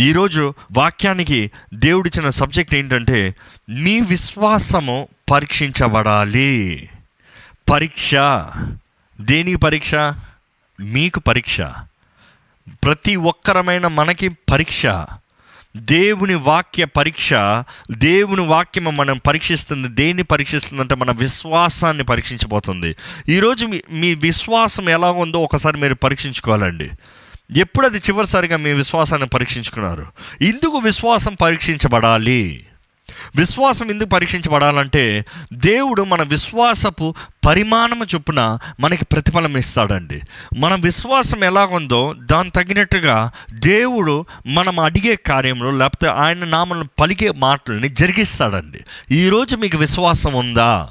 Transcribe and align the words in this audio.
ఈరోజు 0.00 0.54
వాక్యానికి 0.72 1.50
దేవుడిచ్చిన 1.74 2.30
సబ్జెక్ట్ 2.30 2.74
ఏంటంటే 2.74 3.34
మీ 3.70 4.00
విశ్వాసము 4.00 5.08
పరీక్షించబడాలి. 5.30 6.88
పరీక్ష. 7.70 8.14
దేనికి 9.20 9.56
పరీక్ష? 9.56 9.94
మీకు 10.80 11.20
పరీక్ష. 11.20 11.60
ప్రతి 12.84 13.16
ఒక్కరమైన 13.16 13.86
మనకి 13.86 14.28
పరీక్ష. 14.28 14.86
దేవుని 15.76 16.34
వాక్య 16.34 16.84
పరీక్ష 16.84 17.30
దేవుని 17.90 18.40
వాక్యము 18.40 18.90
మనం 18.90 19.20
పరీక్షిస్తుంది. 19.26 19.88
దేన్ని 19.88 20.22
పరీక్షిస్తుందంటే 20.22 20.94
మన 20.94 21.10
విశ్వాసాన్ని 21.10 22.04
పరీక్షించబోతుంది. 22.04 22.96
ఈరోజు 23.28 23.66
మీ 23.66 23.82
మీ 23.92 24.14
విశ్వాసం 24.14 24.88
ఎలా 24.88 25.10
ఉందో 25.10 25.38
ఒకసారి 25.38 25.76
మీరు 25.76 25.94
పరీక్షించుకోవాలండి. 25.94 26.90
ఎప్పుడు 27.56 27.86
అది 27.86 27.98
చివరిసారిగా 27.98 28.56
మీ 28.56 28.72
విశ్వాసాన్ని 28.72 29.28
పరీక్షించుకున్నారు? 29.28 30.06
ఇందుకు 30.40 30.78
విశ్వాసం 30.78 31.34
పరీక్షించబడాలి. 31.34 32.66
విశ్వాసం 33.36 33.90
ఎందుకు 33.90 34.08
పరీక్షించబడాలంటే 34.08 35.24
దేవుడు 35.52 36.02
మన 36.02 36.22
విశ్వాసపు 36.22 37.14
పరిమాణము 37.46 38.04
చొప్పున 38.14 38.58
మనకి 38.80 39.04
ప్రతిఫలం 39.04 39.56
ఇస్తాడండి. 39.56 40.20
మన 40.58 40.74
విశ్వాసం 40.74 41.44
ఎలాగుందో 41.44 42.14
దాని 42.18 42.50
తగినట్టుగా 42.50 43.30
దేవుడు 43.52 44.24
మనం 44.46 44.80
అడిగే 44.80 45.16
కార్యంలో 45.16 45.70
లేకపోతే 45.70 46.06
ఆయన 46.06 46.44
నామలను 46.44 46.88
పలికే 47.00 47.30
మాటలని 47.30 47.88
జరిగిస్తాడండి. 47.88 48.78
ఈరోజు 49.14 49.56
మీకు 49.56 49.78
విశ్వాసం 49.78 50.34
ఉందా? 50.34 50.88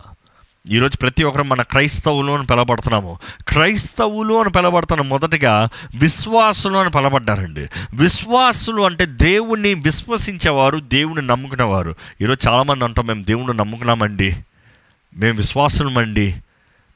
ఈరోజు 0.69 0.97
ప్రతి 0.97 1.23
ఒక్కరు 1.23 1.43
మన 1.43 1.61
క్రైస్తవులు 1.61 2.31
అని 2.31 2.45
పిలబడుతున్నాము 2.45 3.19
క్రైస్తవులు 3.47 4.33
అని 4.33 4.49
పిలబడుతున్న 4.49 5.01
మొదటగా 5.01 5.69
విశ్వాసులు 5.95 6.77
అని 6.77 6.89
పిలబడ్డారండి 6.89 7.67
విశ్వాసులు 7.93 8.81
అంటే 8.81 9.05
దేవుణ్ణి 9.05 9.73
విశ్వసించేవారు 9.73 10.79
దేవుని 10.79 11.27
నమ్ముకునేవారు. 11.27 11.95
ఈరోజు 12.21 12.49
చాలామంది 12.49 12.85
అంటాం 12.85 13.07
మేము 13.07 13.23
దేవుణ్ణి 13.23 13.57
నమ్ముకున్నామండి. 13.57 14.35
మేము 15.17 15.37
విశ్వాసులమండి. 15.37 16.35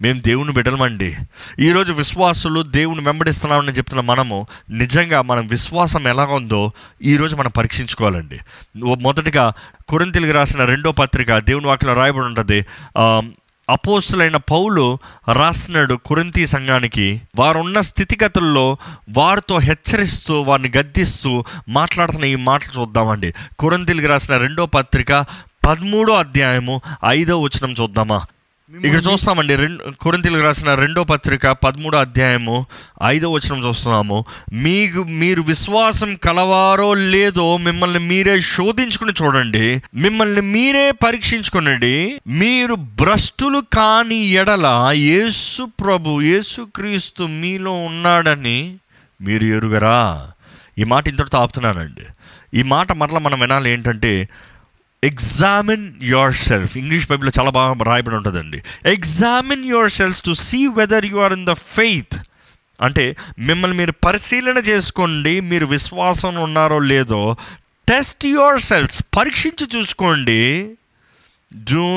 మేము 0.02 0.22
దేవుని 0.22 0.54
బిడ్డలమండి. 0.54 1.16
ఈరోజు 1.60 1.94
విశ్వాసులు 1.94 2.62
దేవుని 2.62 3.02
వెంబడిస్తున్నామని 3.02 3.72
చెప్తున్న 3.72 4.02
మనము 4.02 4.48
నిజంగా 4.70 5.22
మన 5.22 5.40
విశ్వాసం 5.40 6.08
ఎలా 6.08 6.26
ఉందో 6.26 6.72
ఈరోజు 7.04 7.36
మనం 7.36 7.52
పరీక్షించుకోవాలండి. 7.58 8.40
మొదటిగా 8.78 9.54
కొరింతలకు 9.90 10.32
రాసిన 10.32 10.66
రెండో 10.66 10.92
పత్రిక 10.92 11.38
దేవుని 11.38 11.68
వాటిలో 11.68 11.94
రాయబడి 11.94 12.26
ఉంటుంది 12.26 12.66
అపోసులైన 13.72 14.38
పౌలు 14.38 14.98
రాసినాడు 15.34 15.94
కొరింతి 15.94 16.48
సంఘానికి. 16.48 17.22
వారున్న 17.36 17.82
స్థితిగతుల్లో 17.82 18.78
వారితో 19.10 19.60
హెచ్చరిస్తూ 19.60 20.42
వారిని 20.42 20.72
గద్దిస్తూ 20.78 21.44
మాట్లాడుతున్న 21.70 22.26
ఈ 22.26 22.36
మాటలు 22.36 22.80
చూద్దామండి. 22.80 23.34
కొరింతీలకు 23.60 24.08
రాసిన 24.08 24.38
రెండో 24.38 24.66
పత్రిక 24.66 25.26
పదమూడో 25.68 26.14
అధ్యాయము 26.14 26.82
ఐదో 27.06 27.42
వచనం 27.42 27.76
చూద్దామా? 27.82 28.26
ఇక్కడ 28.72 29.02
చూస్తామండి 29.12 29.56
రెండు 29.56 29.92
కొరింతీలకు 29.92 30.44
రాసిన 30.44 30.74
రెండో 30.76 31.04
పత్రిక 31.04 31.48
పదమూడో 31.48 31.98
అధ్యాయము 31.98 32.66
ఐదో 33.06 33.32
వచనం 33.32 33.68
చూస్తున్నాము. 33.68 34.26
మీకు 34.54 35.04
మీరు 35.04 35.42
విశ్వాసం 35.42 36.16
కలవారో 36.16 36.94
లేదో 36.94 37.58
మిమ్మల్ని 37.58 38.00
మీరే 38.00 38.40
శోధించుకుని 38.40 39.14
చూడండి. 39.24 39.82
మిమ్మల్ని 39.96 40.42
మీరే 40.42 40.92
పరీక్షించుకునండి. 40.92 42.22
మీరు 42.28 42.76
భ్రష్టులు 42.76 43.64
కాని 43.74 44.16
ఎడల 44.16 44.90
యేసు 44.94 45.64
ప్రభు 45.64 46.22
యేసుక్రీస్తు 46.22 47.24
మీలో 47.24 47.74
ఉన్నాడని 47.74 48.76
మీరు 49.22 49.44
ఎరుగరా? 49.44 50.32
ఈ 50.80 50.84
మాట 50.84 51.08
ఇంతటితో 51.08 51.38
ఆపుతున్నానండి. 51.38 52.06
ఈ 52.54 52.62
మాట 52.64 52.92
మరలా 52.92 53.20
మనం 53.20 53.40
వినాలి 53.40 53.70
ఏంటంటే 53.70 54.30
ఎగ్జామిన్ 55.04 55.86
యువర్ 56.04 56.34
సెల్ఫ్ 56.34 56.78
ఇంగ్లీష్ 56.78 57.10
బైబిల్లో 57.10 57.32
చాలా 57.40 57.50
బాగా 57.50 57.84
రాయబడి 57.84 58.16
ఉంటుందండి. 58.16 58.64
Examine 58.86 59.66
yourself 59.90 60.22
to 60.22 60.34
see 60.34 60.68
whether 60.68 61.06
you 61.06 61.18
are 61.18 61.34
in 61.34 61.46
the 61.46 61.52
faith 61.52 62.16
అంటే 62.82 63.16
మిమ్మల్ని 63.40 63.78
మీరు 63.78 63.94
పరిశీలన 64.04 64.58
చేసుకోండి 64.58 65.42
మీరు 65.42 65.66
విశ్వాసం 65.66 66.36
ఉన్నారో 66.36 66.80
లేదో 66.80 67.36
టెస్ట్ 67.88 68.26
యువర్ 68.26 68.60
సెల్ఫ్ 68.60 69.02
పరీక్షించి 69.18 69.68
చూసుకోండి. 69.78 70.42
Do 71.72 71.88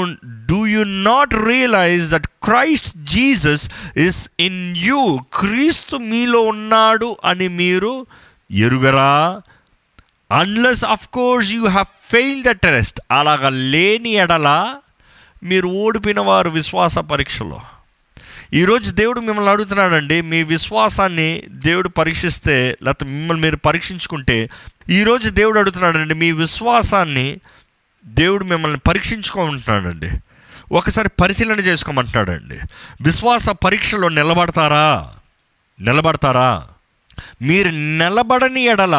do 0.47 0.67
you 0.67 0.83
not 0.83 1.34
realise 1.34 2.11
that 2.11 2.27
Christ 2.27 2.99
Jesus 3.05 3.71
is 3.97 4.31
in 4.41 4.77
you 4.77 5.19
క్రీస్తు 5.34 5.97
మీలో 5.97 6.41
ఉన్నాడు 6.41 7.17
అని 7.25 7.49
మీరు 7.49 8.07
ఎరుగరా? 8.51 9.43
Unless 10.34 10.84
of 10.84 11.09
course 11.09 11.53
you 11.53 11.67
have 11.67 11.87
fail 12.12 12.43
the 12.43 12.50
test 12.50 13.00
అలాగ 13.11 13.49
లేని 13.49 14.11
ఎడల 14.11 14.75
మీరు 15.43 15.69
ఓడిపోయిన 15.69 16.21
వారు 16.21 16.50
విశ్వాస 16.50 16.99
పరీక్షలో. 16.99 17.61
ఈరోజు 18.55 18.91
దేవుడు 18.91 19.21
మిమ్మల్ని 19.21 19.50
అడుగుతున్నాడండి 19.50 20.21
మీ 20.21 20.43
విశ్వాసాన్ని 20.43 21.43
దేవుడు 21.49 21.89
పరీక్షిస్తే 21.89 22.77
లేకపోతే 22.83 23.12
మిమ్మల్ని 23.12 23.43
మీరు 23.43 23.56
పరీక్షించుకుంటే 23.56 24.50
ఈరోజు 24.91 25.31
దేవుడు 25.31 25.59
అడుగుతున్నాడండి 25.59 26.15
మీ 26.15 26.33
విశ్వాసాన్ని 26.33 27.41
దేవుడు 28.05 28.45
మిమ్మల్ని 28.45 28.78
పరీక్షించుకోమంటున్నాడండి. 28.78 30.11
ఒకసారి 30.72 31.09
పరిశీలన 31.21 31.61
చేసుకోమంటున్నాడండి. 31.61 32.59
విశ్వాస 33.01 33.49
పరీక్షలో 33.49 34.09
నిలబడతారా? 34.09 35.15
నిలబడతారా? 35.81 36.69
మీరు 37.43 37.69
నిలబడని 37.69 38.61
ఎడల 38.61 38.97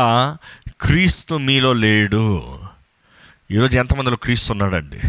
క్రీస్తు 0.82 1.36
మీలో 1.36 1.74
లేడు. 1.74 2.24
ఈరోజు 3.52 3.78
ఎంతమందిలో 3.78 4.16
క్రీస్తు 4.16 4.52
ఉన్నాడండి 4.52 5.00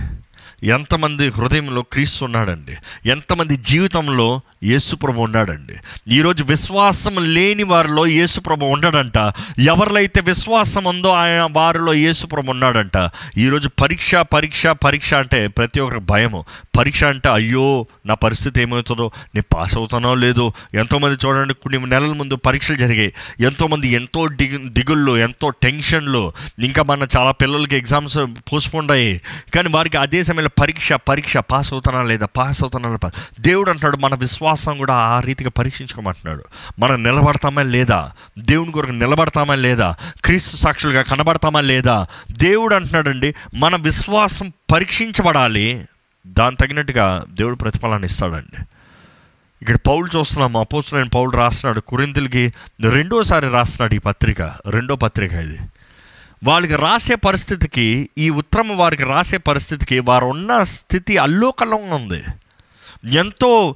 ఎంతమంది 0.62 1.28
హృదయంలో 1.28 1.83
క్రీస్తు 1.83 2.25
ఉన్నాడండి? 2.25 2.77
ఎంతమంది 3.09 3.56
జీవితంలో 3.56 4.41
యేసుప్రభు 4.65 5.21
ఉన్నాడండి? 5.21 5.75
ఈరోజు 6.15 6.44
విశ్వాసం 6.44 7.34
లేని 7.34 7.62
వారిలో 7.62 8.06
యేసుప్రభు 8.06 8.65
ఉండడంట 8.65 9.17
ఎవరిలో 9.59 9.97
అయితే 9.97 10.21
విశ్వాసం 10.21 10.84
ఉందో 10.84 11.09
ఆయన 11.09 11.49
వారిలో 11.53 11.94
యేసుప్రభు 11.94 12.50
ఉన్నాడంట. 12.50 13.11
ఈరోజు 13.39 13.69
పరీక్ష 13.69 14.15
పరీక్ష 14.15 14.67
పరీక్ష 14.67 15.15
అంటే 15.15 15.47
ప్రతి 15.47 15.81
ఒక్కరికి 15.81 16.05
భయము. 16.05 16.44
పరీక్ష 16.78 17.05
అంటే 17.05 17.28
అయ్యో 17.28 17.87
నా 18.06 18.15
పరిస్థితి 18.15 18.62
ఏమవుతుందో? 18.62 19.11
నేను 19.34 19.56
పాస్ 19.56 19.78
అవుతానో 19.78 20.15
లేదో? 20.15 20.53
ఎంతోమంది 20.75 21.27
చూడండి 21.27 21.55
కొన్ని 21.55 21.91
నెలల 21.91 22.12
ముందు 22.12 22.37
పరీక్షలు 22.37 22.77
జరిగాయి. 22.77 23.12
ఎంతోమంది 23.41 23.88
ఎంతో 23.88 24.28
దిగు 24.28 24.69
దిగుళ్ళు 24.69 25.17
ఎంతో 25.17 25.50
టెన్షన్లు. 25.50 26.33
ఇంకా 26.59 26.83
మన 26.83 27.06
చాలా 27.17 27.31
పిల్లలకి 27.31 27.77
ఎగ్జామ్స్ 27.77 28.19
పోస్ట్పోండ్ 28.53 28.93
అయ్యాయి. 28.93 29.21
కానీ 29.55 29.69
వారికి 29.69 29.97
అదే 29.97 30.23
సమయంలో 30.23 30.45
పరీక్ష 30.46 30.92
పరీక్ష 30.92 31.36
పాస్ 31.36 31.72
అవుతానా 31.72 32.02
లేదా 32.02 32.26
పాస్ 32.26 32.64
అవుతానా 32.64 32.88
లేదా 32.88 33.10
దేవుడు 33.40 33.70
అంటాడు 33.70 33.96
మన 33.96 34.14
విశ్వాసం 34.14 34.78
కూడా 34.78 34.94
ఆ 34.94 35.20
రీతిగా 35.20 35.50
పరీక్షించుకోమంటున్నాడు. 35.50 36.44
మనం 36.78 37.02
నిలబడతామా 37.02 37.62
లేదా? 37.62 38.12
దేవుని 38.38 38.72
కొరకు 38.72 38.92
నిలబడతామా 38.92 39.54
లేదా? 39.54 39.96
క్రీస్తు 40.24 40.56
సాక్షులుగా 40.56 41.02
కనబడతామా 41.02 41.60
లేదా? 41.60 42.06
దేవుడు 42.32 42.74
అంటున్నాడండి 42.74 43.34
మన 43.54 43.76
విశ్వాసం 43.76 44.52
పరీక్షించబడాలి. 44.72 45.84
దాని 46.26 46.56
తగినట్టుగా 46.56 47.24
దేవుడు 47.28 47.54
ప్రతిఫలాన్ని 47.54 48.06
ఇస్తాడండి. 48.06 48.62
ఇక్కడ 49.62 49.76
పౌలు 49.76 50.18
చూస్తున్నాము 50.18 50.60
అపోస్తులైన 50.60 51.06
పౌలు 51.06 51.30
రాస్తున్నాడు 51.30 51.80
కురిందులకి 51.80 52.52
రెండోసారి 52.80 53.48
రాస్తున్నాడు 53.48 53.94
ఈ 53.94 53.98
పత్రిక 53.98 54.42
రెండో 54.42 54.96
పత్రిక 54.96 55.32
ఇది. 55.32 55.58
వాళ్ళకి 56.44 56.76
రాసే 56.76 57.14
పరిస్థితికి 57.14 58.10
ఈ 58.19 58.30
ఉత్తరం 58.30 58.76
వారికి 58.76 59.04
రాసే 59.04 59.36
పరిస్థితికి 59.36 59.98
వారు 60.00 60.26
ఉన్న 60.26 60.62
స్థితి 60.62 61.16
అల్లోకల్లంగా 61.16 61.94
ఉంది. 61.94 62.24
ఎంతో 63.12 63.74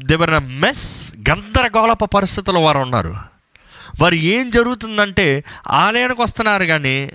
దేవర 0.00 0.38
మెస్ 0.38 1.12
గందరగోళప 1.30 2.04
పరిస్థితుల్లో 2.04 2.62
వారు 2.62 2.78
ఉన్నారు 2.78 3.16
వారు 4.00 4.14
ఏం 4.14 4.50
జరుగుతుందంటే 4.50 5.44
ఆలయానికి 5.68 6.22
వస్తున్నారు 6.22 6.64
కానీ 6.64 7.10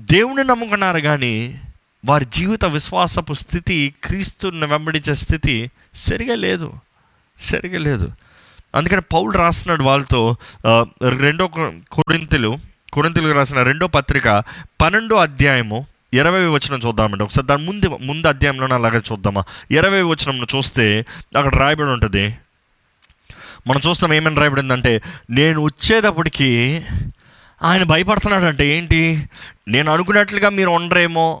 దేవుని 0.00 0.44
నమ్ముకున్నారు 0.44 1.00
కానీ 1.00 1.60
వారి 2.04 2.24
జీవిత 2.24 2.64
విశ్వాసపు 2.64 3.32
స్థితి 3.32 3.94
క్రీస్తుని 4.04 4.66
వెంబడించే 4.66 5.14
స్థితి 5.14 5.70
సరిగా 5.94 6.34
లేదు. 6.34 6.72
సరిగా 7.40 7.78
లేదు. 7.78 8.12
అందుకని 8.74 9.00
పౌలు 9.00 9.30
రాస్తున్నాడు 9.30 9.82
వాళ్ళతో 9.82 10.36
రెండో 11.08 11.46
కొరింతలు 11.92 12.58
కొరింతలకు 12.92 13.32
రాసిన 13.32 13.62
రెండో 13.62 13.86
పత్రిక 13.86 14.42
పన్నెండో 14.80 15.16
అధ్యాయము 15.16 15.86
ఇరవై 16.14 16.46
వచనం 16.46 16.80
చూద్దామండి. 16.86 17.24
ఒకసారి 17.24 17.46
దాని 17.46 17.66
ముందు 17.66 17.86
ముందు 17.86 18.26
అధ్యాయంలోనే 18.26 18.74
అలాగే 18.74 18.98
చూద్దామా? 18.98 19.44
ఇరవై 19.70 20.02
వచనం 20.02 20.46
చూస్తే 20.56 21.06
అక్కడ 21.36 21.56
రాయబడి 21.56 21.88
ఉంటుంది. 21.88 22.34
మనం 23.66 23.80
చూస్తాం 23.88 24.12
ఏమని 24.12 24.36
రాయబడిందంటే 24.36 25.02
నేను 25.30 25.60
వచ్చేటప్పటికి 25.64 26.82
ఆయన 27.62 27.82
భయపడుతున్నాడంటే 27.82 28.66
ఏంటి? 28.66 29.28
నేను 29.68 29.92
అనుకున్నట్లుగా 29.92 30.48
మీరు 30.48 30.70
ఉండరేమో 30.70 31.40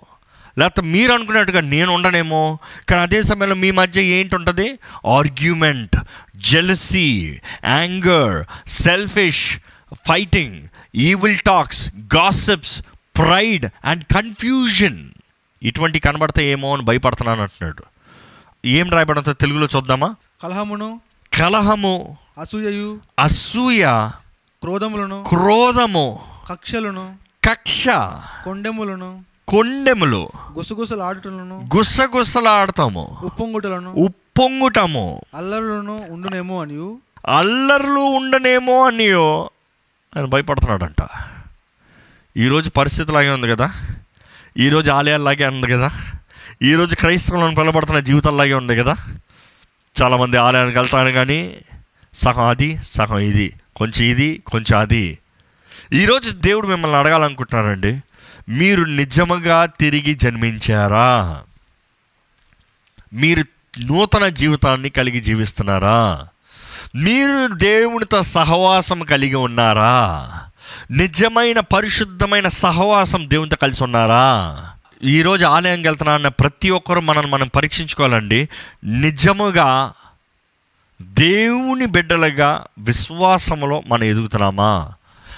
లేకపోతే 0.58 0.88
మీరు 0.88 1.12
అనుకున్నట్టుగా 1.12 1.60
నేను 1.60 1.92
ఉండనేమో 1.92 2.58
కానీ 2.88 3.02
అదే 3.02 3.22
సమయంలో 3.22 3.54
మీ 3.54 3.70
మధ్య 3.70 4.02
ఏంటి 4.02 4.34
ఉంటుంది? 4.34 4.78
Argument 5.06 5.96
jealousy 6.36 7.40
anger 7.64 8.44
selfish 8.68 9.58
fighting 10.08 10.62
evil 10.94 11.38
talks 11.38 11.88
gossips 12.16 12.76
pride 13.16 13.66
and 13.84 14.04
confusion 14.14 15.00
ఇటువంటి 15.62 16.00
కనబడితే 16.00 16.44
ఏమో 16.44 16.74
అని 16.74 16.82
భయపడుతున్నాను 16.82 17.42
అంటున్నాడు. 17.42 17.82
ఏం 18.64 18.90
రాయబడంతో 18.90 19.32
తెలుగులో 19.32 19.68
చూద్దామా? 19.76 20.08
కలహమును 20.42 20.88
కలహము 21.32 21.94
అసూయయు 22.38 23.00
అసూయ 23.18 23.82
క్రోధములను 24.62 25.22
క్రోధము 25.22 26.06
కక్షలను 26.48 27.04
కక్ష 27.44 27.84
కొండెములను 28.44 29.10
కొండెములు 29.48 30.22
గుసగుసలాడుటలను 30.52 31.56
గుసగుసలాడతాము 31.76 33.04
ఉప్పొంగుటలను 33.22 33.90
ఉప్పొంగుటము 33.98 35.06
అల్లరులను 35.34 35.96
ఉండునేమో 36.12 36.62
అనియు 36.62 36.88
అల్లర్లు 37.38 38.00
ఉండనేమో 38.18 38.86
అనియో 38.86 39.28
ఆయన 40.16 40.26
భయపడుతున్నాడంట. 40.26 41.08
ఈరోజు 42.36 42.70
పరిస్థితి 42.70 43.12
లాగే 43.12 43.30
ఉంది 43.30 43.48
కదా? 43.48 43.72
ఈరోజు 44.56 44.90
ఆలయాల్లాగే 44.90 45.46
ఉంది 45.46 45.66
కదా? 45.66 45.90
ఈరోజు 46.62 46.96
క్రైస్తవులను 46.96 47.54
పిలబడుతున్న 47.54 48.00
జీవితాల్లాగే 48.00 48.54
ఉంది 48.54 48.76
కదా? 48.76 48.96
చాలామంది 50.02 50.36
ఆలయానికి 50.36 50.78
వెళ్తాను 50.78 51.12
కానీ 51.12 51.60
సగం 52.14 52.46
అది 52.46 52.78
సగం 52.84 53.18
ఇది 53.18 53.52
కొంచెం 53.76 54.06
ఇది 54.06 54.42
కొంచెం 54.46 54.78
అది. 54.78 55.18
ఈరోజు 55.92 56.30
దేవుడు 56.30 56.66
మిమ్మల్ని 56.66 56.98
అడగాలనుకుంటున్నారండి 56.98 58.00
మీరు 58.48 58.84
నిజముగా 58.84 59.66
తిరిగి 59.66 60.14
జన్మించారా? 60.14 61.42
మీరు 63.12 63.44
నూతన 63.80 64.28
జీవితాన్ని 64.28 64.90
కలిగి 64.90 65.20
జీవిస్తున్నారా? 65.20 66.28
మీరు 66.96 67.54
దేవునితో 67.54 68.22
సహవాసం 68.22 69.04
కలిగి 69.04 69.34
ఉన్నారా? 69.34 70.30
నిజమైన 70.90 71.60
పరిశుద్ధమైన 71.60 72.48
సహవాసం 72.48 73.30
దేవునితో 73.30 73.56
కలిసి 73.56 73.84
ఉన్నారా? 73.84 74.56
ఈరోజు 75.04 75.44
ఆలయంకి 75.44 75.88
వెళ్తున్నా 75.88 76.14
అన్న 76.14 76.28
ప్రతి 76.28 76.70
ఒక్కరు 76.70 77.00
మనల్ని 77.00 77.30
మనం 77.30 77.48
పరీక్షించుకోవాలండి. 77.48 78.48
నిజముగా 78.84 79.92
దేవుని 81.02 81.86
బిడ్డలుగా 81.86 82.64
విశ్వాసములో 82.78 83.82
మనం 83.88 84.04
ఎదుగుతున్నామా? 84.04 84.92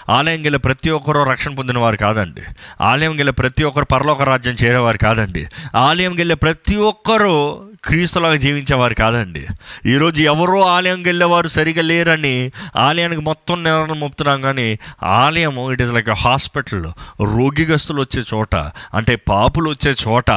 ఆలయం 0.08 0.44
గెల 0.44 0.56
ప్రతి 0.56 0.90
ఒక్కరూ 0.90 1.25
రక్షణ 1.25 1.54
పొందిన 1.54 1.78
వారు 1.78 1.96
కాదండి. 1.96 2.43
ఆలయం 2.81 3.19
గెల 3.19 3.31
ప్రతి 3.31 3.64
ఒక్కరు 3.64 3.84
పరలోక 3.84 4.22
రాజ్యం 4.22 4.54
చేరేవారు 4.54 4.99
కాదండి. 4.99 5.46
ఆలయం 5.75 6.19
గెళ్ళే 6.19 6.34
ప్రతి 6.34 6.76
ఒక్కరూ 6.76 7.64
క్రీస్తులాగా 7.84 8.37
జీవించేవారు 8.37 8.94
కాదండి. 8.94 9.46
ఈరోజు 9.87 10.23
ఎవరో 10.23 10.61
ఆలయం 10.61 11.02
వెళ్ళేవారు 11.02 11.49
సరిగా 11.49 11.82
లేరని 11.82 12.52
ఆలయానికి 12.76 13.20
మొత్తం 13.20 13.64
నిర్ణయం 13.64 14.00
మోపుతున్నాం 14.00 14.40
కానీ 14.40 14.79
ఆలయము 15.02 15.73
ఇట్ 15.73 15.82
ఈస్ 15.82 15.93
లైక్ 15.93 16.11
హాస్పిటల్ 16.11 16.84
రోగిగస్తులు 17.20 18.00
వచ్చే 18.00 18.23
చోట 18.34 18.55
అంటే 18.94 19.17
పాపులు 19.17 19.70
వచ్చే 19.70 19.94
చోట 20.08 20.31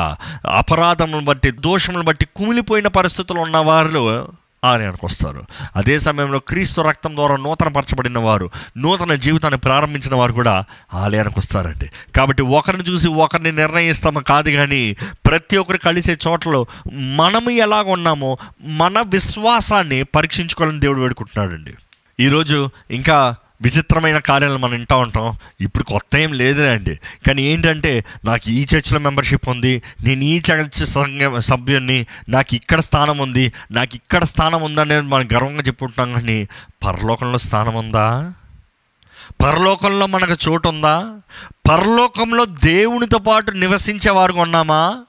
అపరాధములను 0.45 1.25
బట్టి 1.25 1.51
దోషములను 1.51 2.03
బట్టి 2.03 2.25
కుమిలిపోయిన 2.25 2.87
పరిస్థితులు 2.87 3.39
ఉన్న 3.39 3.57
వారు 3.57 4.35
ఆలయానికి 4.65 5.05
వస్తారు. 5.05 5.45
అదే 5.75 5.99
సమయంలో 5.99 6.39
క్రీస్తు 6.39 6.81
రక్తం 6.81 7.15
ద్వారా 7.15 7.35
నూతన 7.35 7.67
పరచబడిన 7.67 8.17
వారు 8.17 8.49
నూతన 8.77 9.15
జీవితాన్ని 9.15 9.59
ప్రారంభించిన 9.59 10.15
వారు 10.15 10.33
కూడా 10.33 10.63
ఆలయానికి 10.93 11.39
వస్తారండి. 11.39 11.89
కాబట్టి 12.15 12.43
ఒకరిని 12.43 12.83
చూసి 12.83 13.07
ఒకరిని 13.07 13.51
నిర్ణయిస్తాము 13.51 14.19
కాదు 14.19 14.49
కానీ 14.49 14.95
ప్రతి 15.25 15.57
ఒక్కరు 15.57 15.77
కలిసే 15.77 16.17
చోట్ల 16.27 16.63
మనము 16.93 17.49
ఎలాగ 17.49 17.89
ఉన్నామో 17.89 18.37
మన 18.61 19.01
విశ్వాసాన్ని 19.01 20.03
పరీక్షించుకోవాలని 20.03 20.79
దేవుడు 20.79 20.99
వేడుకుంటున్నాడండి. 20.99 21.73
ఈరోజు 22.19 22.69
ఇంకా 22.91 23.35
విచిత్రమైన 23.61 24.17
కార్యాలను 24.17 24.57
మనం 24.57 24.71
వింటూ 24.71 24.97
ఉంటాం. 24.97 25.37
ఇప్పుడు 25.61 25.83
కొత్త 25.83 26.15
ఏం 26.15 26.33
లేదులే 26.33 26.69
అండి. 26.69 26.99
కానీ 27.27 27.43
ఏంటంటే 27.43 28.05
నాకు 28.25 28.49
ఈ 28.49 28.65
చర్చ్లో 28.75 28.99
మెంబర్షిప్ 28.99 29.49
ఉంది. 29.49 29.81
నేను 30.03 30.23
ఈ 30.23 30.41
చర్చ్ 30.51 30.85
సంఘ 30.85 31.39
సభ్యుని 31.39 32.05
నాకు 32.29 32.55
ఇక్కడ 32.55 32.79
స్థానం 32.79 33.17
ఉంది. 33.17 33.53
నాకు 33.71 33.95
ఇక్కడ 33.95 34.23
స్థానం 34.23 34.61
ఉందని 34.61 35.01
మనం 35.01 35.27
గర్వంగా 35.33 35.61
చెప్పుకుంటున్నాం 35.61 36.13
కానీ 36.13 36.47
పరలోకంలో 36.85 37.37
స్థానం 37.37 37.75
ఉందా? 37.75 38.33
పరలోకంలో 39.41 40.05
మనకు 40.05 40.49
చోటు 40.49 40.69
ఉందా? 40.69 41.13
పరలోకంలో 41.69 42.45
దేవునితో 42.45 43.17
పాటు 43.17 43.51
నివసించే 43.51 44.11
వారు 44.11 44.33
ఉన్నామా? 44.33 45.03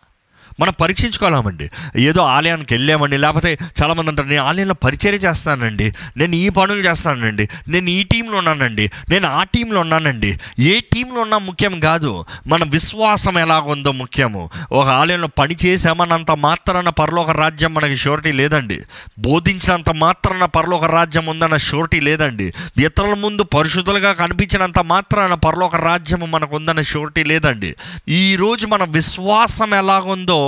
మనం 0.61 0.73
పరీక్షించుకోవాలండి. 0.81 1.71
ఏదో 1.97 2.23
ఆలయానికి 2.23 2.75
వెళ్ళామండి 2.75 3.17
లేకపోతే 3.17 3.59
చాలామంది 3.83 4.11
అంటారు 4.11 4.29
నేను 4.29 4.43
ఆలయంలో 4.43 4.75
పరిచర్య 4.75 5.19
చేస్తానండి 5.19 5.93
నేను 6.17 6.35
ఈ 6.35 6.49
పనులు 6.49 6.81
చేస్తానండి 6.81 7.49
నేను 7.69 7.91
ఈ 7.91 8.03
టీంలో 8.03 8.39
ఉన్నానండి 8.39 8.91
నేను 9.11 9.29
ఆ 9.29 9.43
టీంలో 9.43 9.81
ఉన్నానండి. 9.81 10.39
ఏ 10.59 10.81
టీంలో 10.81 11.21
ఉన్నా 11.21 11.39
ముఖ్యం 11.39 11.81
కాదు 11.81 12.25
మన 12.47 12.65
విశ్వాసం 12.65 13.39
ఎలాగుందో 13.39 13.93
ముఖ్యము. 13.93 14.51
ఒక 14.73 14.89
ఆలయంలో 14.89 15.29
పని 15.39 15.57
చేసామన్నంత 15.67 16.31
మాత్రాన 16.31 16.89
పరలోక 16.89 17.31
రాజ్యం 17.31 17.75
మనకి 17.75 17.97
షూరిటీ 17.97 18.33
లేదండి. 18.33 18.81
బోధించినంత 19.19 19.91
మాత్రాన 19.91 20.45
పరలోక 20.45 20.85
రాజ్యం 20.85 21.27
ఉందన్న 21.27 21.57
షూరిటీ 21.57 22.01
లేదండి. 22.01 22.53
ఇతరుల 22.79 23.15
ముందు 23.15 23.43
పరిశుద్ధులుగా 23.43 24.13
కనిపించినంత 24.13 24.79
మాత్రాన 24.79 25.35
పరలోక 25.35 25.77
రాజ్యము 25.77 26.27
మనకు 26.27 26.57
ఉందన్న 26.57 26.81
షూరిటీ 26.81 27.25
లేదండి. 27.25 27.75
ఈరోజు 28.09 28.67
మన 28.67 28.85
విశ్వాసం 28.85 29.75
ఎలాగుందో 29.75 30.46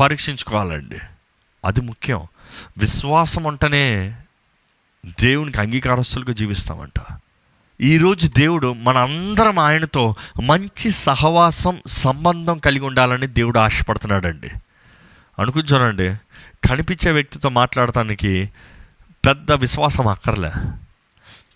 పరీక్షించుకోవాలండి. 0.00 0.98
అది 1.64 1.80
ముఖ్యం. 1.80 2.26
విశ్వాసం 2.78 3.46
అంటేనే 3.46 4.16
దేవునికి 5.20 5.60
అంగీకారస్తులుగా 5.60 6.32
జీవిస్తామంట. 6.32 7.20
ఈరోజు 7.80 8.28
దేవుడు 8.28 8.72
మన 8.72 8.98
అందరం 8.98 9.58
ఆయనతో 9.58 10.14
మంచి 10.42 10.90
సహవాసం 10.90 11.78
సంబంధం 11.86 12.58
కలిగి 12.58 12.84
ఉండాలని 12.84 13.26
దేవుడు 13.26 13.58
ఆశపడుతున్నాడండి. 13.58 14.50
అనుకుంటానండి 15.38 16.14
కనిపించే 16.68 17.12
వ్యక్తితో 17.12 17.48
మాట్లాడటానికి 17.48 18.50
పెద్ద 19.26 19.52
విశ్వాసం 19.52 20.06
అక్కర్లే. 20.06 20.52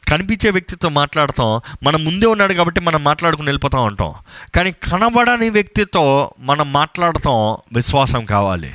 కనిపించే 0.09 0.51
వ్యక్తితో 0.51 0.89
మాట్లాడతాం. 0.89 1.61
మనం 1.83 2.05
ముందే 2.05 2.27
ఉన్నాడు 2.27 2.53
కాబట్టి 2.53 2.81
మనం 2.81 3.05
మాట్లాడుకుని 3.05 3.49
వెళ్ళిపోతూ 3.49 3.79
ఉంటాం. 3.79 4.15
కానీ 4.55 4.73
కనబడని 4.73 5.51
వ్యక్తితో 5.51 6.31
మనం 6.41 6.73
మాట్లాడతాం 6.73 7.57
విశ్వాసం 7.73 8.25
కావాలి. 8.25 8.73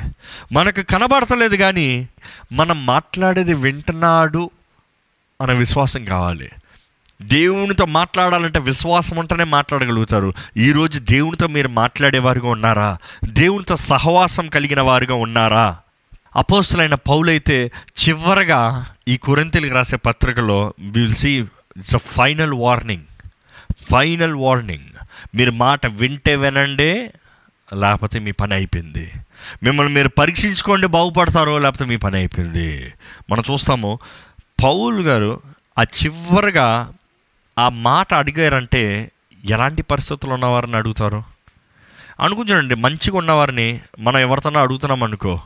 మనకు 0.52 0.82
కనబడతలేదు 0.82 1.56
కానీ 1.56 2.08
మనం 2.54 2.86
మాట్లాడేది 2.86 3.54
వింటున్నాడు 3.54 4.50
అనే 5.42 5.54
విశ్వాసం 5.54 6.06
కావాలి. 6.06 6.50
దేవునితో 7.22 7.86
మాట్లాడాలంటే 7.86 8.60
విశ్వాసం 8.60 9.18
ఉంటేనే 9.18 9.44
మాట్లాడగలుగుతారు. 9.44 10.34
ఈరోజు 10.58 11.00
దేవునితో 11.00 11.48
మీరు 11.48 11.68
మాట్లాడేవారుగా 11.68 12.50
ఉన్నారా? 12.50 12.98
దేవునితో 13.26 13.76
సహవాసం 13.76 14.50
కలిగిన 14.50 14.82
వారుగా 14.82 15.16
ఉన్నారా? 15.16 15.78
అపోస్తులైన 16.36 16.96
పౌలైతే 16.96 17.72
చివరగా 18.00 18.86
ఈ 19.08 19.18
కురంతెలికి 19.18 19.74
రాసే 19.74 19.96
పత్రికలో 19.96 20.74
will 20.80 21.14
see 21.14 21.40
it's 21.78 21.96
a 21.96 21.98
final 21.98 22.54
warning 22.54 23.04
final 23.92 24.36
warning 24.36 24.86
మీరు 25.36 25.52
మాట 25.52 25.86
వింటే 25.86 26.36
వినండి 26.36 27.10
లేకపోతే 27.76 28.20
మీ 28.20 28.32
పని 28.32 28.54
అయిపోయింది. 28.54 29.12
మిమ్మల్ని 29.64 29.94
మీరు 29.94 30.10
పరీక్షించుకోండి 30.10 30.88
బాగుపడతారో 30.88 31.60
లేకపోతే 31.60 31.86
మీ 31.86 31.98
పని 31.98 32.16
అయిపోయింది. 32.16 32.94
మనం 33.30 33.44
చూస్తాము 33.52 34.00
పౌల్ 34.64 35.02
గారు 35.02 35.42
ఆ 35.80 35.84
చివరగా 35.84 36.94
ఆ 37.60 37.70
మాట 37.70 38.14
అడిగారంటే 38.14 39.12
ఎలాంటి 39.50 39.82
పరిస్థితులు 39.82 40.34
ఉన్నవారిని 40.34 40.78
అడుగుతారు? 40.78 41.24
అనుకుంటానండి 42.20 42.76
మంచిగా 42.76 43.18
ఉన్నవారిని 43.18 43.82
మనం 44.00 44.20
ఎవరితోనో 44.20 44.62
అడుగుతున్నాం 44.62 45.04
అనుకో. 45.04 45.40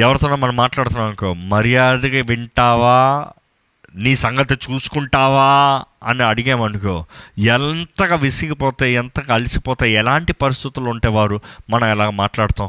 ఎవరితోనో 0.00 0.36
మనం 0.36 0.56
మాట్లాడుతున్నాం 0.56 1.06
అనుకో 1.06 1.32
మర్యాదగా 1.32 2.22
వింటావా? 2.26 3.26
నీ 3.94 4.16
సంగతి 4.16 4.54
చూసుకుంటావా? 4.54 5.82
అని 6.04 6.22
అడిగామనుకో 6.22 7.06
ఎంతగా 7.38 8.16
విసిగిపోతే 8.16 8.92
ఎంతగా 8.92 9.34
అలసిపోతే 9.34 9.92
ఎలాంటి 9.92 10.32
పరిస్థితులు 10.32 10.88
ఉంటే 10.88 11.08
వారు 11.08 11.40
మనం 11.70 11.88
ఎలా 11.88 12.10
మాట్లాడతాం? 12.10 12.68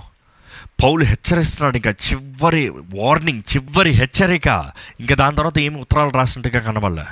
పౌలు 0.83 1.03
హెచ్చరిస్తున్నాడు 1.03 1.75
ఇంకా 1.75 1.91
చివరి 1.91 2.69
వార్నింగ్ 2.69 3.41
చివరి 3.53 3.89
హెచ్చరిక. 3.89 4.71
ఇంకా 4.99 5.15
దాని 5.15 5.35
తర్వాత 5.35 5.59
ఏమి 5.59 5.81
ఉత్తరాలు 5.81 6.09
రాసినట్టుగా 6.09 6.59
కనబడలే. 6.59 7.03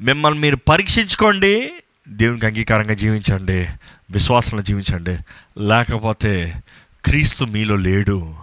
మిమ్మల్ని 0.00 0.40
మీరు 0.40 0.56
పరీక్షించుకోండి 0.56 1.72
దేవునికి 2.08 2.46
అంగీకారంగా 2.46 2.94
జీవించండి 2.94 3.66
విశ్వాసంలో 4.10 4.62
జీవించండి. 4.62 5.18
లేకపోతే 5.58 6.62
క్రీస్తు 7.04 7.44
మీలో 7.44 7.76
లేడు. 7.76 8.34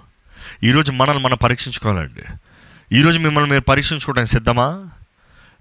ఈరోజు 0.63 0.91
మనల్ని 0.91 1.23
మనం 1.23 1.37
పరీక్షించుకోవాలండి. 1.43 2.23
ఈరోజు 2.97 3.19
మిమ్మల్ని 3.19 3.49
మీరు 3.49 3.61
పరీక్షించుకోవడానికి 3.61 4.31
సిద్ధమా? 4.31 4.87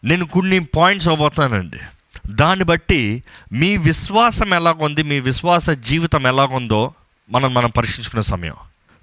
నేను 0.05 0.25
కొన్ని 0.25 0.61
పాయింట్స్ 0.61 1.09
అవ్వబోతానండి 1.09 1.77
దాన్ని 2.31 2.65
బట్టి 2.65 3.23
మీ 3.53 3.77
విశ్వాసం 3.77 4.55
ఎలాగుంది 4.55 5.03
మీ 5.03 5.21
విశ్వాస 5.21 5.71
జీవితం 5.71 6.27
ఎలాగుందో 6.27 6.95
మనం 7.31 7.55
మనం 7.55 7.71
పరీక్షించుకునే 7.71 8.23
సమయం. 8.23 8.55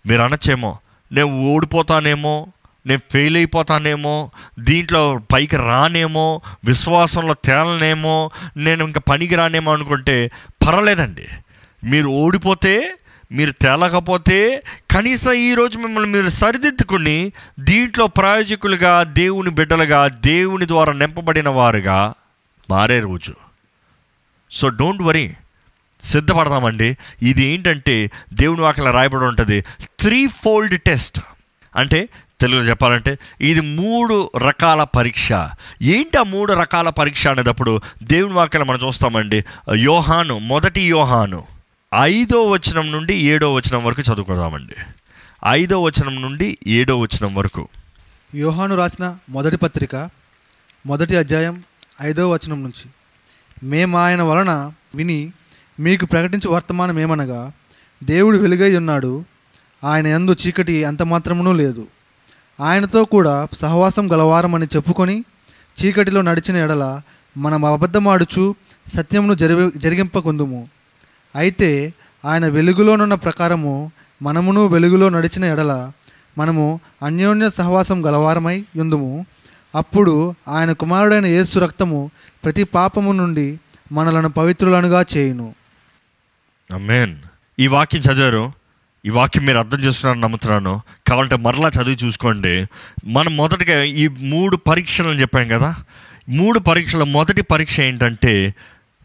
మీరు 0.06 0.22
అనొచ్చేమో 0.22 0.80
నేను 1.12 1.28
ఓడిపోతానేమో 1.28 2.48
నేను 2.86 3.00
ఫెయిల్ 3.12 3.38
అయిపోతానేమో 3.38 4.32
దీంట్లో 4.60 5.20
పైకి 5.34 5.56
రానేమో 5.56 6.42
విశ్వాసంలో 6.66 7.34
తేలనేమో 7.34 8.32
నేను 8.58 8.86
ఇంకా 8.86 9.00
పనికి 9.00 9.36
రానేమో 9.36 9.74
అనుకుంటే 9.74 10.32
పర్వాలేదండి. 10.68 11.28
మీరు 11.84 12.08
ఓడిపోతే 12.08 12.96
మీరు 13.32 13.52
తేలకపోతే 13.52 14.64
కనీసం 14.92 15.34
ఈరోజు 15.34 15.78
మిమ్మల్ని 15.78 16.10
మీరు 16.10 16.30
సరిదిద్దుకుని 16.30 17.32
దీంట్లో 17.60 18.08
ప్రాయోజకులుగా 18.08 19.04
దేవుని 19.04 19.50
బిడ్డలుగా 19.50 20.08
దేవుని 20.08 20.68
ద్వారా 20.68 20.94
నింపబడిన 20.94 21.50
వారుగా 21.50 22.14
మారే 22.70 23.00
రోజు. 23.00 23.34
సో 24.52 24.70
డోంట్ 24.70 25.02
వరీ 25.02 25.34
సిద్ధపడదామండి 26.02 26.98
ఇది 27.22 27.44
ఏంటంటే 27.44 28.12
దేవుని 28.34 28.62
వాక్యం 28.62 28.86
రాయబడి 28.86 29.24
ఉంటుంది. 29.24 29.62
త్రీ 30.00 30.28
ఫోల్డ్ 30.28 30.82
టెస్ట్ 30.82 31.20
అంటే 31.76 32.10
తెలుగులో 32.40 32.66
చెప్పాలంటే 32.66 33.20
ఇది 33.42 33.62
మూడు 33.62 34.32
రకాల 34.38 34.84
పరీక్ష. 34.84 35.34
ఏంటి 35.82 36.18
ఆ 36.18 36.24
మూడు 36.24 36.54
రకాల 36.54 36.90
పరీక్ష 36.90 37.28
అనేటప్పుడు 37.28 37.82
దేవుని 38.04 38.34
వాక్యాలు 38.34 38.66
మనం 38.66 38.80
చూస్తామండి. 38.88 39.46
యోహాను 39.76 40.40
మొదటి 40.40 40.82
యోహాను. 40.82 41.55
ఐదో 41.96 42.50
వచనం 42.52 42.92
నుండి 42.92 43.16
ఏడో 43.16 43.54
వచనం 43.54 43.84
వరకు 43.84 44.02
చదువుకుందామండి. 44.02 44.76
ఐదో 45.48 45.84
వచనం 45.84 46.22
నుండి 46.22 46.58
ఏడో 46.68 47.00
వచనం 47.00 47.36
వరకు. 47.36 47.68
యోహాను 48.36 48.76
రాసిన 48.76 49.18
మొదటి 49.30 49.58
పత్రిక 49.58 50.10
మొదటి 50.86 51.16
అధ్యాయం 51.16 51.64
ఐదవ 52.02 52.34
వచనం 52.34 52.64
నుంచి. 52.64 52.90
మేము 53.64 53.98
ఆయన 53.98 54.22
వలన 54.22 54.72
విని 54.96 55.32
మీకు 55.80 56.06
ప్రకటించే 56.06 56.52
వర్తమానం 56.52 57.00
ఏమనగా 57.00 57.52
దేవుడు 58.04 58.38
వెలుగై 58.38 58.78
ఉన్నాడు 58.78 59.26
ఆయన 59.84 60.08
ఎందు 60.08 60.36
చీకటి 60.48 60.84
అంత 60.84 61.04
మాత్రమునూ 61.04 61.54
లేదు. 61.54 61.88
ఆయనతో 62.60 63.06
కూడా 63.06 63.48
సహవాసం 63.54 64.12
గలవారమని 64.12 64.66
చెప్పుకొని 64.66 65.24
చీకటిలో 65.86 66.22
నడిచిన 66.22 66.56
ఎడల 66.56 67.02
మనం 67.38 67.66
అబద్ధమాడుచు 67.66 68.56
సత్యమును 68.88 69.34
జరి 69.34 69.80
జరిగింపకుందుము. 69.80 70.70
అయితే 71.36 71.94
ఆయన 72.26 72.48
వెలుగులోనున్న 72.48 73.16
ప్రకారము 73.16 73.92
మనమును 74.22 74.66
వెలుగులో 74.66 75.10
నడిచిన 75.10 75.46
ఎడల 75.46 75.92
మనము 76.38 76.80
అన్యోన్య 77.04 77.50
సహవాసం 77.50 78.06
గలవారమై 78.06 78.66
యుందుము. 78.76 79.26
అప్పుడు 79.76 80.36
ఆయన 80.48 80.72
కుమారుడైన 80.72 81.26
యేసు 81.26 81.60
రక్తము 81.60 82.12
ప్రతి 82.44 82.64
పాపము 82.64 83.12
నుండి 83.12 83.60
మనలను 83.92 84.30
పవిత్రులనుగా 84.30 85.06
చేయును. 85.18 85.56
అమ్మేన్ 86.74 87.16
ఈ 87.60 87.68
వాక్యం 87.68 88.02
చదివారు 88.02 88.52
ఈ 89.06 89.10
వాక్యం 89.10 89.46
మీరు 89.46 89.58
అర్థం 89.58 89.80
చేస్తున్నారని 89.80 90.22
నమ్ముతున్నాను. 90.22 90.82
కావాలంటే 91.08 91.36
మరలా 91.36 91.68
చదివి 91.68 91.98
చూసుకోండి. 92.06 92.66
మనం 93.06 93.38
మొదటిగా 93.38 93.84
ఈ 93.84 94.08
మూడు 94.08 94.56
పరీక్షలు 94.56 95.10
అని 95.10 95.22
చెప్పాం 95.22 95.48
కదా? 95.48 95.76
మూడు 96.30 96.60
పరీక్షల 96.60 97.04
మొదటి 97.04 97.42
పరీక్ష 97.42 97.80
ఏంటంటే 97.80 98.56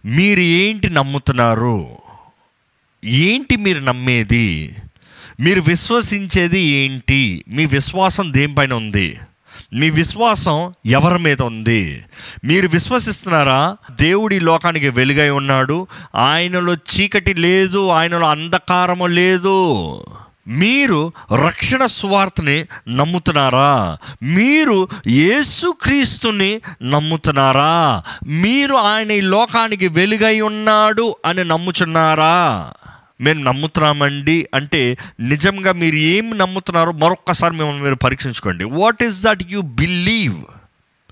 మీరు 0.05 0.41
ఏంటి 0.41 0.91
నమ్ముతున్నారు? 0.91 1.97
ఏంటి 3.05 3.57
మీరు 3.57 3.81
నమ్మేది? 3.81 4.77
మీరు 5.41 5.61
విశ్వసించేది 5.61 6.61
ఏంటి? 6.61 7.45
మీ 7.49 7.67
విశ్వాసం 7.67 8.33
దేనిపైన 8.33 8.73
ఉంది? 8.73 9.19
మీ 9.73 9.91
విశ్వాసం 9.91 10.75
ఎవరి 10.87 11.19
మీద 11.19 11.43
ఉంది? 11.43 12.05
మీరు 12.45 12.69
విశ్వసిస్తున్నారా? 12.69 13.77
దేవుడి 13.91 14.41
లోకానికి 14.41 14.89
వెలుగై 14.89 15.29
ఉన్నాడు. 15.31 15.87
ఆయనలో 16.15 16.75
చీకటి 16.75 17.35
లేదు 17.35 17.89
ఆయనలో 17.89 18.27
అంధకారము 18.27 19.07
లేదు. 19.07 20.05
మీరు 20.49 21.13
రక్షణ 21.47 21.87
స్వార్థని 21.87 22.65
నమ్ముతున్నారా? 22.89 23.99
మీరు 24.23 24.89
యేసుక్రీస్తుని 25.07 26.61
నమ్ముతున్నారా? 26.83 28.03
మీరు 28.27 28.75
ఆయన 28.75 29.11
ఈ 29.11 29.21
లోకానికి 29.21 29.89
వెలుగై 29.89 30.41
ఉన్నాడు 30.41 31.17
అని 31.27 31.45
నమ్ముచున్నారా? 31.45 32.73
మేము 33.21 33.45
నమ్ముతున్నామండి 33.45 34.49
అంటే 34.55 34.99
నిజంగా 35.21 35.73
మీరు 35.73 35.97
ఏం 35.97 36.39
నమ్ముతున్నారో 36.39 36.93
మరొక్కసారి 36.93 37.57
మిమ్మల్ని 37.57 37.83
మీరు 37.83 37.95
పరీక్షించుకోండి. 37.95 38.65
What 38.65 39.03
is 39.03 39.23
that 39.23 39.43
you 39.51 39.61
believe 39.61 40.39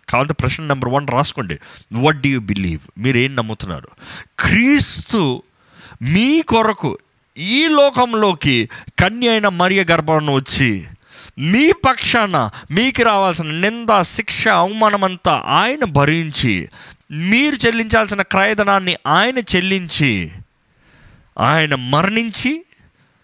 కావాలంటే 0.09 0.35
ప్రశ్న 0.35 0.65
నెంబర్ 0.65 0.91
వన్ 0.91 1.09
రాసుకోండి. 1.09 1.59
వాట్ 1.93 2.21
డూ 2.21 2.29
యూ 2.29 2.41
బిలీవ్ 2.41 2.81
మీరు 2.99 3.19
ఏం 3.19 3.37
నమ్ముతున్నారు? 3.37 3.89
క్రీస్తు 4.39 5.43
మీ 6.03 6.43
కొరకు 6.43 6.99
ఈ 7.39 7.69
లోకంలోకి 7.69 8.69
కన్య 8.99 9.29
అయిన 9.29 9.49
మరియ 9.49 9.85
గర్భంలో 9.91 10.33
వచ్చి 10.33 10.85
మీ 11.39 11.73
పక్షాన 11.73 12.51
మీకు 12.71 13.03
రావాల్సిన 13.03 13.47
నింద 13.47 14.03
శిక్ష 14.03 14.49
అవమానమంతా 14.49 15.33
ఆయన 15.33 15.85
భరించి 15.85 16.69
మీరు 17.11 17.67
చెల్లించాల్సిన 17.67 18.23
క్రయధనాన్ని 18.23 18.97
ఆయన 19.07 19.39
చెల్లించి 19.39 20.33
ఆయన 21.41 21.75
మరణించి 21.75 22.65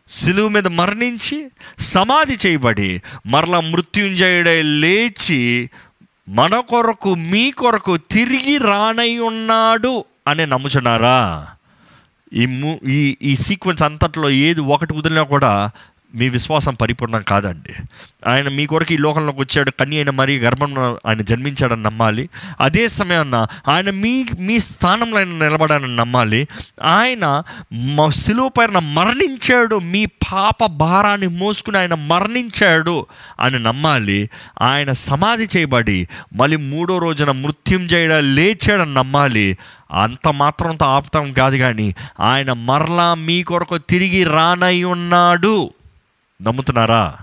సిలువు 0.09 0.49
మీద 0.49 0.66
మరణించి 0.66 1.50
సమాధి 1.78 2.38
చేయబడి 2.47 3.02
మరలా 3.26 3.61
మృత్యుంజయుడై 3.61 4.62
లేచి 4.62 5.71
మన 6.28 6.61
కొరకు 6.61 7.14
మీ 7.14 7.50
కొరకు 7.50 7.97
తిరిగి 7.97 8.59
రానై 8.59 9.18
ఉన్నాడు 9.18 10.04
అని 10.26 10.47
నమ్ముచున్నారా? 10.47 11.49
ఈ 12.33 12.42
ఈ 12.88 13.16
ఈ 13.23 13.37
సీక్వెన్స్ 13.37 13.83
అంతట్లో 13.83 14.30
ఏది 14.30 14.61
ఒకటి 14.61 14.94
వదిలినా 14.94 15.23
కూడా 15.23 15.71
మీ 16.14 16.28
విశ్వాసం 16.28 16.75
పరిపూర్ణం 16.75 17.23
కాదండి. 17.23 17.73
ఆయన 18.26 18.49
మీ 18.49 18.66
కొరకు 18.66 18.92
ఈ 18.92 18.97
లోకంలోకి 18.97 19.40
వచ్చాడు. 19.40 19.71
కన్య 19.71 19.97
అయిన 19.97 20.11
మరి 20.11 20.38
గర్భంలో 20.38 20.99
ఆయన 21.06 21.23
జన్మించాడని 21.23 21.83
నమ్మాలి. 21.83 22.28
అదే 22.61 22.88
సమయాన్న 22.88 23.47
ఆయన 23.68 23.90
మీ 23.90 24.26
మీ 24.38 24.61
స్థానంలో 24.61 25.16
ఆయన 25.16 25.28
నిలబడాలని 25.28 25.97
నమ్మాలి. 25.97 26.49
ఆయన 26.83 27.42
మ- 27.73 28.11
పైన 28.59 28.78
మరణించాడు. 28.78 29.78
మీ 29.78 30.06
పాప 30.06 30.66
భారాన్ని 30.66 31.26
మోసుకుని 31.26 31.78
ఆయన 31.78 31.94
మరణించాడు 31.94 33.06
అని 33.40 33.59
నమ్మాలి. 33.59 34.30
ఆయన 34.62 34.92
సమాధి 34.92 35.49
చేయబడి 35.56 36.09
మళ్ళీ 36.35 36.56
మూడో 36.56 36.99
రోజున 36.99 37.30
మృత్యుంజయుడ 37.30 38.12
లేచాడని 38.12 38.94
నమ్మాలి. 38.94 39.59
అంత 39.92 40.28
మాత్రంతో 40.28 40.87
ఆపుతాం 40.87 41.33
కాదు 41.33 41.56
కానీ 41.56 41.94
ఆయన 42.21 42.52
మరలా 42.52 43.14
మీ 43.14 43.42
కొరకు 43.42 43.78
తిరిగి 43.78 44.25
రానై 44.25 44.83
ఉన్నాడు. 44.83 45.73
నమ్ముతున్నారా? 46.43 47.17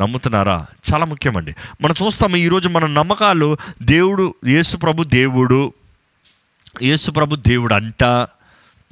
నమ్ముతున్నారా? 0.00 0.66
చాలా 0.94 1.04
ముఖ్యమండి. 1.04 1.54
మనం 1.82 1.94
చూస్తాము 2.06 2.36
ఈరోజు 2.36 2.68
మన 2.68 2.86
నమ్మకాలు 2.86 3.56
దేవుడు 3.82 4.34
యేసుప్రభు 4.46 5.04
దేవుడు 5.04 5.72
యేసుప్రభు 6.82 7.36
దేవుడు 7.36 7.74
అంట 7.74 8.04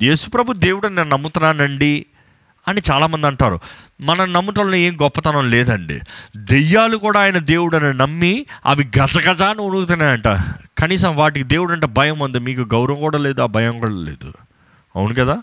యేసుప్రభు 0.02 0.52
దేవుడు 0.52 0.88
నేను 0.88 1.10
నమ్ముతున్నానండి 1.10 2.06
అని 2.68 2.80
చాలామంది 2.90 3.26
అంటారు. 3.26 3.60
మనం 4.00 4.32
నమ్మటంలో 4.32 4.74
ఏం 4.74 5.00
గొప్పతనం 5.02 5.50
లేదండి. 5.50 6.00
దెయ్యాలు 6.36 6.96
కూడా 6.96 7.20
ఆయన 7.20 7.38
దేవుడు 7.38 7.76
అని 7.76 7.94
నమ్మి 7.94 8.46
అవి 8.66 8.90
గజగజ 8.98 9.42
అని 9.42 9.60
ఉడుగుతున్నాయంట 9.60 10.28
కనీసం 10.78 11.16
వాటికి 11.16 11.46
దేవుడు 11.46 11.72
అంటే 11.72 11.86
భయం 11.86 12.18
ఉంది. 12.18 12.38
మీకు 12.38 12.60
గౌరవం 12.60 12.96
కూడా 12.96 13.18
లేదు 13.18 13.42
ఆ 13.42 13.46
భయం 13.46 13.80
కూడా 13.80 13.92
లేదు. 13.92 14.32
అవును 14.96 15.14
కదా? 15.14 15.42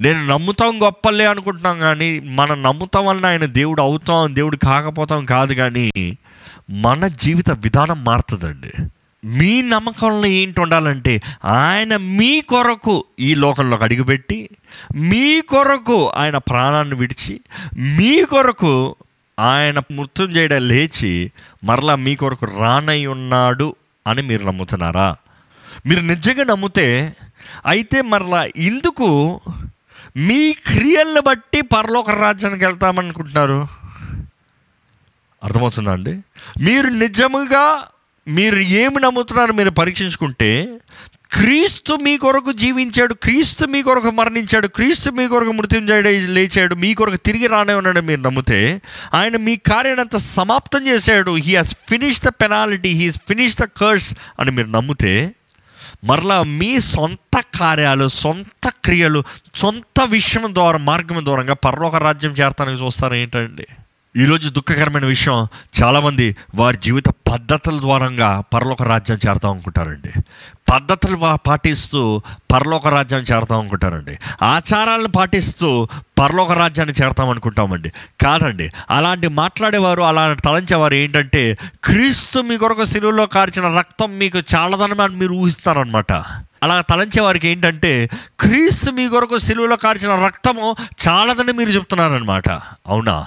నేను 0.00 0.26
నమ్ముతాం 0.26 0.82
గొప్పలే 0.82 1.26
అనుకుంటున్నాం 1.26 1.78
కానీ 1.78 2.20
మనం 2.20 2.62
నమ్ముతాం 2.62 3.06
వలన 3.06 3.26
ఆయన 3.26 3.44
దేవుడు 3.44 3.82
అవుతాం 3.82 4.34
దేవుడు 4.34 4.56
కాకపోతాం 4.56 5.24
కాదు 5.24 5.54
కానీ 5.54 6.16
మన 6.70 7.06
జీవిత 7.06 7.50
విధానం 7.50 8.04
మారుతుందండి. 8.04 8.72
మీ 9.24 9.62
నమ్మకంలో 9.62 10.26
ఏంటి 10.26 10.60
ఉండాలంటే 10.60 11.22
ఆయన 11.44 11.96
మీ 11.96 12.40
కొరకు 12.40 13.04
ఈ 13.20 13.34
లోకంలోకి 13.34 13.84
అడుగుపెట్టి 13.84 14.50
మీ 14.96 15.40
కొరకు 15.40 16.08
ఆయన 16.08 16.36
ప్రాణాన్ని 16.36 16.94
విడిచి 16.94 17.40
మీ 17.78 18.24
కొరకు 18.24 18.96
ఆయన 19.38 19.78
మృత్యుంజయుడ 19.78 20.54
లేచి 20.54 21.30
మరలా 21.64 21.96
మీ 21.96 22.16
కొరకు 22.16 22.46
రానై 22.60 23.06
ఉన్నాడు 23.06 23.76
అని 24.06 24.22
మీరు 24.22 24.44
నమ్ముతున్నారా? 24.44 25.16
మీరు 25.86 26.00
నిజంగా 26.00 26.44
నమ్మితే 26.44 27.16
అయితే 27.66 28.02
మరలా 28.02 28.48
ఇందుకు 28.56 29.40
మీ 30.16 30.52
క్రియలను 30.52 31.20
బట్టి 31.20 31.60
పరలోక 31.60 32.10
రాజ్యానికి 32.10 32.64
వెళ్తామనుకుంటున్నారు. 32.64 33.68
అర్థమవుతుందా 35.44 35.92
అండి? 35.92 36.12
మీరు 36.64 36.86
నిజముగా 36.86 37.84
మీరు 38.28 38.58
ఏమి 38.58 39.00
నమ్ముతున్నారో 39.00 39.52
మీరు 39.52 39.70
పరీక్షించుకుంటే 39.70 40.78
క్రీస్తు 41.32 41.92
మీ 41.92 42.16
కొరకు 42.16 42.52
జీవించాడు 42.52 43.14
క్రీస్తు 43.14 43.66
మీ 43.66 43.82
కొరకు 43.82 44.10
మరణించాడు 44.10 44.66
క్రీస్తు 44.66 45.10
మీ 45.10 45.28
కొరకు 45.28 45.52
మృత్యుంజయుడు 45.52 46.08
లేచాడు 46.08 46.74
మీ 46.74 46.94
కొరకు 46.94 47.16
తిరిగి 47.16 47.46
రానే 47.46 47.74
ఉన్నాడు 47.74 48.00
మీరు 48.00 48.20
నమ్మితే 48.20 48.82
ఆయన 49.14 49.36
మీ 49.36 49.56
కార్యాన్ని 49.56 50.20
సమాప్తం 50.20 50.86
చేశాడు. 50.86 51.36
He 51.36 51.56
has 51.56 51.76
finish 51.88 52.22
the 52.22 52.28
penalty 52.28 52.88
he 52.88 53.10
finish 53.10 53.56
the 53.56 53.64
curse 53.64 54.16
అని 54.40 54.50
మీరు 54.50 54.66
నమ్మితే 54.66 55.34
మరలా 56.04 56.42
మీ 56.42 56.80
సొంత 56.80 57.44
కార్యాలు 57.60 58.08
సొంత 58.08 58.72
క్రియలు 58.84 59.24
సొంత 59.54 60.02
విషయం 60.04 60.54
ద్వారా 60.54 60.78
మార్గం 60.78 61.24
ద్వారంగా 61.24 61.54
పరలోక 61.54 61.96
రాజ్యం 61.96 62.32
చేరతానికి 62.32 62.84
చూస్తారు 62.84 63.14
ఏంటండి? 63.14 63.66
ఈరోజు 64.16 64.50
దుఃఖకరమైన 64.50 65.04
విషయం 65.04 65.48
చాలామంది 65.82 66.36
వారి 66.54 66.76
జీవిత 66.76 67.08
పద్ధతుల 67.08 67.80
ద్వారంగా 67.80 68.40
పరలోక 68.40 68.82
రాజ్యం 68.82 69.18
చేరతాం 69.28 69.52
అనుకుంటారండి. 69.52 70.10
పద్ధతులు 70.72 71.36
పాటిస్తూ 71.46 72.22
పరలోక 72.52 72.88
రాజ్యాన్ని 72.88 73.34
చేరతాం 73.34 73.60
అనుకుంటారండి. 73.60 74.18
ఆచారాలను 74.42 75.08
పాటిస్తూ 75.08 75.88
పరలోక 76.18 76.52
రాజ్యాన్ని 76.52 77.04
చేరతాం 77.04 77.28
అనుకుంటామండి. 77.28 77.92
కాదండి. 78.24 78.72
అలాంటి 78.90 79.28
మాట్లాడేవారు 79.28 80.02
అలా 80.02 80.32
తలంచేవారు 80.32 80.94
ఏంటంటే 80.94 81.58
క్రీస్తు 81.84 82.38
మీ 82.38 82.56
కొరకు 82.56 82.84
సిలువలో 82.84 83.26
కార్చిన 83.26 83.78
రక్తం 83.78 84.18
మీకు 84.18 84.38
చాలదని 84.38 85.02
అని 85.02 85.16
మీరు 85.16 85.32
ఊహిస్తారనమాట 85.32 86.12
అలా 86.62 86.80
తలంచే 86.80 87.20
వారికి 87.20 87.48
ఏంటంటే 87.48 88.10
క్రీస్తు 88.40 88.90
మీ 88.90 89.08
కొరకు 89.08 89.38
సిలువలో 89.38 89.76
కార్చిన 89.76 90.24
రక్తము 90.24 90.76
చాలదని 91.08 91.52
మీరు 91.52 91.70
చెప్తున్నారనమాట 91.70 92.48
అవునా? 92.86 93.26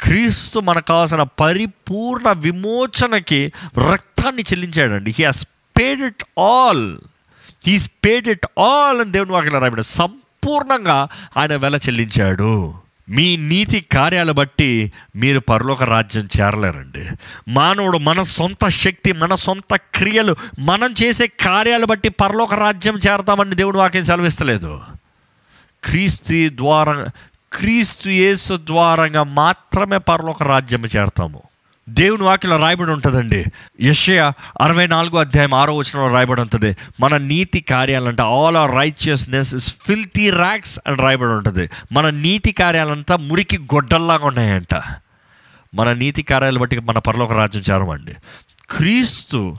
క్రీస్తు 0.00 0.60
మనకు 0.60 0.86
కావాల్సిన 0.86 1.22
పరిపూర్ణ 1.22 2.32
విమోచనకి 2.32 3.52
రక్తాన్ని 3.92 4.42
చెల్లించాడండి. 4.42 5.14
He 5.18 5.24
has 5.24 5.46
paid 5.80 6.00
it 6.00 6.40
all 6.40 6.98
he's 7.66 7.90
paid 8.04 8.28
it 8.28 8.46
all 8.58 9.00
అని 9.00 9.12
దేవుని 9.12 9.32
వాక్యం 9.32 9.60
రాయబడి 9.60 9.82
సంపూర్ణంగా 9.82 11.08
ఆయన 11.36 11.56
వెల 11.56 11.76
చెల్లించాడు. 11.76 12.74
మీ 13.08 13.36
నీతి 13.36 13.80
కార్యాలు 13.80 14.32
బట్టి 14.32 14.92
మీరు 15.16 15.40
పరలోక 15.40 15.82
రాజ్యం 15.82 16.28
చేరలేరండి. 16.40 17.08
మానవుడు 17.48 17.98
మన 17.98 18.22
సొంత 18.22 18.68
శక్తి 18.68 19.12
మన 19.12 19.34
సొంత 19.34 19.76
క్రియలు 19.94 20.36
మనం 20.58 20.94
చేసే 21.02 21.26
కార్యాలు 21.26 21.86
బట్టి 21.86 22.08
పరలోక 22.08 22.54
రాజ్యం 22.54 22.96
చేరతామని 22.96 23.54
దేవుడు 23.54 23.78
వాక్యం 23.78 24.04
సెలవిస్తలేదు. 24.04 24.80
క్రీస్తు 25.84 26.48
ద్వారా 26.48 27.06
క్రీస్తు 27.52 28.08
యేసు 28.08 28.56
ద్వారంగా 28.56 29.22
మాత్రమే 29.22 29.98
పరలోక 29.98 30.42
రాజ్యం 30.42 30.84
చేరతాము. 30.84 31.42
దేవుని 31.88 32.22
వాక్యలో 32.22 32.56
రాయబడి 32.56 32.90
ఉంటుందండి. 32.90 33.44
యషయ 33.80 34.32
అరవై 34.60 34.86
నాలుగో 34.86 35.18
అధ్యాయం 35.18 35.54
ఆరో 35.54 35.76
వచనంలో 35.76 36.14
రాయబడి 36.14 36.40
ఉంటుంది. 36.40 36.76
మన 37.00 37.16
నీతి 37.16 37.60
కార్యాలంటే 37.60 38.22
all 38.22 38.56
our 38.56 38.72
righteousness 38.72 39.54
is 39.54 39.74
filthy 39.82 40.30
rags 40.30 40.80
అని 40.86 40.96
రాయబడి 40.96 41.30
ఉంటుంది. 41.30 41.70
మన 41.92 42.10
నీతి 42.10 42.52
కార్యాలంతా 42.52 43.16
మురికి 43.16 43.58
గొడ్డల్లాగా 43.58 44.26
ఉన్నాయంట. 44.26 44.82
మన 45.74 45.92
నీతి 45.92 46.22
కార్యాలు 46.22 46.58
బట్టి 46.58 46.80
మన 46.80 46.98
పరలోక 46.98 47.32
రాజ్యం 47.32 47.62
చేరమండి. 47.70 48.14
క్రీస్తు 48.70 49.56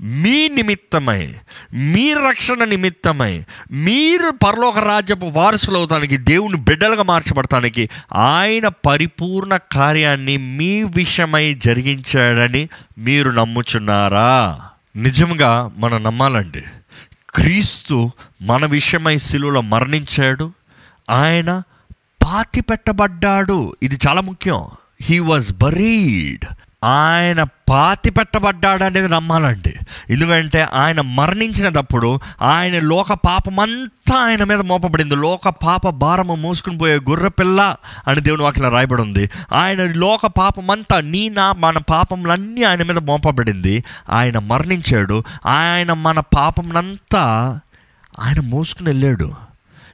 మీ 0.00 0.48
నిమిత్తమై 0.48 1.34
మీ 1.72 2.14
రక్షణ 2.14 2.64
నిమిత్తమై 2.64 3.44
మీరు 3.72 4.30
పరలోక 4.30 4.78
రాజ్యపు 4.78 5.26
వారసులు 5.26 5.76
అవుతానికి 5.76 6.16
దేవుని 6.16 6.56
బిడ్డలుగా 6.56 7.02
మార్చబడటానికి 7.02 7.90
ఆయన 8.12 8.68
పరిపూర్ణ 8.68 9.56
కార్యాన్ని 9.56 10.36
మీ 10.36 10.82
విషయమై 10.82 11.54
జరిగించాడని 11.54 12.68
మీరు 12.98 13.30
నమ్ముచున్నారా? 13.30 14.60
నిజంగా 14.96 15.70
మనం 15.76 16.02
నమ్మాలండి. 16.02 16.62
క్రీస్తు 17.30 18.10
మన 18.42 18.66
విషయమై 18.66 19.18
శిలువలో 19.18 19.60
మరణించాడు. 19.60 20.52
ఆయన 21.10 21.62
పాతి 22.24 22.60
పెట్టబడ్డాడు 22.60 23.76
ఇది 23.82 23.98
చాలా 24.08 24.20
ముఖ్యం. 24.20 24.66
హీ 25.00 25.18
వాజ్ 25.18 25.58
బరీడ్ 25.58 26.44
ఆయన 26.84 27.42
పాతి 27.42 28.10
పెట్టబడ్డాడు 28.10 28.84
అనేది 28.84 29.08
నమ్మాలండి. 29.08 29.74
ఎందుకంటే 30.10 30.62
ఆయన 30.62 31.00
మరణించినప్పుడు 31.00 32.20
ఆయన 32.42 32.78
లోక 32.78 33.12
పాపమంతా 33.12 34.16
ఆయన 34.16 34.44
మీద 34.44 34.60
మోపబడింది. 34.60 35.16
లోక 35.16 35.48
పాప 35.48 35.88
భారము 35.88 36.34
మోసుకుని 36.34 36.78
పోయే 36.78 36.96
గుర్రపిల్ల 36.96 37.76
అని 38.08 38.20
దేవుని 38.20 38.42
వాక్యం 38.42 38.72
రాయబడి 38.72 39.02
ఉంది 39.02 39.30
ఆయన 39.52 39.82
లోక 39.82 40.26
పాపమంతా 40.26 41.00
నీ 41.00 41.28
నా 41.28 41.52
మన 41.52 41.78
పాపములన్నీ 41.78 42.62
ఆయన 42.62 42.82
మీద 42.82 42.98
మోపబడింది. 42.98 43.84
ఆయన 44.10 44.38
మరణించాడు. 44.38 45.24
ఆయన 45.46 45.92
మన 45.92 46.20
పాపమునంతా 46.20 47.60
ఆయన 48.20 48.40
మోసుకుని 48.40 48.90
వెళ్ళాడు. 48.90 49.34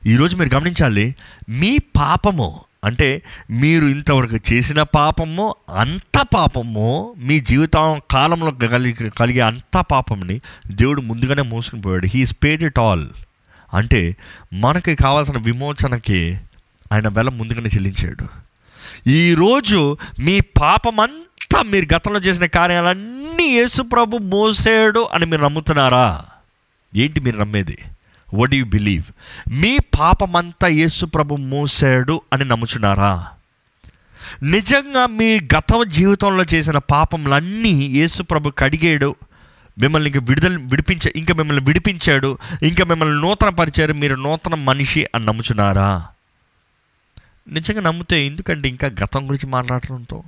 ఈరోజు 0.07 0.37
మీరు 0.37 0.55
గమనించాలి 0.55 1.15
మీ 1.49 1.79
పాపము 1.79 2.61
అంటే 2.85 3.23
మీరు 3.51 3.87
ఇంతవరకు 3.87 4.37
చేసిన 4.53 4.83
పాపము 4.83 5.55
అంత 5.68 6.27
పాపము 6.35 7.14
మీ 7.18 7.40
జీవితం 7.40 8.01
కాలంలో 8.11 8.51
కలిగి 8.51 9.11
కలిగే 9.11 9.40
అంత 9.40 9.85
పాపంని 9.90 10.40
దేవుడు 10.71 11.01
ముందుగానే 11.01 11.42
మోసుకుని 11.42 11.83
పోయాడు. 11.83 12.07
హీ 12.07 12.25
పేడ్ 12.45 12.62
ఇట్ 12.62 12.79
ఆల్ 12.79 13.07
అంటే 13.75 14.16
మనకి 14.53 14.95
కావాల్సిన 14.95 15.38
విమోచనకి 15.38 16.40
ఆయన 16.92 17.09
వెల 17.09 17.29
ముందుగానే 17.29 17.68
చెల్లించాడు. 17.68 18.27
ఈరోజు 19.09 19.97
మీ 20.18 20.40
పాపమంతా 20.40 21.62
మీరు 21.62 21.95
గతంలో 21.95 22.21
చేసిన 22.21 22.47
కార్యాలన్నీ 22.47 23.45
యేసుప్రభు 23.45 24.16
మోసాడు 24.16 25.09
అని 25.12 25.27
మీరు 25.27 25.42
నమ్ముతున్నారా? 25.42 26.25
ఏంటి 26.97 27.21
మీరు 27.21 27.38
నమ్మేది? 27.38 27.79
వడ్ 28.35 28.55
యు 28.55 28.64
బిలీవ్ 28.64 29.05
మీ 29.53 29.79
పాపమంతా 29.79 30.66
యేసు 30.66 31.07
ప్రభు 31.07 31.35
మోసాడు 31.35 32.21
అని 32.33 32.45
నమ్ముచున్నారా? 32.45 33.29
నిజంగా 34.42 35.07
మీ 35.07 35.40
గత 35.40 35.83
జీవితంలో 35.87 36.45
చేసిన 36.55 36.79
పాపములన్నీ 36.79 37.71
యేసు 37.71 38.23
ప్రభు 38.23 38.51
కడిగాడు 38.59 39.16
మిమ్మల్ని 39.79 40.11
ఇంక 40.11 40.18
విడుదల 40.18 40.57
విడిపించ 40.57 41.12
ఇంకా 41.16 41.35
మిమ్మల్ని 41.35 41.64
విడిపించాడు 41.64 42.38
ఇంకా 42.62 42.85
మిమ్మల్ని 42.85 43.21
నూతన 43.21 43.49
పరిచారు 43.49 43.92
మీరు 43.92 44.14
నూతన 44.14 44.55
మనిషి 44.55 45.07
అని 45.14 45.25
నమ్ముచున్నారా? 45.25 46.07
నిజంగా 47.49 47.81
నమ్మితే 47.81 48.27
ఎందుకంటే 48.27 48.68
ఇంకా 48.68 48.88
గతం 48.88 49.29
గురించి 49.29 49.47
మాట్లాడుతుంటాం 49.47 50.23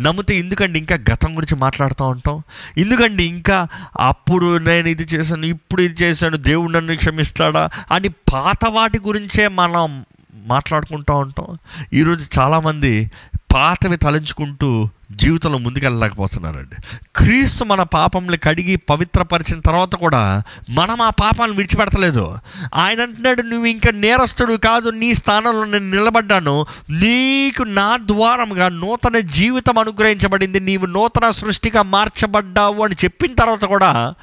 నమ్మితే 0.00 0.38
ఎందుకండి 0.38 0.78
ఇంకా 0.78 0.98
గతం 1.12 1.36
గురించి 1.36 1.56
మాట్లాడుతూ 1.56 2.04
ఉంటాం? 2.04 2.42
ఎందుకండి 2.78 3.24
ఇంకా 3.24 3.68
అప్పుడు 4.00 4.58
నేను 4.58 4.88
ఇది 4.88 5.02
చేశాను 5.02 5.46
ఇప్పుడు 5.46 5.82
ఇది 5.82 6.04
చేశాను 6.04 6.36
దేవుడు 6.36 6.72
నన్ను 6.72 6.96
క్షమిస్తాడా 6.96 7.70
అని 7.90 8.08
పాత 8.08 8.66
వాటి 8.68 8.98
గురించే 8.98 9.48
మనం 9.48 10.04
మాట్లాడుకుంటూ 10.34 11.14
ఉంటాం? 11.14 11.58
ఈరోజు 11.92 12.28
చాలామంది 12.38 13.10
పాతవి 13.54 13.96
తలంచుకుంటూ 13.96 14.88
జీవితంలో 15.10 15.58
ముందుకెళ్ళలేకపోతున్నారండి. 15.58 16.82
క్రీస్తు 17.16 17.64
మన 17.64 17.82
పాపంని 17.82 18.38
కడిగి 18.38 18.76
పవిత్రపరిచిన 18.76 19.60
తర్వాత 19.60 19.94
కూడా 19.94 20.42
మనం 20.70 21.02
ఆ 21.02 21.10
పాపాలను 21.10 21.56
విడిచిపెడతలేదు. 21.56 22.38
ఆయన 22.74 23.02
అంటున్నాడు 23.02 23.42
నువ్వు 23.42 23.66
ఇంకా 23.66 23.90
నేరస్తుడు 23.90 24.54
కాదు 24.54 24.88
నీ 24.88 25.14
స్థానంలో 25.14 25.64
నేను 25.64 25.90
నిలబడ్డాను. 25.90 26.66
నీకు 26.90 27.62
నా 27.62 27.98
ద్వారముగా 28.02 28.68
నూతన 28.68 29.18
జీవితం 29.18 29.78
అనుగ్రహించబడింది. 29.78 30.60
నీవు 30.60 30.86
నూతన 30.86 31.30
సృష్టిగా 31.30 31.82
మార్చబడ్డావు 31.82 32.84
అని 32.84 32.94
చెప్పిన 33.04 33.34
తర్వాత 33.34 33.64
కూడా 33.64 34.14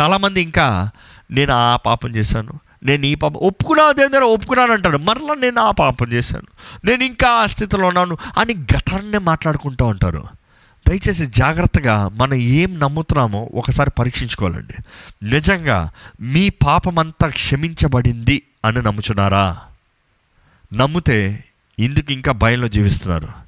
చాలామంది 0.00 0.42
ఇంకా 0.42 0.90
నేను 1.30 1.52
ఆ 1.52 1.76
పాపం 1.76 2.10
చేశాను. 2.10 2.65
నేను 2.82 3.06
ఈ 3.06 3.14
పాపం 3.14 3.34
ఒప్పుకున్నా 3.34 3.92
దేవుని 3.92 4.24
ఒప్పుకున్నాను 4.24 4.72
అంటాడు. 4.72 4.98
మరలా 4.98 5.34
నేను 5.34 5.60
ఆ 5.60 5.70
పాపం 5.70 6.12
చేశాను. 6.12 6.46
నేను 6.86 7.04
ఇంకా 7.04 7.28
ఆ 7.28 7.46
స్థితిలో 7.46 7.86
ఉన్నాను 7.86 8.16
అని 8.38 8.54
గతాన్నే 8.54 9.18
మాట్లాడుకుంటూ 9.18 9.86
ఉంటారు. 9.86 10.24
దయచేసి 10.88 11.26
జాగ్రత్తగా 11.26 12.08
మనం 12.08 12.34
ఏం 12.34 12.78
నమ్ముతున్నామో 12.78 13.50
ఒకసారి 13.54 13.90
పరీక్షించుకోవాలండి. 13.90 14.74
నిజంగా 15.22 15.90
మీ 16.20 16.48
పాపమంతా 16.48 17.28
క్షమించబడింది 17.28 18.42
అని 18.64 18.82
నమ్ముచున్నారా? 18.82 19.58
నమ్మితే 20.74 21.44
ఇందుకు 21.78 22.12
ఇంకా 22.12 22.32
భయంలో 22.32 22.68
జీవిస్తున్నారు. 22.68 23.45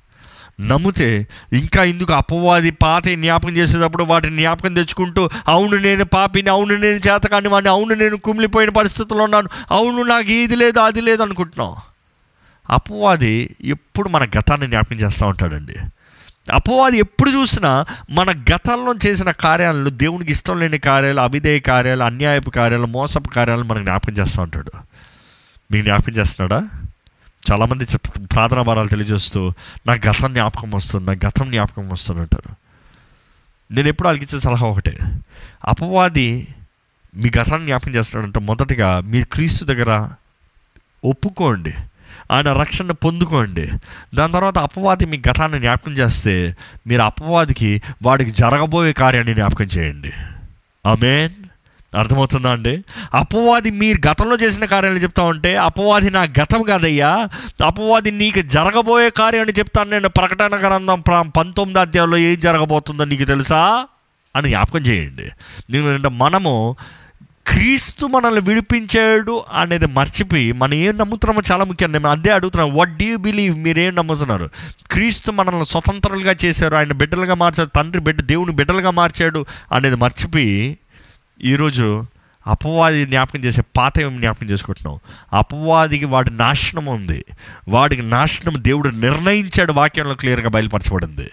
నమ్మితే 0.61 1.27
ఇంకా 1.53 1.85
ఇందుకు 1.85 2.13
అపవాది 2.13 2.71
పాత 2.71 3.09
జ్ఞాపకం 3.09 3.51
చేసేటప్పుడు 3.51 4.05
వాటిని 4.05 4.37
జ్ఞాపకం 4.37 4.75
తెచ్చుకుంటూ 4.75 5.31
అవును 5.49 5.77
నేను 5.77 6.05
పాపిని 6.05 6.51
అవును 6.51 6.75
నేను 6.75 6.97
చేతకాని 6.97 7.49
వాడిని 7.49 7.71
అవును 7.71 7.95
నేను 7.95 8.17
కుమిలిపోయిన 8.17 8.71
పరిస్థితుల్లో 8.71 9.25
ఉన్నాను 9.25 9.49
అవును 9.71 10.03
నాకు 10.03 10.31
ఇది 10.31 10.57
లేదు 10.57 10.79
అది 10.79 11.01
లేదు 11.01 11.23
అనుకుంటున్నాం. 11.23 11.77
అపవాది 12.71 13.57
ఎప్పుడు 13.65 14.09
మన 14.09 14.25
గతాన్ని 14.25 14.67
జ్ఞాపకం 14.67 14.97
చేస్తూ 14.97 15.27
ఉంటాడండి. 15.27 15.77
అపవాది 16.53 16.99
ఎప్పుడు 16.99 17.31
చూసినా 17.31 17.85
మన 18.11 18.31
గతంలో 18.31 18.95
చేసిన 19.07 19.31
కార్యాలను 19.31 19.91
దేవునికి 19.91 20.31
ఇష్టం 20.31 20.61
లేని 20.61 20.79
కార్యాలు 20.79 21.21
అవిధేయ 21.21 21.59
కార్యాలు 21.59 22.03
అన్యాయపు 22.03 22.51
కార్యాలు 22.51 22.87
మోసపు 22.87 23.29
కార్యాలు 23.29 23.63
మనకు 23.63 23.83
జ్ఞాపకం 23.83 24.13
చేస్తూ 24.13 24.43
ఉంటాడు. 24.43 24.71
మీకు 25.71 25.85
జ్ఞాపకం 25.85 26.13
చేస్తున్నాడా? 26.13 26.88
చాలామంది 27.53 27.85
చెప్ 27.85 28.33
ప్రార్థనా 28.33 28.63
భారాలు 28.63 28.89
తెలియజేస్తూ 28.89 29.53
నా 29.87 29.93
గతం 29.93 30.33
జ్ఞాపకం 30.33 30.71
వస్తుంది 30.71 31.07
నా 31.07 31.13
గతం 31.13 31.51
జ్ఞాపకం 31.51 31.89
వస్తుంది 31.89 32.21
అంటారు. 32.21 32.55
నేను 33.75 33.89
ఎప్పుడు 33.89 34.09
వాళ్ళకి 34.09 34.25
ఇచ్చే 34.25 34.41
సలహా 34.41 34.67
ఒకటే. 34.67 34.99
అపవాది 35.65 36.49
మీ 37.15 37.31
గతాన్ని 37.41 37.67
జ్ఞాపకం 37.67 37.95
చేస్తున్నాడంటే 37.95 38.41
మొదటగా 38.41 39.01
మీరు 39.01 39.25
క్రీస్తు 39.25 39.65
దగ్గర 39.65 40.09
ఒప్పుకోండి. 41.05 41.75
ఆయన 42.31 42.53
రక్షణ 42.53 42.91
పొందుకోండి. 42.91 43.71
దాని 44.15 44.33
తర్వాత 44.33 44.59
అపవాది 44.59 45.07
మీ 45.07 45.23
గతాన్ని 45.31 45.59
జ్ఞాపకం 45.59 45.93
చేస్తే 45.93 46.57
మీరు 46.87 47.03
అపవాదికి 47.03 47.83
వాడికి 48.03 48.31
జరగబోయే 48.31 48.93
కార్యాన్ని 48.93 49.35
జ్ఞాపకం 49.35 49.65
చేయండి. 49.65 50.13
ఆమెన్. 50.87 51.48
అర్థమవుతుందా 51.97 52.51
అండి? 52.51 52.85
అపవాది 53.15 53.71
మీరు 53.71 54.09
గతంలో 54.09 54.37
చేసిన 54.37 54.65
కార్యాలు 54.65 54.99
చెప్తా 54.99 55.23
ఉంటే 55.23 55.57
అపవాది 55.57 56.11
నా 56.11 56.23
గతం 56.23 56.63
కాదయ్యా 56.63 57.29
అపవాది 57.65 58.11
నీకు 58.11 58.41
జరగబోయే 58.41 59.11
కార్యాన్ని 59.11 59.55
చెప్తాను 59.59 59.91
నేను 59.91 60.09
ప్రకటన 60.09 60.57
గ్రంథం 60.57 61.01
ప్రా 61.01 61.23
పంతొమ్మిది 61.23 61.81
అధ్యాయంలో 61.81 62.17
ఏం 62.17 62.41
జరగబోతుందో 62.41 63.05
నీకు 63.05 63.25
తెలుసా? 63.25 63.87
అని 64.37 64.49
జ్ఞాపకం 64.49 64.79
చేయండి. 64.79 65.23
ఎందుకంటే 65.23 66.09
మనము 66.09 66.77
క్రీస్తు 67.47 68.07
మనల్ని 68.07 68.41
విడిపించాడు 68.41 69.45
అనేది 69.53 69.87
మర్చిపోయి 69.87 70.53
మనం 70.53 70.75
ఏం 70.75 70.99
నమ్ముతున్నామో 70.99 71.43
చాలా 71.53 71.65
ముఖ్యం. 71.65 71.93
నేను 71.93 72.09
అదే 72.09 72.31
అడుగుతున్నాను. 72.31 72.75
వాట్ 72.75 72.97
డూ 72.97 73.05
యూ 73.05 73.17
బిలీవ్ 73.17 73.57
మీరేం 73.57 73.95
నమ్ముతున్నారు? 73.95 74.51
క్రీస్తు 74.91 75.31
మనల్ని 75.31 75.67
స్వతంత్రులుగా 75.67 76.35
చేశారు. 76.45 76.77
ఆయన 76.77 76.93
బిడ్డలుగా 76.93 77.35
మార్చాడు. 77.35 77.69
తండ్రి 77.69 78.01
బిడ్డ 78.01 78.21
దేవుని 78.21 78.53
బిడ్డలుగా 78.53 78.91
మార్చాడు 78.91 79.47
అనేది 79.73 79.97
మర్చిపోయి 79.97 80.79
ఈరోజు 81.45 82.05
అపవాది 82.47 83.05
జ్ఞాపకం 83.07 83.41
చేసే 83.41 83.63
పాత 83.77 83.99
జ్ఞాపకం 83.99 84.47
చేసుకుంటున్నాం 84.47 84.99
అపవాదికి 85.33 86.05
వాడి 86.05 86.37
నాశనం 86.37 86.87
ఉంది. 86.87 87.25
వాడికి 87.69 88.03
నాశనం 88.03 88.55
దేవుడు 88.57 88.89
నిర్ణయించాడు 88.89 89.73
వాక్యంలో 89.73 90.15
క్లియర్గా 90.15 90.49
బయలుపరచబడింది. 90.49 91.31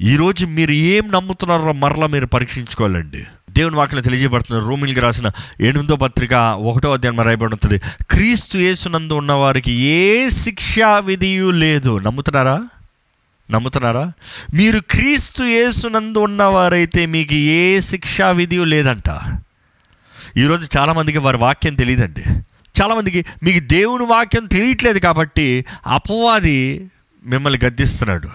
ఈరోజు 0.00 0.46
మీరు 0.46 0.70
ఏం 0.70 1.12
నమ్ముతున్నారో 1.12 1.72
మరలా 1.72 2.06
మీరు 2.06 2.26
పరీక్షించుకోవాలండి. 2.26 3.24
దేవుని 3.50 3.76
వాక్యం 3.76 4.02
తెలియజేయబడుతుంది. 4.02 4.68
రోమిల్కి 4.68 5.00
రాసిన 5.00 5.30
ఎనిమిదో 5.60 5.96
పత్రిక 5.96 6.34
ఒకటో 6.58 6.92
అధ్యాయం 6.92 7.20
రాయబడి 7.20 7.52
ఉంటుంది. 7.52 7.80
క్రీస్తు 8.10 8.58
యేసునందు 8.58 9.14
ఉన్నవారికి 9.14 9.72
ఏ 9.72 10.28
శిక్షా 10.28 10.98
విధియు 10.98 11.50
లేదు. 11.50 11.98
నమ్ముతున్నారా? 11.98 12.68
నమ్ముతున్నారా? 13.50 14.12
మీరు 14.54 14.80
క్రీస్తు 14.80 15.42
యేసునందు 15.42 16.18
ఉన్నవారైతే 16.18 17.06
మీకు 17.06 17.34
ఏ 17.34 17.80
శిక్షా 17.80 18.30
విధి 18.30 18.64
లేదంట. 18.64 19.20
ఈరోజు 20.36 20.78
చాలామందికి 20.78 21.18
వారి 21.18 21.36
వాక్యం 21.36 21.74
తెలియదండి 21.74 22.22
చాలామందికి 22.82 23.24
మీకు 23.42 23.58
దేవుని 23.58 24.06
వాక్యం 24.06 24.46
తెలియట్లేదు 24.46 24.98
కాబట్టి 24.98 25.64
అపవాది 25.86 26.90
మిమ్మల్ని 27.24 27.60
గద్దిస్తున్నాడు. 27.64 28.28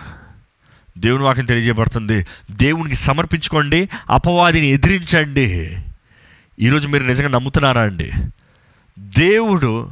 దేవుని 0.98 1.24
వాక్యం 1.24 1.46
తెలియజేయబడుతుంది. 1.46 2.26
దేవునికి 2.52 2.96
సమర్పించుకోండి 2.96 3.90
అపవాదిని 4.10 4.68
ఎదిరించండి. 4.68 5.78
ఈరోజు 6.60 6.88
మీరు 6.88 7.04
నిజంగా 7.04 7.30
నమ్ముతున్నారా 7.30 7.82
అండి? 7.82 8.12
దేవుడు 9.00 9.90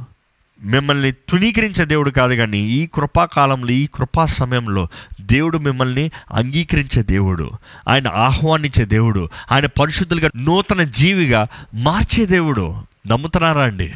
మిమ్మల్ని 0.64 1.12
తునీకరించే 1.12 1.84
దేవుడు 1.84 2.10
కాదు 2.10 2.34
కానీ 2.34 2.58
ఈ 2.58 2.86
కృపాకాలంలో 2.86 3.70
ఈ 3.70 3.86
కృపా 3.94 4.24
సమయంలో 4.24 4.88
దేవుడు 5.20 5.58
మిమ్మల్ని 5.58 6.10
అంగీకరించే 6.32 7.02
దేవుడు. 7.02 7.50
ఆయన 7.88 8.08
ఆహ్వానించే 8.08 8.84
దేవుడు. 8.84 9.28
ఆయన 9.52 9.66
పరిశుద్ధులుగా 9.66 10.30
నూతన 10.36 10.82
జీవిగా 10.82 11.46
మార్చే 11.74 12.26
దేవుడు. 12.26 12.82
నమ్ముతున్నారా 13.06 13.62
అండి? 13.62 13.92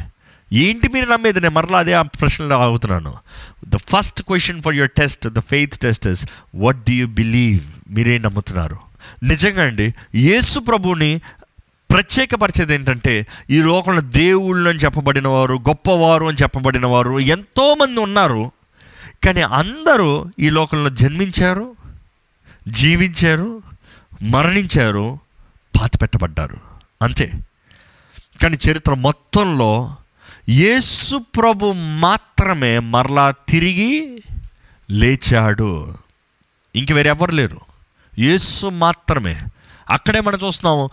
ఏంటి 0.53 0.89
మీరు 0.93 1.11
నమ్మేది? 1.11 1.41
నేను 1.41 1.55
మరలా 1.55 1.79
అదే 1.79 1.93
ఆ 1.93 2.01
ప్రశ్నలో 2.01 2.59
ఆగుతున్నాను. 2.59 3.13
The 3.67 3.75
first 3.75 4.21
question 4.21 4.61
for 4.61 4.75
your 4.75 4.89
test 4.89 5.27
the 5.27 5.39
faith 5.39 5.77
test 5.77 6.07
is 6.07 6.25
what 6.55 6.77
do 6.77 6.91
you 6.91 7.07
believe 7.07 7.93
మీరేం 7.93 8.21
నమ్ముతున్నారు. 8.21 8.77
నిజంగా 9.23 9.63
అండి 9.63 9.93
యేసు 10.15 10.59
ప్రభుని 10.59 11.21
ప్రత్యేకపరిచేది 11.91 12.73
ఏంటంటే 12.73 13.27
ఈ 13.49 13.61
లోకంలో 13.61 14.01
దేవుళ్ళు 14.01 14.69
అని 14.69 14.79
చెప్పబడిన 14.79 15.27
వారు 15.27 15.55
గొప్పవారు 15.55 16.25
అని 16.25 16.37
చెప్పబడిన 16.43 16.85
వారు 16.85 17.19
ఎంతోమంది 17.19 17.99
ఉన్నారు. 17.99 18.51
కానీ 19.23 19.41
అందరూ 19.41 20.31
ఈ 20.39 20.49
లోకంలో 20.49 20.89
జన్మించారు 20.89 21.75
జీవించారు 22.67 23.61
మరణించారు 24.21 25.19
పాతి 25.79 25.97
పెట్టబడ్డారు 25.97 26.57
అంతే. 27.01 27.31
కానీ 28.43 28.57
చరిత్ర 28.69 28.93
మొత్తంలో 28.93 29.95
యేసు 30.49 31.17
ప్రభు 31.17 31.73
మాత్రమే 31.75 32.79
మరలా 32.79 33.33
తిరిగి 33.49 34.23
లేచాడు. 34.91 35.93
ఇంక 36.75 36.91
వేరెవరు 36.91 37.31
లేరు. 37.31 37.61
యేసు 38.19 38.67
మాత్రమే. 38.67 39.41
అక్కడే 39.91 40.21
మనం 40.21 40.39
చూస్తున్నాము. 40.45 40.89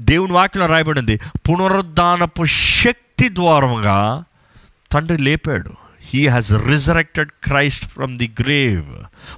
దేవుని 0.00 0.32
వాక్యంలో 0.32 0.68
రాయబడింది. 0.68 1.16
పునరుద్ధానపు 1.16 2.44
శక్తి 2.44 3.28
ద్వారంగా 3.28 4.24
తండ్రి 4.92 5.18
లేపాడు. 5.18 5.70
He 6.00 6.26
has 6.26 6.52
resurrected 6.66 7.30
Christ 7.44 7.84
from 7.84 8.16
the 8.16 8.34
grave 8.40 8.96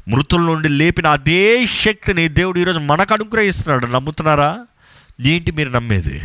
మృతుల 0.08 0.40
నుండి 0.40 0.68
లేపిన 0.68 1.06
అదే 1.06 1.66
శక్తిని 1.66 2.28
దేవుడు 2.28 2.58
ఈరోజు 2.58 2.78
మనకు 2.78 3.14
అనుగ్రహిస్తున్నాడు. 3.14 3.86
నమ్ముతున్నారా? 3.86 4.66
ఏంటి 5.20 5.52
మీరు 5.52 5.70
నమ్మేది. 5.70 6.22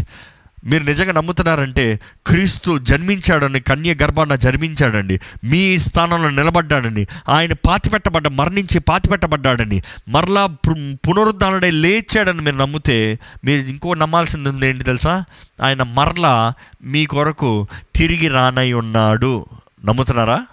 మీరు 0.65 0.83
నిజంగా 0.83 1.11
నమ్ముతున్నారంటే 1.11 1.99
క్రీస్తు 2.27 2.77
జన్మించాడని 2.77 3.59
కన్య 3.59 3.93
గర్భాన 3.93 4.35
జన్మించాడండి. 4.35 5.19
మీ 5.43 5.79
స్థానంలో 5.79 6.29
నిలబడ్డాడని 6.29 7.05
ఆయన 7.29 7.53
పాతిపెట్టబడ్డ 7.53 8.27
మరణించి 8.27 8.79
పాతిపెట్టబడ్డాడని 8.79 9.81
మరలా 10.09 10.45
పు- 10.45 10.95
పునరుద్ధానుడై 11.09 11.71
లేచాడని 11.71 12.41
మీరు 12.41 12.55
నమ్మితే 12.55 13.19
మీరు 13.45 13.61
ఇంకో 13.61 13.93
నమ్మాల్సింది 13.93 14.49
ఉంది 14.49 14.67
ఏంటి 14.67 14.83
తెలుసా? 14.83 15.23
ఆయన 15.63 15.83
మరలా 15.83 16.53
మీ 16.83 17.05
కొరకు 17.05 17.67
తిరిగి 17.95 18.27
రానై 18.27 18.73
ఉన్నాడు. 18.73 19.45
నమ్ముతున్నారా? 19.85 20.43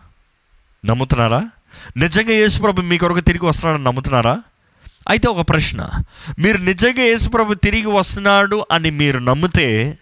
నమ్ముతున్నారా? 0.86 1.48
నిజంగా 1.96 2.32
యేసుప్రభు 2.32 2.80
మీ 2.80 2.98
కొరకు 2.98 3.20
తిరిగి 3.20 3.46
వస్తున్నాడని 3.46 3.84
నమ్ముతున్నారా? 3.84 4.40
అయితే 5.08 5.28
ఒక 5.28 5.48
ప్రశ్న. 5.48 5.88
మీరు 6.38 6.58
నిజంగా 6.58 7.02
యేసుప్రభు 7.02 7.54
తిరిగి 7.54 7.86
వస్తున్నాడు 7.86 8.66
అని 8.72 8.90
మీరు 8.90 9.18
నమ్మితే 9.18 9.98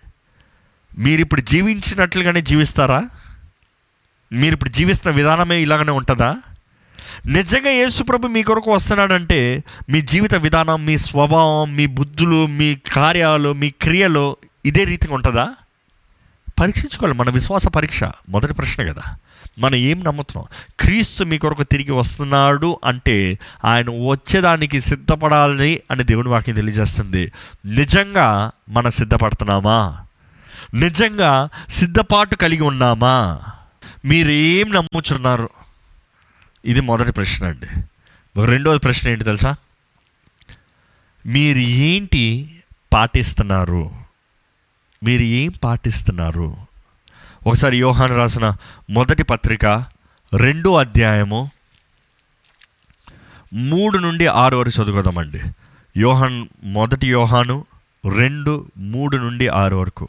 మీరు 0.99 1.21
ఇప్పుడు 1.21 1.41
జీవించినట్లుగానే 1.41 2.41
జీవిస్తారా? 2.41 3.09
మీరు 4.33 4.55
ఇప్పుడు 4.55 4.71
జీవిస్తున్న 4.71 5.17
విధానమే 5.17 5.63
ఇలాగనే 5.63 5.93
ఉంటుందా? 5.93 6.37
నిజంగా 7.27 7.71
యేసుప్రభు 7.71 8.27
మీ 8.27 8.43
కొరకు 8.43 8.75
వస్తున్నాడంటే 8.75 9.65
మీ 9.91 10.01
జీవిత 10.01 10.35
విధానం 10.35 10.87
మీ 10.87 10.99
స్వభావం 10.99 11.77
మీ 11.77 11.87
బుద్ధులు 11.87 12.47
మీ 12.47 12.75
కార్యాలు 12.75 13.53
మీ 13.53 13.71
క్రియలు 13.71 14.37
ఇదే 14.67 14.85
రీతిగా 14.85 15.15
ఉంటుందా? 15.15 15.49
పరీక్షించుకోవాలి. 16.61 17.19
మన 17.19 17.31
విశ్వాస 17.31 17.69
పరీక్ష 17.69 18.05
మొదటి 18.05 18.55
ప్రశ్న 18.55 18.93
కదా. 18.93 19.17
మనం 19.59 19.75
ఏం 19.75 20.05
నమ్ముతున్నాం? 20.05 20.47
క్రీస్తు 20.81 21.25
మీ 21.25 21.39
కొరకు 21.39 21.63
తిరిగి 21.63 21.93
వస్తున్నాడు 21.93 22.81
అంటే 22.85 23.39
ఆయన 23.65 23.91
వచ్చేదానికి 23.91 24.81
సిద్ధపడాలి 24.81 25.83
అని 25.91 26.05
దేవుని 26.05 26.29
వాక్యం 26.29 26.55
తెలియజేస్తుంది. 26.55 27.33
నిజంగా 27.67 28.51
మనం 28.69 28.91
సిద్ధపడుతున్నామా? 28.91 29.99
నిజంగా 30.75 31.49
సిద్ధపాటు 31.69 32.35
కలిగి 32.35 32.63
ఉన్నామా? 32.63 33.41
మీరు 34.05 34.29
ఏం 34.29 34.73
నమ్ముచున్నారు? 34.73 35.49
ఇది 36.65 36.81
మొదటి 36.81 37.13
ప్రశ్న 37.13 37.47
అండి. 37.47 37.67
రెండవది 38.47 38.79
ప్రశ్న 38.79 39.09
ఏంటి 39.09 39.25
తెలుసా? 39.25 39.57
మీరు 41.27 41.59
ఏంటి 41.59 42.57
పాటిస్తున్నారు? 42.93 43.91
మీరు 45.05 45.23
ఏం 45.23 45.53
పాటిస్తున్నారు? 45.65 46.57
ఒకసారి 47.47 47.79
యోహాను 47.79 48.17
రాసిన 48.17 48.57
మొదటి 48.91 49.23
పత్రిక 49.23 49.67
రెండో 50.37 50.77
అధ్యాయము 50.77 51.51
మూడు 53.55 53.99
నుండి 53.99 54.27
ఆరు 54.27 54.57
వరకు 54.57 54.83
చదువుకుందామండి. 54.83 55.41
యోహాన్ 55.97 56.47
మొదటి 56.63 57.07
యోహాను 57.07 57.67
రెండు 58.17 58.67
మూడు 58.77 59.17
నుండి 59.17 59.49
ఆరు 59.49 59.77
వరకు. 59.77 60.09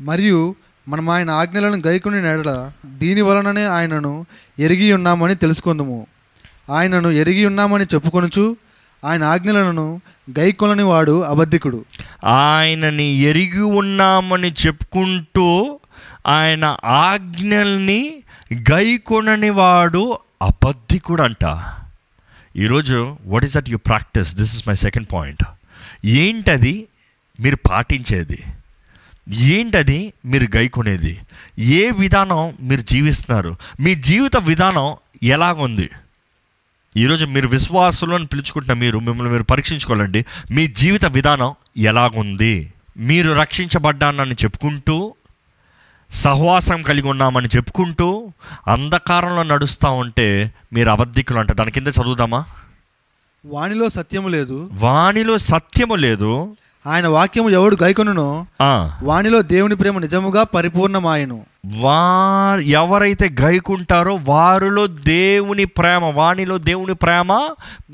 మరియు 0.00 0.54
మనం 0.88 1.10
ఆయన 1.10 1.30
ఆజ్ఞలను 1.30 1.82
గైకుని 1.86 2.22
నెడల 2.22 2.72
దీని 2.86 3.20
వలననే 3.20 3.64
ఆయనను 3.64 4.26
ఎరిగి 4.58 4.92
ఉన్నామని 4.92 5.34
తెలుసుకుందాము. 5.34 6.06
ఆయనను 6.70 7.08
ఎరిగి 7.08 7.46
ఉన్నామని 7.46 7.84
చెప్పుకొనుచు 7.94 8.56
ఆయన 9.04 9.24
ఆజ్ఞలను 9.24 10.00
గైకొనని 10.38 10.82
వాడు 10.82 11.20
అబద్ధికుడు. 11.20 11.84
ఆయనని 12.24 13.04
ఎరిగి 13.04 13.60
ఉన్నామని 13.60 14.54
చెప్పుకుంటూ 14.66 15.80
ఆయన 16.26 16.76
ఆజ్ఞల్ని 16.84 18.22
గైకొనని 18.54 19.50
వాడు 19.50 20.18
అబద్ధికుడు 20.42 21.22
అంట 21.22 21.62
ఈరోజు 22.56 23.16
what 23.26 23.44
is 23.44 23.54
that 23.54 23.70
you 23.70 23.76
practise 23.76 24.34
this 24.34 24.56
is 24.56 24.68
my 24.68 24.74
second 24.74 25.06
point 25.12 25.44
ఏంటది? 26.04 26.88
మీరు 27.40 27.56
పాటించేది? 27.70 28.42
ఏంటది 29.30 30.12
మీరు 30.24 30.56
గైకొనేది? 30.56 31.20
ఏ 31.58 31.90
విధానం 31.90 32.52
మీరు 32.60 32.80
జీవిస్తున్నారు? 32.80 33.56
మీ 33.80 33.94
జీవిత 33.94 34.36
విధానం 34.36 34.94
ఎలాగుంది? 35.22 35.90
ఈరోజు 36.96 37.24
మీరు 37.24 37.48
విశ్వాసులు 37.48 38.14
అని 38.14 38.26
పిలుచుకుంటున్న 38.26 38.72
మీరు 38.72 38.98
మిమ్మల్ని 38.98 39.32
మీరు 39.32 39.42
పరీక్షించుకోవాలండి. 39.42 40.24
మీ 40.50 40.66
జీవిత 40.66 41.04
విధానం 41.04 41.54
ఎలాగుంది? 41.76 42.72
మీరు 42.96 43.30
రక్షించబడ్డానని 43.30 44.34
చెప్పుకుంటూ 44.44 45.14
సహవాసం 46.10 46.82
కలిగి 46.82 47.08
ఉన్నామని 47.08 47.48
చెప్పుకుంటూ 47.56 48.32
అంధకారంలో 48.68 49.42
నడుస్తూ 49.42 49.92
ఉంటే 49.92 50.52
మీరు 50.72 50.90
అబద్ధికులు 50.90 51.38
అంట. 51.38 51.52
దాని 51.52 51.70
కింద 51.70 51.86
చదువుదామా? 51.86 52.44
వానిలో 53.46 53.88
సత్యము 53.88 54.28
లేదు. 54.28 54.70
వానిలో 54.72 55.38
సత్యము 55.38 55.94
లేదు. 55.94 56.56
ఆయన 56.86 57.06
వాక్యము 57.06 57.50
ఎవడు 57.50 57.76
గైకొనునో 57.82 58.46
వానిలో 59.02 59.42
దేవుని 59.42 59.76
ప్రేమ 59.76 59.98
నిజముగా 59.98 60.42
పరిపూర్ణమాయను. 60.42 61.46
వా 61.80 62.56
ఎవరైతే 62.56 63.30
గైకుంటారో 63.40 64.18
వారిలో 64.22 64.86
దేవుని 64.86 65.64
ప్రేమ 65.64 66.04
వానిలో 66.04 66.58
దేవుని 66.58 66.94
ప్రేమ 66.94 67.48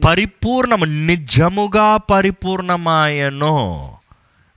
పరిపూర్ణము 0.05 0.85
నిజముగా 0.85 1.97
పరిపూర్ణమాయను. 1.97 3.90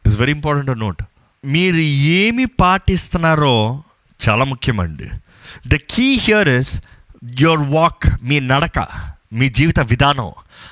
ఇట్స్ 0.05 0.19
వెరీ 0.19 0.31
ఇంపార్టెంట్ 0.31 0.79
నోట్ 0.79 1.03
మీరు 1.45 1.77
ఏమి 2.19 2.45
పాటిస్తున్నారో 2.45 3.83
చాలా 4.29 4.43
ముఖ్యమండి. 4.45 5.09
The 5.67 5.75
key 5.89 6.13
here 6.13 6.49
is 6.49 6.81
your 7.39 7.67
walk 7.69 8.23
మీ 8.23 8.39
నడక 8.39 8.87
మీ 9.33 9.49
జీవిత 9.49 9.79
విధానం. 9.79 10.31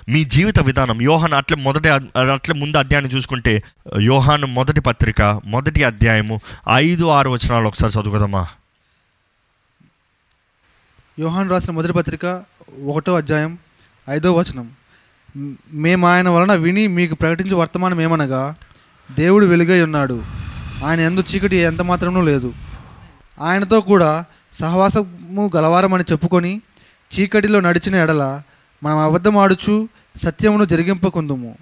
మీ 0.09 0.23
జీవిత 0.23 0.59
విధానం. 0.59 1.01
యోహాన్ 1.01 1.33
అట్లే 1.33 1.57
మొదటి 1.57 1.89
అద్- 1.89 2.29
అట్లే 2.29 2.55
ముందు 2.55 2.77
అధ్యాయాన్ని 2.77 3.15
చూసుకుంటే 3.15 3.63
యోహాన్ 3.99 4.45
మొదటి 4.45 4.81
పత్రిక 4.81 5.41
మొదటి 5.45 5.83
అధ్యాయము 5.83 6.39
ఐదు 6.73 7.05
ఆరు 7.05 7.29
వచనాలు 7.29 7.67
ఒకసారి 7.67 7.93
చదువుకుందామా? 7.93 8.47
యోహాన్ 11.19 11.49
రాసిన 11.49 11.73
మొదటి 11.73 11.93
పత్రిక 11.93 12.43
ఒకటో 12.85 13.15
అధ్యాయం 13.15 13.57
ఐదో 14.09 14.33
వచనం. 14.33 14.69
మేము 15.73 16.07
ఆయన 16.07 16.29
వలన 16.29 16.53
విని 16.53 16.87
మీకు 16.87 17.15
ప్రకటించే 17.15 17.55
వర్తమానం 17.55 18.01
ఏమనగా 18.01 18.55
దేవుడు 19.17 19.45
వెలుగై 19.45 19.81
ఉన్నాడు. 19.81 20.23
ఆయన 20.85 20.99
ఎందు 20.99 21.23
చీకటి 21.35 21.55
ఎంత 21.55 21.81
మాత్రమూ 21.81 22.21
లేదు. 22.21 22.53
ఆయనతో 23.41 23.81
కూడా 23.81 24.25
సహవాసము 24.53 25.51
గలవారమని 25.55 26.03
చెప్పుకొని 26.11 26.61
చీకటిలో 27.19 27.59
నడిచిన 27.59 27.95
ఎడల 27.95 28.41
మనం 28.83 28.97
అబద్ధం 28.97 29.37
ఆడుచు 29.37 29.89
సత్యమును 30.15 30.65
జరిగింపకుందుము. 30.65 31.55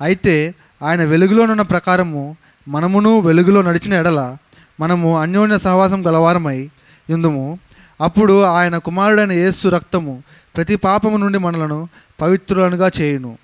అయితే 0.00 0.54
ఆయన 0.82 1.04
వెలుగులోనున్న 1.04 1.62
ప్రకారము 1.62 2.36
మనమును 2.68 3.18
వెలుగులో 3.18 3.62
నడిచిన 3.62 3.94
ఎడల 3.94 4.36
మనము 4.80 5.20
అన్యోన్య 5.20 5.58
సహవాసం 5.58 6.06
గలవారమై 6.06 6.70
ఉందుము 7.10 7.58
అప్పుడు 8.00 8.42
ఆయన 8.42 8.78
కుమారుడైన 8.78 9.32
యేసు 9.32 9.68
రక్తము 9.68 10.22
ప్రతి 10.56 10.76
పాపము 10.76 11.16
నుండి 11.16 11.38
మనలను 11.38 11.88
పవిత్రులనుగా 12.20 12.90
చేయును. 13.00 13.38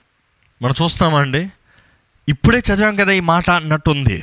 మనం 0.63 0.75
చూస్తామండి 0.83 1.49
ఇప్పుడే 2.29 2.59
చదివాం 2.59 2.97
కదా 2.97 3.13
ఈ 3.13 3.21
మాట 3.21 3.51
అన్నట్టుంది. 3.51 4.23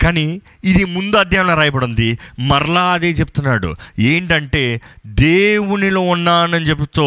కానీ 0.00 0.40
ఇది 0.64 0.84
ముందు 0.84 1.16
అధ్యాయంలో 1.16 1.54
రాయబడి 1.54 1.84
ఉంది 1.84 2.18
మరలా 2.38 2.92
అదే 2.92 3.10
చెప్తున్నాడు. 3.10 3.74
ఏంటంటే 3.98 4.80
దేవునిలో 5.06 6.00
ఉన్నానని 6.00 6.64
చెబుతూ 6.64 7.06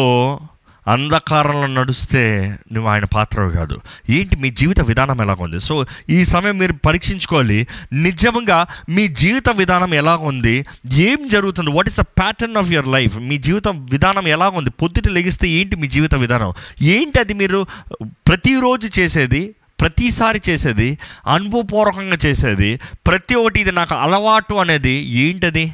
అంధకారంలో 0.88 1.66
నడుస్తే 1.66 2.56
నువ్వు 2.72 2.90
ఆయన 2.90 3.04
పాత్ర 3.04 3.48
కాదు. 3.48 3.80
ఏంటి 4.10 4.36
మీ 4.36 4.50
జీవిత 4.50 4.80
విధానం 4.80 5.20
ఎలాగుంది 5.20 5.60
సో 5.60 5.86
ఈ 6.10 6.24
సమయం 6.24 6.58
మీరు 6.58 6.72
పరీక్షించుకోవాలి. 6.72 7.66
నిజంగా 7.92 8.66
మీ 8.88 9.08
జీవిత 9.08 9.50
విధానం 9.50 9.94
ఎలా 9.94 10.16
ఉంది? 10.16 10.64
ఏం 10.92 11.28
జరుగుతుంది? 11.28 11.70
What 11.70 11.88
is 11.88 11.98
the 11.98 12.00
pattern 12.00 12.56
of 12.56 12.70
your 12.70 12.88
life 12.88 13.18
మీ 13.18 13.38
జీవిత 13.38 13.68
విధానం 13.68 14.28
ఎలా 14.28 14.48
ఉంది? 14.48 14.70
పొద్దుట 14.70 15.08
లెగిస్తే 15.08 15.48
ఏంటి 15.48 15.76
మీ 15.76 15.86
జీవిత 15.86 16.14
విధానం? 16.14 16.52
ఏంటి 16.82 17.20
అది 17.20 17.34
మీరు 17.34 17.66
ప్రతిరోజు 18.04 19.00
చేసేది? 19.00 19.54
ప్రతిసారి 19.80 20.42
చేసేది? 20.48 20.98
అనుభవపూర్వకంగా 21.28 22.18
చేసేది? 22.26 22.80
ప్రతి 23.06 23.34
ఒక్కటి 23.34 23.60
ఇది 23.60 23.72
నాకు 23.72 23.94
అలవాటు 23.94 24.54
అనేది 24.54 24.90
ఏంటది? 24.90 25.72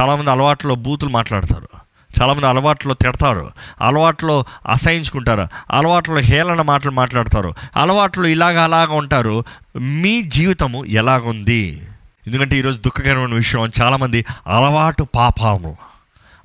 చాలామంది 0.00 0.30
అలవాట్లో 0.30 0.74
బూతులు 0.74 1.10
మాట్లాడతారు. 1.10 1.83
చాలామంది 2.22 2.46
అలవాట్లో 2.46 2.94
తిడతారు. 2.94 3.50
అలవాట్లో 3.82 4.44
అసహించుకుంటారు. 4.68 5.48
అలవాట్లో 5.70 6.20
హేళన 6.20 6.62
మాటలు 6.62 6.90
మాట్లాడతారు. 6.90 7.54
అలవాట్లు 7.76 8.26
ఇలాగ 8.26 8.60
అలాగ 8.60 8.92
ఉంటారు. 8.92 9.44
మీ 9.76 10.22
జీవితము 10.22 10.84
ఎలాగుంది? 10.84 11.88
ఎందుకంటే 12.26 12.58
ఈరోజు 12.58 12.78
దుఃఖకరమైన 12.78 13.34
విషయం 13.34 13.70
చాలామంది 13.82 14.24
అలవాటు 14.46 15.06
పాపము. 15.16 15.76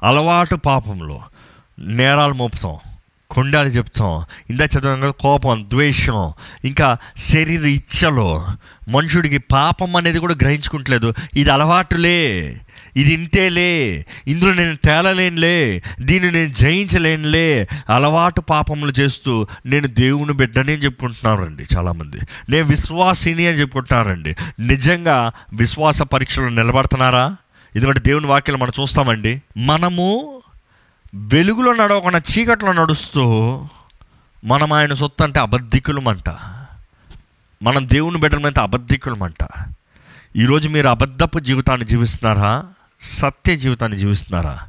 అలవాటు 0.04 0.56
పాపంలో 0.56 1.22
నేరాలు 1.80 2.34
మోపుతాం. 2.34 2.78
కొండాలు 3.30 3.70
చెప్తాం. 3.70 4.24
ఇందా 4.50 4.66
చదవడం 4.66 5.00
కదా 5.00 5.12
కోపం 5.12 5.66
ద్వేషం 5.70 6.32
ఇంకా 6.66 6.98
శరీర 7.18 7.66
ఇచ్చలో. 7.66 8.48
మనుషుడికి 8.90 9.38
పాపం 9.38 9.96
అనేది 9.96 10.20
కూడా 10.20 10.36
గ్రహించుకుంటలేదు. 10.42 11.14
ఇది 11.36 11.50
అలవాటులే. 11.50 12.58
ఇది 12.96 13.14
ఇంతేలే. 13.14 14.06
ఇందులో 14.28 14.54
నేను 14.54 14.76
తేలలేనులే. 14.76 15.84
దీన్ని 16.02 16.32
నేను 16.32 16.54
జయించలేనులే. 16.54 17.68
అలవాటు 17.90 18.42
పాపములు 18.42 18.94
చేస్తూ 19.00 19.48
నేను 19.66 19.88
దేవుని 19.88 20.34
బిడ్డని 20.34 20.74
అని 20.74 20.82
చెప్పుకుంటున్నారండి 20.82 21.64
చాలామంది. 21.78 22.18
నేను 22.50 22.66
విశ్వాసిని 22.66 23.48
అని 23.48 23.58
చెప్పుకుంటున్నారండి. 23.58 24.36
నిజంగా 24.60 25.32
విశ్వాస 25.54 26.02
పరీక్షలు 26.02 26.46
నిలబడుతున్నారా? 26.46 27.36
ఎందుకంటే 27.76 28.00
దేవుని 28.00 28.26
వాక్యాలు 28.26 28.58
మనం 28.58 28.72
చూస్తామండి. 28.82 29.42
మనము 29.58 30.39
వెలుగులో 31.16 31.74
నడవకుండా 31.74 32.20
చీకట్లో 32.20 32.72
నడుస్తూ 32.72 33.66
మనం 34.46 34.74
ఆయన 34.74 34.94
సొత్తు 34.94 35.24
అంటే 35.24 35.40
అబద్ధికులమంట. 35.40 36.30
మనం 37.64 37.90
దేవుని 37.90 38.18
బిడ్డలమైతే 38.18 38.62
అబద్ధికులమంట. 38.62 39.48
ఈరోజు 40.36 40.70
మీరు 40.70 40.88
అబద్ధపు 40.88 41.40
జీవితాన్ని 41.40 41.88
జీవిస్తున్నారా? 41.88 42.66
సత్య 43.02 43.56
జీవితాన్ని 43.56 43.98
జీవిస్తున్నారా? 43.98 44.60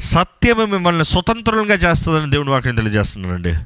సత్యమే 0.00 0.64
మిమ్మల్ని 0.64 1.04
స్వతంత్రులుగా 1.04 1.74
చేస్తుందని 1.74 2.30
దేవుని 2.30 2.50
వాక్యం 2.50 2.74
తెలియజేస్తున్నానండి 2.74 3.56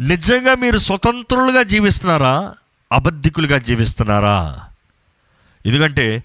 నిజంగా 0.00 0.54
మీరు 0.54 0.78
స్వతంత్రులుగా 0.78 1.62
జీవిస్తున్నారా? 1.62 2.54
అబద్ధికులుగా 2.92 3.58
జీవిస్తున్నారా? 3.58 4.60
ఎందుకంటే 5.66 6.24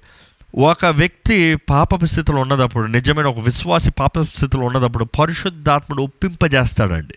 ఒక 0.56 0.86
వ్యక్తి 0.86 1.56
పాప 1.56 2.06
స్థితిలో 2.06 2.40
ఉన్నదప్పుడు 2.40 2.88
నిజమైన 2.88 3.26
ఒక 3.26 3.40
విశ్వాసి 3.40 3.92
పాప 3.92 4.22
స్థితిలో 4.22 4.66
ఉన్నదప్పుడు 4.66 5.04
పరిశుద్ధాత్ముడు 5.04 6.04
ఒప్పింపజేస్తాడండి. 6.04 7.14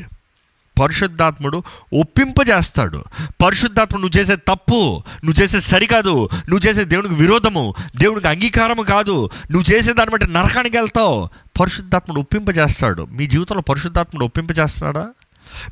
పరిశుద్ధాత్ముడు 0.83 1.63
ఒప్పింపజేస్తాడు. 1.95 3.05
పరిశుద్ధాత్ముడు 3.43 4.03
నువ్వు 4.03 4.21
చేసే 4.21 4.37
తప్పు 4.37 5.03
నువ్వు 5.25 5.43
చేసే 5.43 5.61
సరికాదు 5.61 6.29
నువ్వు 6.49 6.69
చేసే 6.69 6.85
దేవునికి 6.85 7.15
విరోధము 7.15 7.75
దేవునికి 7.97 8.29
అంగీకారము 8.29 8.83
కాదు 8.83 9.31
నువ్వు 9.51 9.75
చేసే 9.75 9.93
దాన్ని 9.93 10.13
బట్టి 10.13 10.33
నరకానికి 10.33 10.77
వెళ్తావు. 10.77 11.29
పరిశుద్ధాత్ముడు 11.61 12.21
ఒప్పింపజేస్తాడు. 12.21 13.09
మీ 13.13 13.27
జీవితంలో 13.27 13.63
పరిశుద్ధాత్ముడు 13.63 14.25
ఒప్పింపజేస్తున్నాడా? 14.25 15.09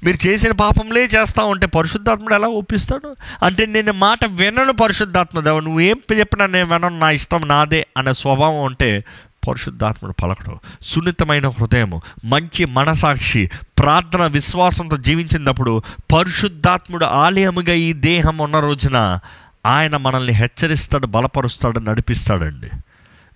మీరు 0.05 0.27
చేసిన 0.27 0.53
పాపంలే 0.53 1.05
చేస్తా 1.05 1.45
ఉంటే 1.45 1.66
పరిశుద్ధాత్ముడు 1.66 2.35
ఎలా 2.35 2.49
ఒప్పిస్తాడు? 2.49 3.16
అంటే 3.42 3.66
నేను 3.66 3.92
మాట 3.92 4.18
వినను 4.25 4.73
పరిశుద్ధాత్మ 4.73 5.40
దేవ 5.40 5.61
నువ్వేం 5.61 5.97
చెప్పినా 6.18 6.47
నేను 6.47 6.75
వినను 6.75 6.99
నా 6.99 7.11
ఇష్టం 7.11 7.49
నాదే 7.49 7.87
అనే 7.99 8.12
స్వభావం 8.12 8.62
ఉంటే 8.62 9.05
పరిశుద్ధాత్ముడు 9.49 10.12
పలకడం. 10.12 10.59
సున్నితమైన 10.83 11.49
హృదయము 11.49 12.03
మంచి 12.25 12.64
మనసాక్షి 12.64 13.51
ప్రార్థన 13.79 14.27
విశ్వాసంతో 14.27 14.97
జీవించినప్పుడు 14.97 15.83
పరిశుద్ధాత్ముడు 16.12 17.05
ఆలయముగా 17.05 17.73
ఈ 17.73 17.92
దేహం 17.92 18.38
ఉన్న 18.38 18.61
రోజున 18.61 19.18
ఆయన 19.66 19.97
మనల్ని 19.97 20.33
హెచ్చరిస్తాడు 20.33 21.07
బలపరుస్తాడు 21.07 21.81
నడిపిస్తాడండి. 21.81 22.71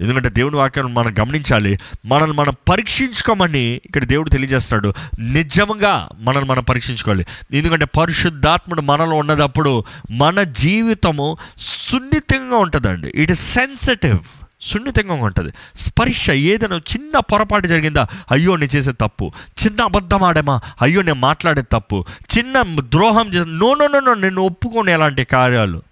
ఎందుకంటే 0.01 0.29
దేవుని 0.29 0.57
వాక్యాన్ని 0.57 0.95
మనం 0.95 1.15
గమనించాలి 1.21 1.79
మనల్ని 2.07 2.37
మనం 2.37 2.55
పరీక్షించుకోమని 2.69 3.81
ఇక్కడ 3.85 4.05
దేవుడు 4.05 4.31
తెలియజేస్తున్నాడు. 4.31 4.95
నిజంగా 5.19 6.09
మనల్ని 6.19 6.51
మనం 6.51 6.63
పరీక్షించుకోవాలి. 6.63 7.27
ఎందుకంటే 7.53 7.85
పరిశుద్ధాత్ముడు 7.85 8.81
మనలో 8.81 9.17
ఉన్నదప్పుడు 9.17 9.85
మన 10.11 10.43
జీవితము 10.43 11.37
సున్నితంగా 11.59 12.57
ఉంటుందండి. 12.57 13.13
ఇట్ 13.15 13.31
ఇస్ 13.31 13.55
సెన్సిటివ్ 13.55 14.19
సున్నితంగా 14.61 15.15
ఉంటుంది. 15.15 15.53
స్పర్శ 15.77 16.31
ఏదైనా 16.31 16.77
చిన్న 16.77 17.19
పొరపాటు 17.19 17.67
జరిగిందా 17.67 18.07
అయ్యో 18.31 18.57
నేను 18.57 18.77
చేసే 18.77 18.93
తప్పు. 18.93 19.33
చిన్న 19.67 19.83
అబద్ధం 19.83 20.23
ఆడేమా 20.23 20.61
అయ్యో 20.83 21.03
నేను 21.03 21.21
మాట్లాడే 21.21 21.63
తప్పు. 21.63 22.05
చిన్న 22.39 22.63
ద్రోహం 22.81 23.29
చేసే 23.29 23.51
నో 23.51 23.75
నో 23.75 23.87
నో 23.87 24.01
నో 24.01 24.15
నేను 24.15 24.43
ఒప్పుకోను 24.43 24.91
ఎలాంటి 24.91 25.25
కార్యాలు. 25.25 25.83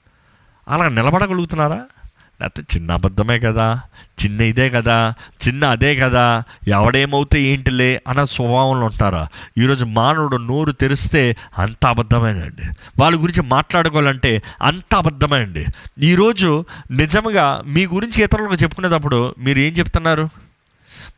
అలా 0.68 0.88
నిలబడగలుగుతున్నారా? 0.88 1.82
లేకపోతే 2.40 2.76
చిన్న 2.76 2.92
అబద్ధమే 2.92 3.38
కదా 3.38 3.80
చిన్న 4.24 4.40
ఇదే 4.40 4.70
కదా 4.70 5.14
చిన్న 5.48 5.64
అదే 5.64 5.96
కదా 5.96 6.42
ఎవడేమవుతే 6.68 7.42
ఏంటిలే 7.42 8.02
అన్న 8.08 8.24
స్వభావంలో 8.24 8.86
ఉంటారా? 8.86 9.28
ఈరోజు 9.58 9.84
మానవుడు 9.84 10.36
నోరు 10.36 10.72
తెరిస్తే 10.72 11.36
అంత 11.58 11.86
అబద్ధమేనండి. 11.86 12.62
వాళ్ళ 12.98 13.22
గురించి 13.22 13.42
మాట్లాడుకోవాలంటే 13.42 14.42
అంత 14.62 14.94
అబద్ధమే 14.94 15.36
అండి 15.36 15.66
ఈరోజు 16.02 16.64
నిజంగా 16.90 17.62
మీ 17.66 17.86
గురించి 17.86 18.24
ఇతరులకు 18.24 18.54
చెప్పుకునేటప్పుడు 18.54 19.34
మీరు 19.38 19.58
ఏం 19.58 19.72
చెప్తున్నారు? 19.72 20.28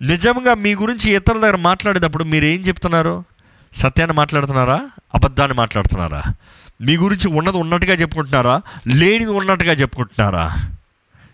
నిజంగా 0.03 0.55
మీ 0.55 0.75
గురించి 0.75 1.15
ఇతరుల 1.17 1.41
దగ్గర 1.41 1.57
మాట్లాడేటప్పుడు 1.57 2.25
మీరు 2.25 2.45
ఏం 2.45 2.61
చెప్తున్నారు? 2.61 3.25
సత్యాన్ని 3.73 4.17
మాట్లాడుతున్నారా? 4.17 4.91
అబద్ధాన్ని 5.15 5.57
మాట్లాడుతున్నారా? 5.57 6.23
మీ 6.81 6.97
గురించి 6.97 7.29
ఉన్నది 7.29 7.57
ఉన్నట్టుగా 7.57 7.95
చెప్పుకుంటున్నారా? 7.95 8.63
లేనిది 8.87 9.31
ఉన్నట్టుగా 9.31 9.73
చెప్పుకుంటున్నారా? 9.73 10.76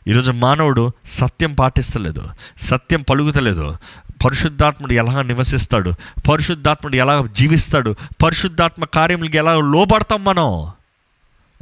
ఈరోజు 0.08 0.32
మానవుడు 0.32 0.92
సత్యం 1.06 1.54
పాటిస్తలేదు 1.54 2.28
సత్యం 2.58 3.02
పలుకుతలేదు. 3.02 3.76
పరిశుద్ధాత్ముడు 4.24 4.92
ఎలా 4.92 5.22
నివసిస్తాడు? 5.22 5.92
పరిశుద్ధాత్ముడు 6.30 6.96
ఎలా 6.96 7.26
జీవిస్తాడు? 7.26 7.94
పరిశుద్ధాత్మ 8.22 8.84
కార్యములకి 8.84 9.36
ఎలా 9.36 9.54
లోపడతాం 9.54 10.24
మనం? 10.24 10.70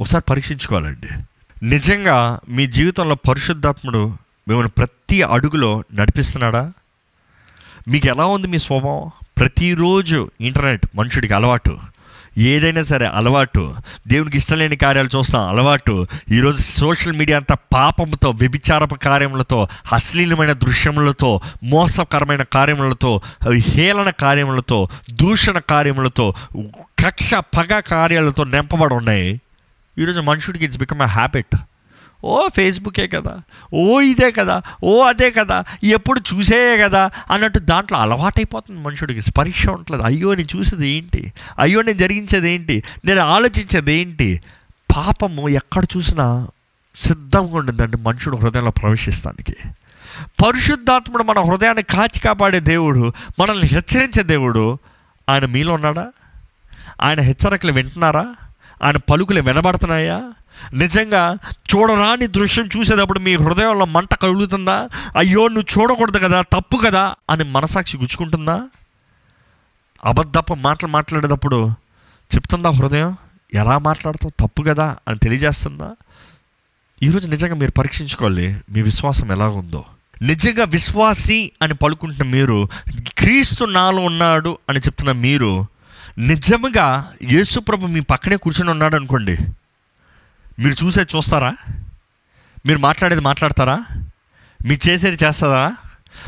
ఒకసారి 0.00 0.24
పరీక్షించుకోవాలండి. 0.31 1.09
నిజంగా 1.66 2.40
మీ 2.48 2.66
జీవితంలో 2.66 3.14
పరిశుద్ధాత్ముడు 3.14 4.07
మిమ్మల్ని 4.48 4.70
ప్రతి 4.79 5.22
అడుగులో 5.22 5.85
నడిపిస్తున్నాడా? 5.94 6.72
మీకు 7.88 8.07
ఎలా 8.07 8.24
ఉంది 8.24 8.48
మీ 8.48 8.59
స్వభావం? 8.59 9.11
ప్రతిరోజు 9.38 10.31
ఇంటర్నెట్ 10.40 10.87
మనుషుడికి 10.94 11.35
అలవాటు. 11.35 11.79
ఏదైనా 12.40 12.83
సరే 12.83 13.07
అలవాటు. 13.07 13.74
దేవునికి 14.09 14.37
ఇష్టలేని 14.37 14.76
కార్యాలు 14.76 15.18
చూస్తాం 15.18 15.48
అలవాటు. 15.48 16.07
ఈరోజు 16.31 16.62
సోషల్ 16.62 17.12
మీడియా 17.12 17.38
అంతా 17.38 17.57
పాపంతో 17.72 18.31
వ్యభిచారపు 18.31 18.94
కార్యములతో 18.94 19.68
అశ్లీలమైన 19.92 20.53
దృశ్యములతో 20.53 21.40
మోసకరమైన 21.64 22.42
కార్యములతో 22.42 23.20
హేళన 23.53 24.11
కార్యములతో 24.11 24.88
దూషణ 25.12 25.59
కార్యములతో 25.59 26.35
కక్ష 27.05 27.35
పగ 27.35 27.81
కార్యాలతో 27.81 28.44
నింపబడి 28.44 28.94
ఉన్నాయి. 28.94 29.40
ఈరోజు 29.98 30.20
మనుషుడికి 30.20 30.64
ఇట్స్ 30.64 30.79
బికమ్ 30.79 31.00
అ 31.00 31.07
హ్యాబిట్ 31.07 31.57
ఓ 32.24 32.48
ఫేస్బుకే 32.48 33.06
కదా 33.06 33.38
ఓ 33.74 34.00
ఇదే 34.00 34.30
కదా 34.30 34.62
ఓ 34.85 35.02
అదే 35.02 35.30
కదా 35.30 35.64
ఎప్పుడు 35.85 36.20
చూసేయే 36.35 36.78
కదా 36.78 37.11
అన్నట్టు 37.30 37.59
దాంట్లో 37.59 37.98
అలవాటైపోతుంది 37.98 38.80
మనుషుడికి. 38.80 39.22
స్పర్శ 39.22 39.68
ఉండలేదు 39.68 40.02
అయ్యో 40.02 40.35
నేను 40.35 40.56
చూసేది 40.56 40.88
ఏంటి? 40.88 41.33
అయ్యో 41.59 41.83
నేను 41.83 41.98
జరిగించేది 41.98 42.50
ఏంటి? 42.50 42.83
నేను 43.04 43.20
ఆలోచించేది 43.20 43.94
ఏంటి? 43.94 44.42
పాపము 44.96 45.48
ఎక్కడ 45.48 45.85
చూసినా 45.96 46.48
సిద్ధంగా 46.96 47.56
ఉండిందండి 47.56 47.96
మనుషుడు 47.96 48.37
హృదయంలో 48.37 48.70
ప్రవేశిస్తానికి. 48.70 49.56
పరిశుద్ధాత్ముడు 50.26 51.22
మన 51.22 51.38
హృదయాన్ని 51.38 51.83
కాచి 51.83 52.20
కాపాడే 52.20 52.61
దేవుడు 52.61 53.12
మనల్ని 53.40 53.66
హెచ్చరించే 53.66 54.22
దేవుడు 54.22 54.78
ఆయన 55.28 55.46
మీలో 55.46 55.74
ఉన్నాడా? 55.74 56.09
ఆయన 57.02 57.20
హెచ్చరికలు 57.20 57.72
వింటున్నారా? 57.72 58.35
ఆయన 58.83 58.96
పలుకులు 58.96 59.40
వినబడుతున్నాయా? 59.40 60.22
నిజంగా 60.75 61.38
చూడరాని 61.55 62.27
దృశ్యం 62.27 62.68
చూసేటప్పుడు 62.77 63.18
మీ 63.18 63.35
హృదయంలో 63.35 63.85
మంట 63.85 64.14
కలుగుతుందా 64.14 64.88
అయ్యో 65.16 65.49
నువ్వు 65.49 65.81
చూడకూడదు 65.81 66.18
కదా 66.18 66.42
తప్పు 66.42 66.77
కదా 66.77 67.14
అని 67.31 67.44
మనసాక్షి 67.44 67.96
గుచ్చుకుంటుందా? 67.96 68.68
అబద్ధపు 70.05 70.55
మాటలు 70.55 70.88
మాట్లాడేటప్పుడు 70.88 71.70
చెప్తుందా 72.31 72.70
హృదయం? 72.70 73.16
ఎలా 73.55 73.79
మాట్లాడుతావు? 73.79 74.46
తప్పు 74.46 74.62
కదా 74.62 74.96
అని 75.09 75.18
తెలియజేస్తుందా? 75.18 75.96
ఈరోజు 77.03 77.29
నిజంగా 77.29 77.55
మీరు 77.55 77.73
పరీక్షించుకోవాలి 77.73 78.61
మీ 78.70 78.83
విశ్వాసం 78.83 79.33
ఎలా 79.33 79.49
ఉందో 79.49 79.85
నిజంగా 80.23 80.64
విశ్వాసి 80.64 81.53
అని 81.62 81.75
పలుకుంటున్న 81.75 82.31
మీరు 82.31 82.68
క్రీస్తు 83.18 83.64
నాలో 83.64 84.03
ఉన్నాడు 84.03 84.59
అని 84.68 84.79
చెప్తున్న 84.79 85.12
మీరు 85.12 85.66
నిజంగా 86.18 87.12
యేసుప్రభు 87.23 87.87
మీ 87.87 88.01
పక్కనే 88.01 88.37
కూర్చొని 88.37 88.70
ఉన్నాడు 88.70 88.96
అనుకోండి 88.96 89.38
మీరు 90.61 90.85
చూసేది 90.85 91.16
చూస్తారా? 91.16 91.57
మీరు 92.66 92.79
మాట్లాడేది 92.79 93.20
మాట్లాడతారా? 93.20 93.85
మీరు 94.66 94.88
చేసేది 94.88 95.25
చేస్తారా? 95.25 95.77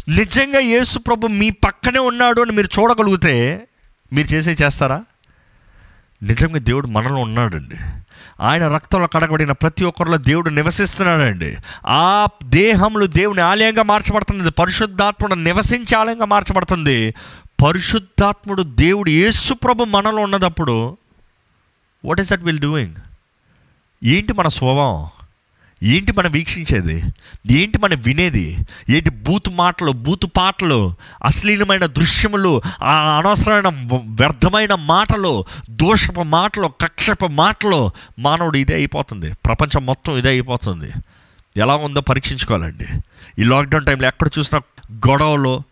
నిజంగా 0.09 0.59
యేసు 0.59 0.99
ప్రభు 0.99 1.27
మీ 1.27 1.51
పక్కనే 1.51 1.99
ఉన్నాడు 1.99 2.43
అని 2.43 2.53
మీరు 2.53 2.81
చూడగలిగితే 2.81 3.69
మీరు 4.13 4.29
చేసేది 4.29 4.63
చేస్తారా? 4.63 5.03
నిజంగా 6.23 6.59
దేవుడు 6.59 6.87
మనలో 6.87 7.15
ఉన్నాడండి. 7.15 7.77
ఆయన 8.41 8.75
రక్తంలో 8.75 9.07
కడగబడిన 9.07 9.53
ప్రతి 9.53 9.85
ఒక్కరిలో 9.85 10.17
దేవుడు 10.17 10.51
నివసిస్తున్నాడండి. 10.51 11.57
ఆ 11.87 12.27
దేహంలో 12.45 13.07
దేవుని 13.07 13.41
ఆలయంగా 13.41 13.83
మార్చబడుతుంది. 13.83 14.51
పరిశుద్ధాత్ముడు 14.51 15.35
నివసించే 15.35 15.97
ఆలయంగా 15.97 16.25
మార్చబడుతుంది. 16.25 17.15
పరిశుద్ధాత్ముడు 17.67 18.63
దేవుడు 18.63 19.11
యేసు 19.11 19.55
ప్రభు 19.55 19.85
మనలో 19.85 20.23
ఉన్నదప్పుడు 20.23 20.99
what 22.05 22.21
is 22.21 22.31
that 22.31 22.43
will 22.43 22.59
doing 22.59 22.95
ఏంటి 24.05 24.33
మన 24.33 24.49
స్వభావం? 24.49 25.11
ఏంటి 25.83 26.13
మనం 26.13 26.31
వీక్షించేది? 26.31 27.03
ఏంటి 27.51 27.79
మనం 27.79 28.01
వినేది? 28.01 28.57
ఏంటి 28.91 29.11
బూతు 29.11 29.51
మాటలు 29.51 29.93
బూతు 29.93 30.27
పాటలు 30.27 30.95
అశ్లీలమైన 31.25 31.87
దృశ్యములు 31.87 32.63
ఆ 32.83 33.19
అనవసరమైన 33.19 33.69
వ్యర్థమైన 34.05 34.75
మాటలు 34.75 35.45
దోషపు 35.71 36.21
మాటలు 36.21 36.67
కక్షప 36.67 37.25
మాటలు 37.25 37.91
మానవుడు 38.19 38.59
ఇదే 38.59 38.75
అయిపోతుంది. 38.75 39.33
ప్రపంచం 39.33 39.87
మొత్తం 39.87 40.19
ఇదే 40.19 40.29
అయిపోతుంది. 40.29 40.93
ఎలా 41.57 41.77
ఉందో 41.77 42.01
పరీక్షించుకోవాలండి. 42.01 42.87
ఈ 43.39 43.45
లాక్డౌన్ 43.45 43.87
టైంలో 43.87 44.09
ఎక్కడ 44.09 44.29
చూసినా 44.39 44.61
గొడవలు 44.93 45.63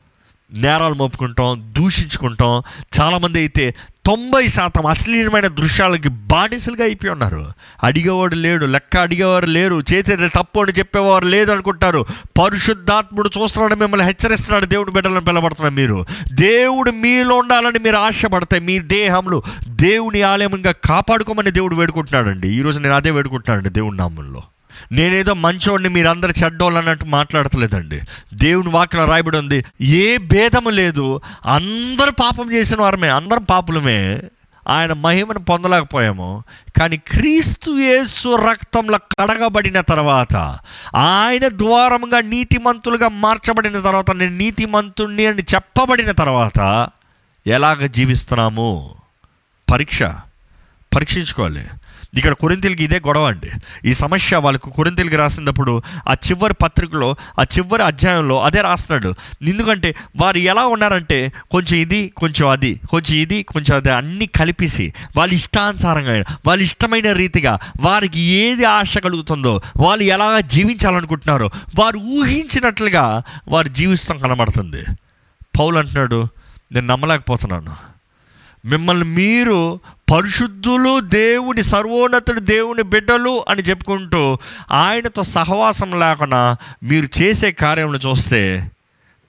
నేరాలు 0.52 0.94
మోపుకుంటాం 0.94 1.74
దూషించుకుంటాం. 1.78 2.62
చాలామంది 3.00 3.38
అయితే 3.38 3.74
తొంభై 4.06 4.48
శాతం 4.48 4.86
అశ్లీలమైన 4.86 5.46
దృశ్యాలకి 5.46 6.08
బానిసలుగా 6.08 6.84
అయిపోయి 6.84 7.12
ఉన్నారు. 7.12 7.52
అడిగేవాడు 7.84 8.34
లేడు 8.34 8.66
లెక్క 8.66 8.96
అడిగేవారు 8.96 9.46
లేరు 9.46 9.82
చేసేది 9.92 10.28
తప్పు 10.28 10.60
అని 10.60 10.72
చెప్పేవారు 10.72 11.24
లేదు 11.24 11.52
అనుకుంటారు. 11.52 12.06
పరిశుద్ధాత్ముడు 12.38 13.30
చూస్తున్నాడు 13.38 13.74
మిమ్మల్ని 13.74 14.06
హెచ్చరిస్తున్నాడు 14.06 14.64
దేవుడు 14.64 14.90
బిడ్డలను 14.90 15.20
పిలబడుతున్నాడు 15.20 15.74
మీరు. 15.74 16.06
దేవుడు 16.32 16.90
మీలో 16.90 17.36
ఉండాలని 17.36 17.78
మీరు 17.78 17.96
ఆశపడతాయి 17.96 18.62
మీ 18.62 18.78
దేహంలో 18.78 19.42
దేవుని 19.68 20.22
ఆలయంగా 20.22 20.74
కాపాడుకోమని 20.84 21.50
దేవుడు 21.50 21.76
వేడుకుంటున్నాడండి. 21.76 22.48
ఈరోజు 22.48 22.80
నేను 22.80 22.94
అదే 22.94 23.10
వేడుకుంటున్నానండి 23.10 23.70
దేవుడి 23.70 23.96
నామంలో. 23.96 24.42
నేనేదో 24.92 25.34
మంచోడిని 25.34 25.88
మీరందరూ 25.88 26.32
చెడ్డోళ్ళు 26.44 26.78
అన్నట్టు 26.78 27.04
మాట్లాడతలేదండి. 27.04 28.00
దేవుని 28.34 28.68
వాక్యం 28.68 29.08
రాయబడి 29.08 29.38
ఉంది 29.38 29.64
ఏ 29.80 30.16
భేదము 30.16 30.70
లేదు 30.70 31.20
అందరూ 31.46 32.10
పాపం 32.10 32.52
చేసిన 32.52 32.80
వారమే 32.80 33.08
అందరం 33.08 33.42
పాపులమే 33.42 34.22
ఆయన 34.68 34.92
మహిమను 34.92 35.38
పొందలేకపోయాము. 35.38 36.44
కానీ 36.76 36.96
క్రీస్తు 36.96 37.70
యేసు 37.70 38.36
రక్తంలో 38.36 38.98
కడగబడిన 38.98 39.80
తర్వాత 39.80 40.36
ఆయన 40.96 41.48
ద్వారముగా 41.48 42.20
నీతిమంతులుగా 42.20 43.08
మార్చబడిన 43.08 43.80
తర్వాత 43.80 44.10
నేను 44.10 44.36
నీతిమంతుణ్ణి 44.36 45.26
అని 45.26 45.42
చెప్పబడిన 45.54 46.10
తర్వాత 46.10 46.88
ఎలాగ 47.46 47.86
జీవిస్తున్నాము? 47.86 48.94
పరీక్ష. 49.70 50.02
పరీక్షించుకోవాలి. 50.94 51.66
ఇక్కడ 52.18 52.32
కొరింతలకి 52.32 52.84
ఇదే 52.84 53.00
గొడవ 53.06 53.24
అండి. 53.24 53.50
ఈ 53.84 53.92
సమస్య 53.92 54.36
వాళ్ళకు 54.36 54.70
కొరింతలకి 54.70 55.16
రాసినప్పుడు 55.16 55.82
ఆ 56.08 56.12
చివరి 56.12 56.54
పత్రికలో 56.54 57.16
ఆ 57.38 57.42
చివరి 57.42 57.82
అధ్యాయంలో 57.82 58.42
అదే 58.42 58.60
రాస్తున్నాడు. 58.60 59.14
ఎందుకంటే 59.42 59.94
వారు 60.16 60.38
ఎలా 60.38 60.66
ఉన్నారంటే 60.66 61.32
కొంచెం 61.50 61.78
ఇది 61.78 62.12
కొంచెం 62.16 62.48
అది 62.48 62.80
కొంచెం 62.90 63.16
ఇది 63.16 63.42
కొంచెం 63.42 63.76
అది 63.76 63.90
అన్నీ 63.90 64.26
కలిపేసి 64.26 64.92
వాళ్ళ 65.16 65.34
ఇష్టానుసారంగా 65.34 66.24
వాళ్ళ 66.46 66.62
ఇష్టమైన 66.62 67.12
రీతిగా 67.12 67.58
వారికి 67.80 68.20
ఏది 68.20 68.64
ఆశ 68.64 68.98
కలుగుతుందో 68.98 69.60
వాళ్ళు 69.76 70.04
ఎలా 70.04 70.40
జీవించాలనుకుంటున్నారో 70.40 71.50
వారు 71.78 71.98
ఊహించినట్లుగా 71.98 73.22
వారు 73.48 73.68
జీవిస్తాం 73.68 74.18
కనబడుతుంది. 74.18 74.84
పౌలు 75.58 75.78
అంటున్నాడు 75.78 76.28
నేను 76.72 76.86
నమ్మలేకపోతున్నాను. 76.86 77.90
మిమ్మల్ని 78.64 79.04
మీరు 79.04 79.80
పరిశుద్ధులు 80.10 81.00
దేవుని 81.00 81.62
సర్వోన్నతుడు 81.62 82.40
దేవుని 82.40 82.82
బిడ్డలు 82.82 83.44
అని 83.48 83.62
చెప్పుకుంటూ 83.62 84.38
ఆయనతో 84.70 85.22
సహవాసం 85.22 86.00
లేకుండా 86.00 86.56
మీరు 86.82 87.22
చేసే 87.22 87.52
కార్యములు 87.52 87.98
చూస్తే 87.98 88.70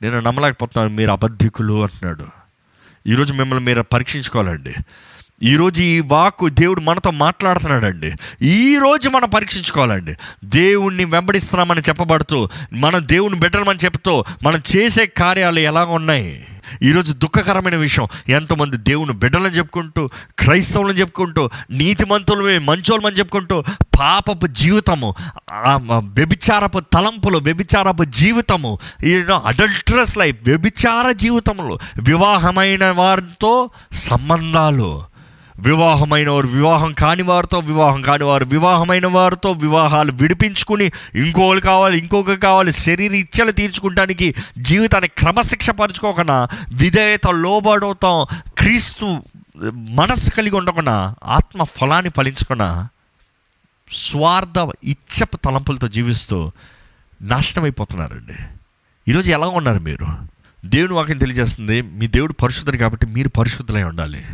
నేను 0.01 0.19
నమ్మలేకపోతున్నాను 0.19 0.95
మీరు 0.95 1.11
అబద్ధికులు 1.11 1.83
అంటున్నాడు. 1.83 2.25
ఈరోజు 3.07 3.33
మిమ్మల్ని 3.33 3.65
మీరు 3.65 3.81
పరీక్షించుకోవాలండి. 3.81 4.73
ఈరోజు 5.43 5.81
ఈ 5.81 5.99
వాక్కు 5.99 6.49
దేవుడు 6.49 6.81
మనతో 6.81 7.11
మాట్లాడుతున్నాడండి. 7.11 8.11
ఈరోజు 8.41 9.09
మనం 9.09 9.29
పరీక్షించుకోవాలండి. 9.29 10.15
దేవుణ్ణి 10.43 11.05
వెంబడిస్తున్నామని 11.05 11.81
చెప్పబడుతూ 11.81 12.49
మనం 12.73 13.07
దేవుని 13.07 13.39
బిడ్డలమని 13.39 13.79
చెప్తూ 13.85 14.25
మనం 14.43 14.61
చేసే 14.75 15.05
కార్యాలు 15.05 15.59
ఎలా 15.59 15.85
ఉన్నాయి. 15.85 16.47
ఈరోజు 16.81 17.13
దుఃఖకరమైన 17.13 17.75
విషయం 17.75 18.07
ఎంతమంది 18.29 18.77
దేవుని 18.77 19.13
బిడ్డలని 19.13 19.57
చెప్పుకుంటూ 19.57 20.09
క్రైస్తవులను 20.39 20.97
చెప్పుకుంటూ 20.97 21.49
నీతిమంతులమే 21.71 22.57
మంచోళ్ళమని 22.57 23.15
చెప్పుకుంటూ 23.15 23.63
పాపపు 23.99 24.47
జీవితము 24.47 25.15
వ్యభిచారపు 25.99 26.79
తలంపులు 26.79 27.37
వ్యభిచారపు 27.37 28.03
జీవితము 28.03 28.79
అడల్ట్రస్ 29.45 30.17
లైఫ్ 30.17 30.37
వ్యభిచార 30.43 31.11
జీవితంలో 31.11 31.79
వివాహమైన 32.01 32.85
వారితో 32.85 33.69
సంబంధాలు. 33.91 35.10
వివాహమైన 35.59 36.29
వారు 36.29 36.47
వివాహం 36.47 36.93
కాని 36.93 37.21
వారితో 37.21 37.59
వివాహం 37.59 38.01
కాని 38.01 38.23
వారు 38.23 38.45
వివాహమైన 38.45 39.07
వారితో 39.07 39.51
వివాహాలు 39.51 40.11
విడిపించుకుని 40.11 40.91
ఇంకోళ్ళు 41.15 41.61
కావాలి 41.61 41.97
ఇంకొక 41.97 42.31
కావాలి 42.31 42.71
శరీర 42.71 43.13
ఇచ్చలు 43.13 43.51
తీర్చుకుంటానికి 43.51 44.35
జీవితాన్ని 44.57 45.07
క్రమశిక్ష 45.07 45.69
పరచుకోకుండా 45.69 46.47
విధేయత 46.73 47.27
లోబడవుతాం 47.27 48.25
క్రీస్తు 48.57 49.23
మనస్సు 49.73 50.31
కలిగి 50.31 50.55
ఉండకుండా 50.55 51.15
ఆత్మ 51.23 51.63
ఫలాన్ని 51.63 52.11
ఫలించకుండా 52.17 52.87
స్వార్థ 53.93 54.71
ఇచ్చపు 54.83 55.37
తలంపులతో 55.37 55.87
జీవిస్తూ 55.87 56.51
నాశనమైపోతున్నారండి. 57.21 58.33
ఈరోజు 59.07 59.31
ఎలా 59.31 59.47
ఉన్నారు 59.47 59.79
మీరు? 59.79 60.07
దేవుని 60.65 60.93
వాక్యం 60.93 61.17
తెలియజేస్తుంది 61.17 61.81
మీ 61.81 62.07
దేవుడు 62.07 62.33
పరిశుద్ధుడు 62.33 62.77
కాబట్టి 62.77 63.05
మీరు 63.05 63.29
పరిశుద్ధులై 63.29 63.83
ఉండాలి. 63.83 64.25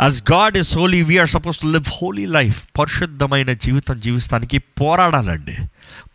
As 0.00 0.18
God 0.32 0.56
is 0.56 0.76
holy 0.76 1.02
we are 1.02 1.28
suppose 1.28 1.58
to 1.58 1.66
live 1.66 1.88
holy 2.02 2.26
life 2.26 2.66
పరిశుద్ధమైన 2.78 3.52
జీవితం 3.52 4.00
జీవిస్తానికి 4.00 4.58
పోరాడాలండి. 4.58 5.56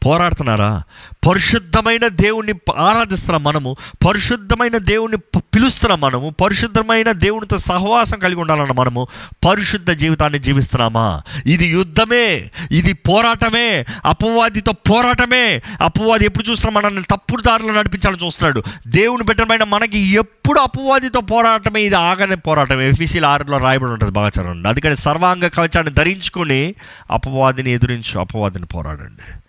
పోరాడుతున్నారా? 0.05 0.84
పరిశుద్ధమైన 1.30 2.07
దేవుణ్ణి 2.07 2.53
ఆరాధిస్తున్న 2.53 2.93
ఆరాధిస్తున్నాం 2.93 3.43
మనము 3.43 3.76
పరిశుద్ధమైన 4.07 4.78
దేవుణ్ణి 4.78 5.17
పిలుస్తున్న 5.17 5.63
పిలుస్తున్నాం 5.63 6.01
మనము 6.01 6.30
పరిశుద్ధమైన 6.30 7.11
దేవునితో 7.11 7.57
సహవాసం 7.57 8.19
కలిగి 8.19 8.39
ఉండాలన్న 8.39 8.71
మనము 8.71 9.07
పరిశుద్ధ 9.45 9.91
జీవితాన్ని 9.91 10.39
జీవిస్తున్నామా? 10.39 11.21
ఇది 11.45 11.65
యుద్ధమే 11.67 12.51
ఇది 12.71 12.93
పోరాటమే 12.93 13.86
అపవాదితో 14.05 14.71
పోరాటమే. 14.71 15.61
అపవాది 15.82 16.26
ఎప్పుడు 16.26 16.51
చూస్తున్నా 16.51 16.82
మనల్ని 16.82 17.03
తప్పుడు 17.03 17.41
దారిలో 17.41 17.74
నడిపించాలని 17.74 18.26
చూస్తున్నాడు. 18.26 18.63
దేవుని 18.88 19.24
బిడ్డమైన 19.24 19.63
మనకి 19.63 19.99
ఎప్పుడు 19.99 20.59
అపవాదితో 20.59 21.21
పోరాటమే 21.21 21.82
ఇది 21.82 21.95
ఆగనే 21.95 22.36
పోరాటమే. 22.36 22.89
ఎఫీసీల 22.89 23.26
ఆరులో 23.26 23.57
రాయబడి 23.57 23.91
ఉంటుంది 23.91 24.13
బాగా 24.13 24.28
చదవండి 24.28 24.69
అందుకని 24.69 24.95
సర్వాంగ 24.95 25.47
కవచాన్ని 25.47 25.93
ధరించుకొని 25.93 26.76
అపవాదిని 27.11 27.71
ఎదురించు 27.71 28.19
అపవాదిని 28.19 28.65
పోరాడండి. 28.65 29.39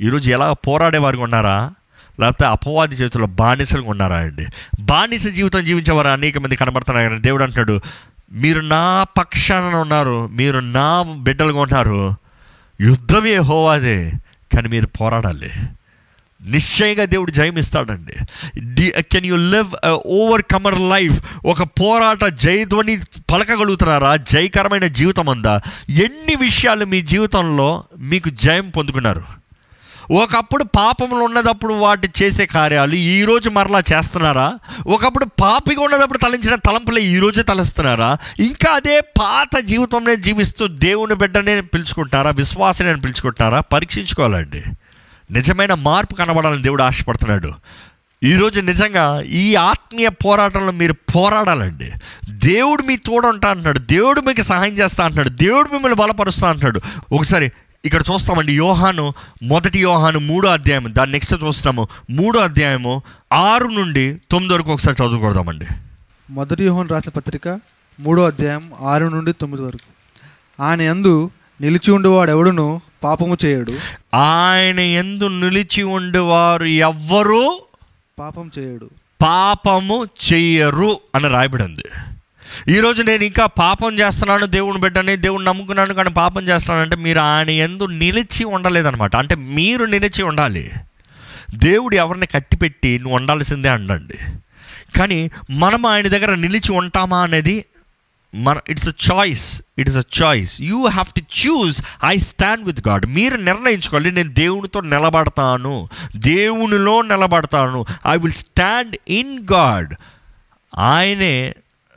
ఈరోజు 0.00 0.32
ఎలా 0.32 0.52
పోరాడేవారు 0.52 1.18
ఉన్నారా? 1.18 1.72
లేకపోతే 2.20 2.46
అపవాది 2.46 2.94
చేతుల్లో 2.94 3.26
బానిసలుగా 3.26 3.90
ఉన్నారా 3.90 4.16
అండి? 4.16 4.46
బానిస 4.80 5.26
జీవితం 5.26 5.64
జీవించేవారు 5.64 6.08
అనేక 6.08 6.38
మంది 6.38 6.56
కనబడుతున్నారు 6.56 7.16
దేవుడు 7.16 7.42
అంటున్నాడు 7.42 7.80
మీరు 8.32 8.60
నా 8.60 9.06
పక్షాన 9.18 9.62
ఉన్నారు 9.62 10.26
మీరు 10.26 10.58
నా 10.58 11.02
బిడ్డలుగా 11.02 11.60
ఉన్నారు. 11.60 12.14
యుద్ధమే 12.80 13.36
హోవాదే 13.36 14.12
కానీ 14.54 14.68
మీరు 14.68 14.86
పోరాడాలి. 14.86 15.50
నిశ్చయంగా 16.46 17.04
దేవుడు 17.04 17.30
జయమిస్తాడండి. 17.30 18.12
The 18.60 18.92
can 19.12 19.26
you 19.26 19.36
live 19.36 19.86
overcomer 20.42 20.80
life 20.80 21.46
ఒక 21.46 21.62
పోరాట 21.62 22.24
జయధ్వని 22.24 22.98
పలకగలుగుతున్నారా? 23.30 24.16
జయకరమైన 24.16 24.86
జీవితం 24.86 25.26
ఉందా? 25.26 25.60
ఎన్ని 25.90 26.34
విషయాలు 26.34 26.84
మీ 26.84 27.00
జీవితంలో 27.00 27.84
మీకు 27.98 28.28
జయం 28.28 28.70
పొందుకున్నారు? 28.70 29.43
ఒకప్పుడు 30.10 30.64
పాపంలో 30.64 31.24
ఉన్నదప్పుడు 31.24 31.74
వాటి 31.74 32.08
చేసే 32.22 32.46
కార్యాలు 32.46 32.94
ఈరోజు 32.94 33.50
మరలా 33.50 33.82
చేస్తున్నారా? 33.92 34.58
ఒకప్పుడు 34.86 35.24
పాపిగా 35.24 35.82
ఉన్నదప్పుడు 35.82 36.18
తలంచిన 36.18 36.54
తలంపులే 36.54 37.02
ఈరోజు 37.02 37.42
తలస్తున్నారా? 37.42 38.16
ఇంకా 38.40 38.72
అదే 38.72 39.00
పాత 39.00 39.58
జీవితంలో 39.58 40.14
జీవిస్తూ 40.14 40.66
దేవుని 40.66 41.14
బిడ్డనే 41.14 41.60
పిలుచుకుంటారా? 41.60 42.30
విశ్వాసనే 42.30 42.94
పిలుచుకుంటారా? 42.94 43.60
పరీక్షించుకోవాలండి. 43.60 44.62
నిజమైన 45.30 45.74
మార్పు 45.74 46.14
కనబడాలని 46.14 46.62
దేవుడు 46.62 46.82
ఆశపడుతున్నాడు. 46.82 47.52
ఈరోజు 48.24 48.60
నిజంగా 48.60 49.22
ఈ 49.22 49.54
ఆత్మీయ 49.54 50.08
పోరాటంలో 50.08 50.72
మీరు 50.72 50.92
పోరాడాలండి. 50.92 51.92
దేవుడు 52.28 52.82
మీ 52.82 52.96
తోడు 52.96 53.26
ఉంటా 53.26 53.50
అంటున్నాడు. 53.50 53.78
దేవుడు 53.78 54.20
మీకు 54.20 54.42
సహాయం 54.42 54.72
చేస్తా 54.72 55.04
అంటున్నాడు. 55.04 55.28
దేవుడు 55.28 55.68
మిమ్మల్ని 55.68 55.96
బలపరుస్తా 55.96 56.48
అంటున్నాడు. 56.48 56.80
ఒకసారి 57.12 57.52
ఇక్కడ 57.84 58.02
చూస్తామండి 58.12 58.52
యోహాను 58.52 59.12
మొదటి 59.42 59.78
యోహాను 59.78 60.18
మూడో 60.18 60.48
అధ్యాయం 60.48 60.84
దాని 60.88 61.12
నెక్స్ట్ 61.12 61.44
చూస్తున్నాము. 61.44 61.88
మూడో 62.10 62.40
అధ్యాయము 62.40 63.02
ఆరు 63.32 63.68
నుండి 63.68 64.18
తొమ్మిది 64.30 64.54
వరకు 64.54 64.72
ఒకసారి 64.72 64.96
చదువుకోదామండి 65.02 65.66
మొదటి 66.30 66.64
యోహన్ 66.64 66.88
రాసిన 66.88 67.10
పత్రిక 67.10 67.48
మూడో 68.00 68.22
అధ్యాయం 68.26 68.70
ఆరు 68.82 69.04
నుండి 69.04 69.32
తొమ్మిది 69.32 69.62
వరకు. 69.64 69.90
ఆయన 70.62 70.82
యందు 70.82 71.30
నిలిచి 71.60 71.90
ఉండేవాడు 71.92 72.30
ఎవడును? 72.30 72.80
పాపము 73.04 73.36
చేయడు. 73.44 73.72
ఆయన 74.16 74.80
ఎందు 74.80 75.24
నిలిచి 75.24 75.82
ఉండేవారు 75.82 76.64
ఎవ్వరూ? 76.64 77.60
పాపం 78.18 78.50
చేయడు. 78.58 78.90
పాపము 79.22 80.06
చెయ్యరు 80.32 80.98
అని 81.14 81.28
రాయబడి 81.28 81.64
ఉంది 81.64 81.84
ఈరోజు 82.68 83.02
నేను 83.02 83.24
ఇంకా 83.24 83.46
పాపం 83.46 83.98
చేస్తున్నాను 83.98 84.46
దేవుని 84.46 84.80
బిడ్డని 84.80 85.16
దేవుని 85.16 85.44
నమ్ముకున్నాను 85.44 85.94
కానీ 85.94 86.10
పాపం 86.10 86.48
చేస్తున్నానంటే 86.48 86.96
మీరు 86.96 87.18
ఆయన 87.18 87.50
ఎందు 87.50 87.84
నిలిచి 87.84 88.44
ఉండలేదన్నమాట. 88.44 89.16
అంటే 89.16 89.34
మీరు 89.34 89.84
నిలిచి 89.84 90.22
ఉండాలి. 90.22 90.70
దేవుడు 91.54 91.96
ఎవరిని 91.96 92.26
కట్టిపెట్టి 92.26 92.98
నువ్వు 92.98 93.16
ఉండాల్సిందే 93.16 93.68
అండండి 93.68 94.14
కానీ 94.98 95.30
మనం 95.50 95.86
ఆయన 95.86 96.08
దగ్గర 96.08 96.34
నిలిచి 96.34 96.72
ఉంటామా 96.72 97.22
అనేది 97.22 97.64
మన 98.34 98.58
it's 98.68 98.88
a 98.88 98.92
choice 99.12 99.62
it 99.78 99.88
is 99.88 99.96
a 99.96 100.02
choice 100.22 100.62
you 100.62 100.86
have 100.86 101.20
to 101.20 101.20
choose 101.20 101.82
I 102.04 102.16
stand 102.16 102.64
with 102.64 102.88
God 102.88 103.06
మీరు 103.06 103.36
నిర్ణయించుకోవాలి 103.36 104.10
నేను 104.10 104.32
దేవునితో 104.32 104.80
నిలబడతాను 104.80 105.88
దేవునిలో 106.16 107.02
నిలబడతాను. 107.02 107.86
I 108.08 108.16
will 108.18 108.32
stand 108.32 108.96
in 109.08 109.46
God 109.52 109.94
ఆయనే 110.78 111.54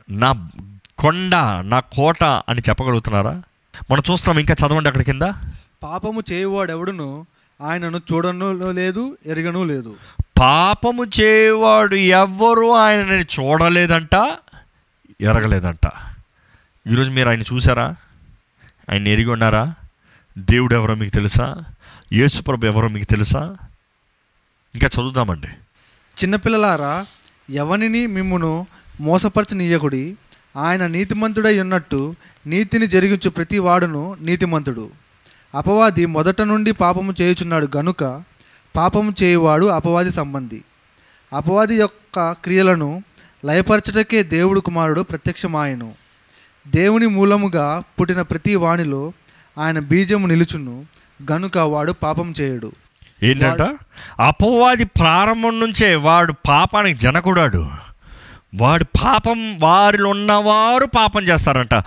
నా 0.10 0.50
కొండ 0.98 1.36
నా 1.62 1.80
కోట 1.80 2.24
అని 2.24 2.62
చెప్పగలుగుతున్నారా? 2.70 3.44
మనం 3.92 4.04
చూస్తున్నాం 4.12 4.40
ఇంకా 4.40 4.68
చదవండి 4.68 4.90
అక్కడ 4.90 5.02
కింద. 5.02 5.22
పాపము 5.84 6.24
చేయవాడు 6.32 6.72
ఎవడును 6.72 7.26
ఆయనను 7.62 8.02
చూడను 8.14 8.72
లేదు 8.72 9.18
ఎరగను 9.26 9.64
లేదు. 9.64 9.96
పాపము 10.40 11.06
చేయవాడు 11.22 11.96
ఎవ్వరూ 11.96 12.72
ఆయనని 12.72 13.24
చూడలేదంట 13.24 14.16
ఎరగలేదంట. 15.22 15.92
ఈరోజు 16.88 17.12
మీరు 17.12 17.30
ఆయన 17.30 17.42
చూసారా 17.42 17.96
ఆయన 18.92 19.08
ఎరిగి 19.08 19.30
ఉన్నారా? 19.30 19.74
దేవుడు 20.38 20.76
ఎవరో 20.76 20.96
మీకు 20.96 21.12
తెలుసా? 21.12 21.64
యేసుప్రభు 22.14 22.66
ఎవరో 22.66 22.88
మీకు 22.88 23.06
తెలుసా? 23.06 23.58
ఇంకా 24.76 24.88
చదువుదామండి. 24.88 25.48
చిన్నపిల్లలారా 26.24 27.06
ఎవనిని 27.50 28.08
మిమ్మును 28.08 28.68
మోసపరచనీయకుడి 29.00 30.18
ఆయన 30.58 30.88
నీతిమంతుడై 30.88 31.60
ఉన్నట్టు 31.60 32.16
నీతిని 32.48 32.88
జరిగించు 32.88 33.30
ప్రతి 33.30 33.60
వాడును 33.60 34.18
నీతిమంతుడు. 34.22 34.90
అపవాది 35.56 36.06
మొదట 36.06 36.42
నుండి 36.42 36.72
పాపము 36.72 37.14
చేయుచున్నాడు 37.22 37.68
గనుక 37.78 38.24
పాపము 38.76 39.14
చేయువాడు 39.24 39.66
అపవాది 39.66 40.12
సంబంధి. 40.12 40.64
అపవాది 41.34 41.76
యొక్క 41.76 42.32
క్రియలను 42.32 43.04
లయపరచటకే 43.46 44.24
దేవుడు 44.24 44.60
కుమారుడు 44.60 45.02
ప్రత్యక్షమాయను. 45.02 45.94
దేవుని 46.68 47.08
మూలముగా 47.08 47.84
పుట్టిన 48.00 48.22
ప్రతి 48.22 48.56
వానిలో 48.56 49.14
ఆయన 49.58 49.80
బీజము 49.80 50.28
నిలుచును 50.28 50.86
గనుక 51.32 51.58
వాడు 51.58 51.92
పాపం 51.92 52.34
చేయడు. 52.42 52.72
ఏంటంట? 53.24 53.78
అపవాది 54.20 54.86
ప్రారంభం 54.86 55.60
నుంచే 55.60 55.96
వాడు 55.96 56.34
పాపానికి 56.48 57.00
జనకుడాడు. 57.00 57.87
వాడు 58.56 58.84
పాపం 58.84 59.60
వారిలో 59.60 60.10
ఉన్నవారు 60.10 60.86
పాపం 60.86 61.24
చేస్తారంట. 61.24 61.84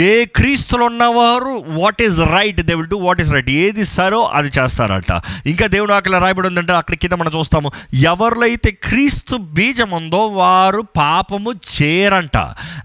ఏ 0.00 0.24
క్రీస్తులు 0.24 0.84
ఉన్నవారు 0.84 1.64
what 1.68 2.02
is 2.02 2.20
right 2.20 2.60
they 2.60 2.74
will 2.74 2.88
do 2.88 2.96
what 2.96 3.20
is 3.20 3.32
right 3.32 3.50
ఏది 3.50 3.84
సరో 3.84 4.24
అది 4.24 4.50
చేస్తారంట. 4.58 5.22
ఇంకా 5.46 5.66
దేవుడు 5.66 5.92
అక్కడ 5.92 6.14
రాయబడి 6.14 6.48
ఉందంటే 6.48 6.72
అక్కడ 6.72 6.94
కింద 6.94 7.12
మనం 7.12 7.32
చూస్తాము 7.38 7.70
ఎవరిలో 7.94 8.42
అయితే 8.42 8.70
క్రీస్తు 8.70 9.36
బీజం 9.36 9.90
ఉందో 9.90 10.26
వారు 10.26 10.82
పాపము 10.96 11.52
చేయరంట. 11.52 12.36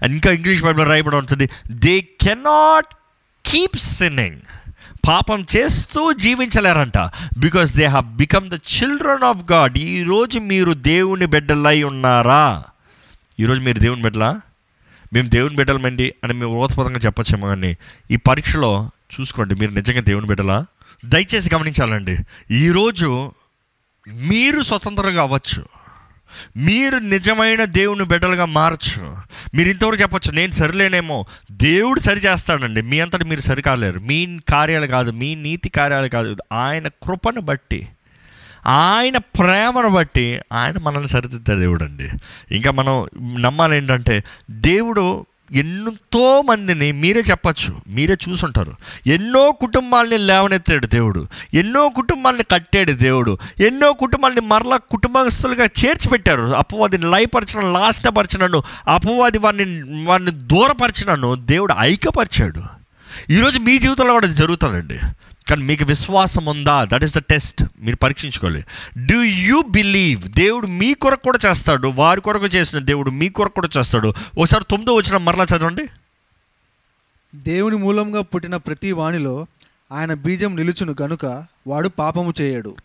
ఇంకా 0.04 0.32
ఇంగ్లీష్ 0.32 0.62
బైబిల్ 0.62 0.88
రాయబడి 0.88 1.16
ఉంటుంది 1.16 1.50
దే 1.70 2.00
కెనాట్ 2.00 2.94
కీప్ 3.46 3.78
సిన్నింగ్ 3.78 4.40
పాపం 5.08 5.46
చేస్తూ 5.56 6.12
జీవించలేరంట. 6.12 6.98
Because 7.38 7.76
they 7.76 7.86
have 7.86 8.06
become 8.06 8.50
the 8.50 8.54
children 8.54 9.22
of 9.22 9.52
God 9.52 9.78
ఈరోజు 9.78 10.38
మీరు 10.38 10.72
దేవుని 10.72 11.26
బిడ్డలై 11.26 11.82
ఉన్నారా? 11.82 12.62
ఈరోజు 13.40 13.60
మీరు 13.60 13.78
దేవుని 13.78 14.02
బిడ్డలా? 14.02 14.40
మేము 15.12 15.28
దేవుని 15.28 15.56
బిడ్డలమండి 15.56 16.14
అని 16.24 16.34
మేము 16.34 16.52
ఓతపదంగా 16.52 16.98
చెప్పచ్చేమో 16.98 17.48
కానీ 17.48 17.76
ఈ 18.10 18.16
పరీక్షలో 18.16 18.90
చూసుకోండి 19.20 19.54
మీరు 19.54 19.70
నిజంగా 19.70 20.00
దేవుని 20.00 20.26
బిడ్డలా? 20.26 20.66
దయచేసి 21.04 21.54
గమనించాలండి 21.54 22.18
ఈరోజు 22.50 23.32
మీరు 24.08 24.62
స్వతంత్రంగా 24.62 25.22
అవ్వచ్చు. 25.22 25.64
మీరు 26.56 26.96
నిజమైన 26.96 27.64
దేవుని 27.64 28.04
బిడ్డలుగా 28.04 28.44
మార్చు 28.44 29.16
మీరు 29.54 29.68
ఇంతవరకు 29.68 30.02
చెప్పొచ్చు 30.02 30.32
నేను 30.32 30.52
సరిలేనేమో 30.52 31.26
దేవుడు 31.52 32.00
సరి 32.00 32.20
చేస్తాడండి. 32.20 32.82
మీ 32.82 33.00
అంతటి 33.00 33.24
మీరు 33.24 33.40
సరికాలేరు 33.40 34.00
మీ 34.00 34.38
కార్యాలు 34.48 34.86
కాదు 34.86 35.10
మీ 35.10 35.34
నీతి 35.34 35.68
కార్యాలు 35.68 36.08
కాదు. 36.08 36.36
ఆయన 36.52 36.88
కృపను 36.88 37.40
బట్టి 37.40 37.88
ఆయన 38.66 39.18
ప్రేమను 39.18 39.88
బట్టి 39.88 40.40
ఆయన 40.52 40.78
మనల్ని 40.78 41.08
సరిదిద్దే 41.08 41.56
దేవుడు 41.56 41.84
అండి 41.84 42.08
ఇంకా 42.54 42.70
మనం 42.70 43.06
నమ్మాలి 43.42 43.76
ఏంటంటే 43.76 44.24
దేవుడు 44.50 45.26
ఎంతో 45.52 46.42
మందిని 46.42 46.92
మీరే 46.92 47.20
చెప్పచ్చు 47.20 47.80
మీరే 47.88 48.16
చూసుంటారు. 48.28 48.72
ఎన్నో 49.06 49.52
కుటుంబాలని 49.52 50.18
లేవనెత్తాడు 50.18 50.86
దేవుడు 50.86 51.26
ఎన్నో 51.54 51.88
కుటుంబాలని 51.88 52.44
కట్టాడు 52.44 52.92
దేవుడు 52.92 53.38
ఎన్నో 53.60 53.92
కుటుంబాలని 53.92 54.40
మరలా 54.40 54.76
కుటుంబస్తులుగా 54.76 55.64
చేర్చిపెట్టారు. 55.64 56.42
అపవాదిని 56.42 57.10
లయపరచడం 57.10 57.72
లాస్టపరచినను 57.72 58.62
అపవాది 58.88 59.38
వాడిని 59.38 60.04
వాడిని 60.04 60.30
దూరపరిచినను 60.30 61.34
దేవుడు 61.34 61.74
ఐక్యపరిచాడు. 61.78 62.62
ఈరోజు 63.30 63.58
మీ 63.58 63.78
జీవితంలో 63.78 64.12
కూడా 64.12 64.26
జరుగుతుందండి. 64.26 64.98
కానీ 65.48 65.62
మీకు 65.62 65.84
విశ్వాసం 65.84 66.44
ఉందా? 66.44 66.84
దట్ 66.84 67.04
ఈస్ 67.04 67.14
ద 67.14 67.18
టెస్ట్ 67.18 67.64
మీరు 67.80 67.96
పరీక్షించుకోవాలి. 67.96 68.64
డూ 69.06 69.22
యూ 69.22 69.62
బిలీవ్ 69.70 70.22
దేవుడు 70.22 70.66
మీ 70.66 70.94
కొరకు 70.94 71.22
కూడా 71.22 71.38
చేస్తాడు. 71.50 71.88
వారి 71.88 72.20
కొరకు 72.20 72.46
చేసిన 72.46 72.78
దేవుడు 72.78 73.10
మీ 73.10 73.28
కొరకు 73.28 73.54
కూడా 73.54 73.68
చేస్తాడు. 73.78 74.14
ఒకసారి 74.38 74.64
తొమ్మిదో 74.70 74.94
వచ్చిన 74.94 75.16
మరలా 75.16 75.44
చదవండి. 75.44 75.86
దేవుని 77.34 77.76
మూలంగా 77.76 78.20
పుట్టిన 78.20 78.56
ప్రతి 78.56 78.92
వానిలో 78.92 79.46
ఆయన 79.92 80.14
బీజం 80.14 80.56
నిలుచును 80.56 80.94
గనుక 81.02 81.44
వాడు 81.66 81.88
పాపము 81.88 82.34
చేయడు. 82.40 82.76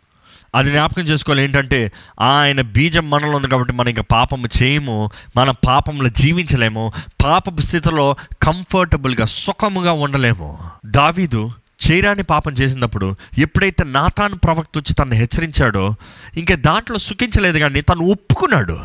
అది 0.55 0.69
జ్ఞాపకం 0.69 1.03
చేసుకోవాలి. 1.03 1.43
ఏంటంటే 1.43 1.91
ఆయన 2.21 2.61
బీజం 2.61 3.09
మనలో 3.09 3.31
ఉంది 3.31 3.47
కాబట్టి 3.47 3.73
మనం 3.73 3.89
ఇంకా 3.89 4.03
పాపము 4.11 4.47
చేయము. 4.63 5.09
మన 5.37 5.51
పాపంలో 5.51 6.09
జీవించలేము. 6.09 6.93
పాపపు 7.25 7.61
స్థితిలో 7.61 8.15
కంఫర్టబుల్గా 8.41 9.25
సుఖముగా 9.25 9.91
ఉండలేము. 9.91 10.59
దావీదు 10.85 11.51
చేయరాని 11.81 12.23
పాపం 12.23 12.53
చేసినప్పుడు 12.53 13.15
ఎప్పుడైతే 13.37 13.83
నాతాన్ 13.83 14.35
ప్రవక్త 14.43 14.77
వచ్చి 14.77 14.93
తను 14.93 15.15
హెచ్చరించాడో 15.15 15.95
ఇంకా 16.37 16.55
దాంట్లో 16.55 16.97
సుఖించలేదు 16.97 17.59
కానీ 17.59 17.81
తను 17.81 18.05
ఒప్పుకున్నాడు. 18.05 18.79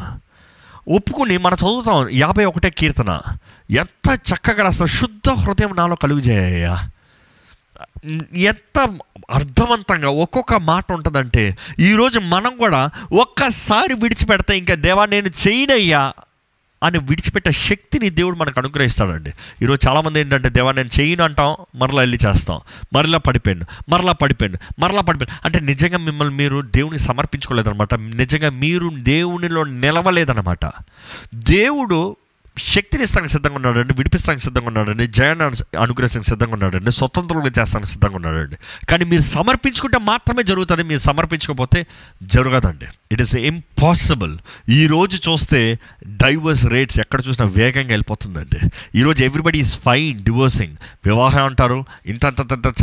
ఒప్పుకుని 0.88 1.36
మనం 1.36 1.55
చదువుతాం 1.55 2.09
యాభై 2.11 2.45
ఒకటే 2.45 2.70
కీర్తన. 2.70 3.20
ఎంత 3.70 4.18
చక్కగా 4.30 4.62
రాస్తారు 4.62 4.90
శుద్ధ 4.90 5.30
హృదయం 5.30 5.74
నాలో 5.76 5.95
కలుగు 5.95 6.20
చేయ్యా 6.20 6.88
ఎంత 8.34 8.78
అర్థవంతంగా 9.30 10.11
ఒక్కొక్క 10.11 10.55
మాట 10.55 10.93
ఉంటుందంటే 10.93 11.57
ఈరోజు 11.78 12.18
మనం 12.20 12.57
కూడా 12.57 12.90
ఒక్కసారి 13.12 13.95
విడిచిపెడితే 13.95 14.59
ఇంకా 14.59 14.74
దేవా 14.74 15.07
నేను 15.07 15.28
చేయనయ్యా. 15.28 16.12
అని 16.82 16.98
విడిచిపెట్టే 16.98 17.52
శక్తిని 17.52 18.10
దేవుడు 18.10 18.36
మనకు 18.36 18.60
అనుగ్రహిస్తాడండి. 18.60 19.32
ఈరోజు 19.62 19.88
చాలామంది 19.88 20.20
ఏంటంటే 20.20 20.48
దేవా 20.48 20.72
నేను 20.72 21.00
చేయను 21.00 21.24
అంటాం 21.24 21.56
మరలా 21.74 22.00
వెళ్ళి 22.00 22.18
చేస్తాం. 22.26 22.60
మరలా 22.92 23.18
పడిపోయాను 23.18 23.66
మరలా 23.88 24.12
పడిపోయాను 24.12 24.58
మరలా 24.78 25.00
పడిపోయాను 25.00 25.40
అంటే 25.44 25.60
నిజంగా 25.60 25.98
మిమ్మల్ని 25.98 26.34
మీరు 26.34 26.62
దేవుని 26.62 26.98
సమర్పించుకోలేదనమాట 26.98 27.94
నిజంగా 27.94 28.50
మీరు 28.50 28.90
దేవునిలో 28.94 29.64
నిలవలేదనమాట 29.64 30.66
దేవుడు 31.34 32.16
శక్తిని 32.58 33.04
ఇస్తానికి 33.04 33.32
సిద్ధంగా 33.32 33.54
ఉన్నాడండి 33.54 33.94
విడిపిస్తానికి 33.94 34.44
సిద్ధంగా 34.44 34.66
ఉన్నాడండి 34.66 35.06
జయాన్ని 35.06 35.44
అనుగ్రహించడానికి 35.76 36.28
సిద్ధంగా 36.28 36.52
ఉన్నాడండి 36.52 36.90
స్వతంత్రంగా 36.90 37.50
చేస్తానికి 37.60 37.90
సిద్ధంగా 37.90 38.14
ఉన్నాడండి. 38.14 38.56
కానీ 38.88 39.04
మీరు 39.04 39.22
సమర్పించుకుంటే 39.22 39.98
మాత్రమే 39.98 40.42
జరుగుతుంది 40.42 40.82
మీరు 40.82 40.98
సమర్పించకపోతే 40.98 41.86
జరగదండి. 42.22 42.86
ఇట్ 43.12 43.20
ఈస్ 43.20 43.36
ఇంపాసిబుల్ 43.36 44.38
ఈరోజు 44.68 45.30
చూస్తే 45.30 45.78
డైవర్స్ 46.06 46.66
రేట్స్ 46.66 47.00
ఎక్కడ 47.00 47.20
చూసినా 47.28 47.48
వేగంగా 47.48 47.88
వెళ్ళిపోతుందండి. 47.88 48.70
ఈరోజు 48.98 49.24
ఎవ్రీబడి 49.24 49.58
ఈజ్ 49.58 49.78
ఫైన్ 49.78 50.18
డివోర్సింగ్ 50.18 50.76
వివాహం 51.06 51.44
అంటారు 51.44 51.84
ఇంత 52.06 52.24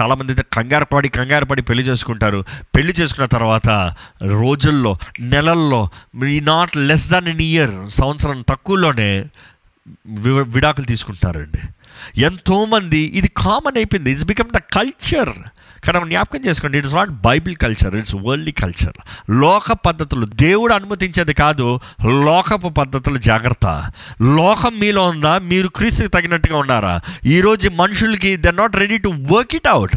చాలామంది 0.02 0.32
అయితే 0.32 0.44
కంగారు 0.54 0.86
పడి 0.86 1.10
కంగారు 1.10 1.46
పడి 1.46 1.62
పెళ్ళి 1.62 1.84
చేసుకుంటారు. 1.84 2.44
పెళ్ళి 2.76 2.94
చేసుకున్న 2.94 3.26
తర్వాత 3.26 3.94
రోజుల్లో 4.24 4.98
నెలల్లో 5.20 5.90
not 6.42 6.78
less 6.78 7.10
than 7.10 7.28
an 7.28 7.42
year 7.42 7.90
సంవత్సరం 7.90 8.46
తక్కువలోనే 8.50 9.26
వి- 10.08 10.46
విడాకులు 10.48 10.86
తీసుకుంటారండి. 10.86 11.60
ఎంతోమంది 12.22 12.98
ఇది 12.98 13.28
కామన్ 13.28 13.78
అయిపోయింది. 13.78 14.12
ఇట్స్ 14.12 14.26
బికమ్ 14.26 14.50
ద 14.50 14.58
కల్చర్ 14.58 15.30
కానీ 15.86 16.00
మనం 16.00 16.10
జ్ఞాపకం 16.10 16.40
చేసుకోండి 16.48 16.78
it's 16.78 16.96
not 16.96 17.10
Bible 17.10 17.56
culture 17.56 17.96
it's 17.96 18.16
worldly 18.16 18.52
culture 18.52 18.94
లోక 19.32 19.72
పద్ధతులు 19.72 20.26
దేవుడు 20.26 20.74
అనుమతించేది 20.74 21.34
కాదు 21.34 21.80
లోకపు 22.26 22.70
పద్ధతులు 22.70 23.18
జాగ్రత్త. 23.18 23.92
లోకం 24.22 24.80
మీలో 24.80 25.08
ఉందా? 25.08 25.38
మీరు 25.38 25.68
క్రీస్తుకి 25.68 26.10
తగినట్టుగా 26.10 26.58
ఉన్నారా? 26.58 27.02
ఈరోజు 27.26 27.70
మనుషులకి 27.70 28.38
they 28.38 28.52
not 28.52 28.76
ready 28.76 28.98
to 28.98 29.10
work 29.10 29.56
it 29.56 29.68
out 29.68 29.96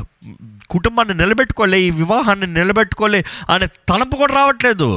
కుటుంబాన్ని 0.72 1.14
నిలబెట్టుకోలే 1.14 1.78
ఈ 1.80 1.90
వివాహాన్ని 1.90 2.46
నిలబెట్టుకోలే 2.46 3.24
అనే 3.50 3.66
తలంపు 3.88 4.16
కూడా 4.16 4.34
రావట్లేదు. 4.34 4.88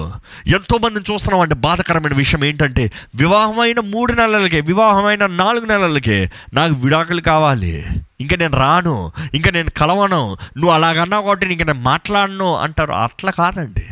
ఎంతోమందిని 0.48 1.14
చూస్తున్నాం 1.14 1.42
అంటే 1.42 1.56
బాధకరమైన 1.56 2.14
విషయం 2.14 2.44
ఏంటంటే 2.44 2.92
వివాహమైన 3.16 3.80
మూడు 3.80 4.14
నెలలకే 4.14 4.60
వివాహమైన 4.60 5.26
నాలుగు 5.26 5.66
నెలలకే 5.66 6.20
నాకు 6.54 6.74
విడాకులు 6.74 7.22
కావాలి. 7.22 7.86
ఇంకా 8.20 8.36
నేను 8.36 8.58
రాను 8.58 9.12
ఇంకా 9.34 9.52
నేను 9.52 9.70
కలవను 9.70 10.22
నువ్వు 10.58 10.72
అలాగన్నావు 10.72 11.24
కాబట్టి 11.24 11.52
ఇంకా 11.52 11.66
నేను 11.66 11.80
మాట్లాడను 11.80 12.56
అంటారు. 12.56 12.94
అట్లా 13.06 13.32
కాదండి. 13.32 13.86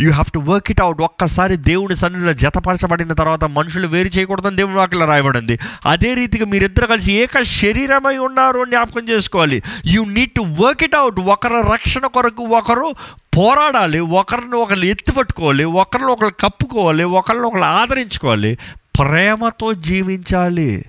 You 0.00 0.10
have 0.10 0.32
to 0.32 0.38
work 0.38 0.70
it 0.70 0.80
out 0.80 1.02
ఒక్కసారి 1.02 1.56
దేవుడి 1.56 1.96
సన్నిధిలో 1.96 2.32
జతపరచబడిన 2.32 3.12
తర్వాత 3.12 3.44
మనుషులు 3.44 3.86
వేరు 3.86 4.08
చేయకూడదని 4.08 4.56
దేవుని 4.56 4.74
వాక్యలో 4.74 5.06
రాయబడింది. 5.06 5.58
అదే 5.86 6.14
రీతిగా 6.14 6.46
మీరిద్దరు 6.46 6.86
కలిసి 6.86 7.12
ఏక 7.12 7.42
శరీరమై 7.42 8.16
ఉన్నారు 8.16 8.60
అని 8.60 8.70
జ్ఞాపకం 8.70 9.08
చేసుకోవాలి. 9.08 9.62
You 9.86 10.04
need 10.04 10.30
to 10.30 10.40
work 10.40 10.84
it 10.84 10.94
out 10.94 11.20
ఒకరి 11.20 11.72
రక్షణ 11.72 12.06
కొరకు 12.06 12.42
ఒకరు 12.42 12.92
పోరాడాలి. 13.38 14.00
ఒకరిని 14.00 14.56
ఒకరు 14.56 14.78
ఎత్తుపట్టుకోవాలి 14.78 15.64
ఒకరిని 15.64 16.10
ఒకరు 16.10 16.28
కప్పుకోవాలి. 16.28 17.04
ఒకరిని 17.04 17.44
ఒకరు 17.44 17.60
ఆదరించుకోవాలి. 17.60 18.58
ప్రేమతో 18.98 19.72
జీవించాలి. 19.72 20.84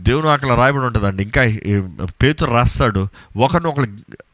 దేవుని 0.00 0.28
అక్కడ 0.28 0.52
రాయబడి 0.52 0.84
ఉంటుందండి. 0.84 1.22
ఇంకా 1.22 1.42
పేతురు 2.22 2.50
రాస్తాడు 2.50 3.08
ఒకరిని 3.36 3.68
ఒకరు 3.68 3.86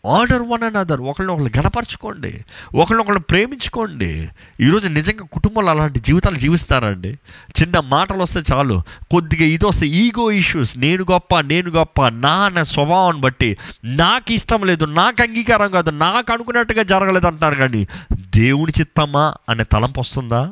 ఆర్డర్ 0.07 0.43
వన్ 0.43 0.63
అండ్ 0.63 0.77
అదర్ 0.77 1.01
ఒకరిని 1.01 1.33
ఒకరు 1.33 1.59
గణపరచుకోండి. 1.59 2.45
ఒకరిని 2.75 3.03
ఒకరు 3.03 3.19
ప్రేమించుకోండి. 3.19 4.29
ఈరోజు 4.61 4.89
నిజంగా 4.89 5.25
కుటుంబంలో 5.33 5.71
అలాంటి 5.71 6.01
జీవితాలు 6.01 6.37
జీవిస్తారండి. 6.37 7.09
చిన్న 7.61 7.81
మాటలు 7.81 8.19
వస్తే 8.19 8.43
చాలు. 8.53 8.83
కొద్దిగా 9.11 9.45
ఇది 9.45 9.67
వస్తే 9.67 9.87
ఈగో 9.87 10.31
ఇష్యూస్ 10.31 10.79
నేను 10.79 11.05
గొప్ప 11.11 11.41
నేను 11.41 11.71
గొప్ప 11.71 12.09
నా 12.09 12.33
అనే 12.33 12.65
స్వభావాన్ని 12.65 13.23
బట్టి 13.23 13.57
నాకు 13.85 14.33
ఇష్టం 14.33 14.67
లేదు 14.67 14.85
నాకు 14.85 15.23
అంగీకారం 15.23 15.71
కాదు 15.71 15.91
నాకు 15.91 16.33
అనుకున్నట్టుగా 16.33 16.83
జరగలేదు 16.83 17.27
అంటారు 17.27 17.55
కానీ 17.55 17.89
దేవుని 18.13 18.73
చిత్తమా 18.81 19.35
అనే 19.49 19.65
తలంపు 19.65 20.01
వస్తుందా? 20.01 20.51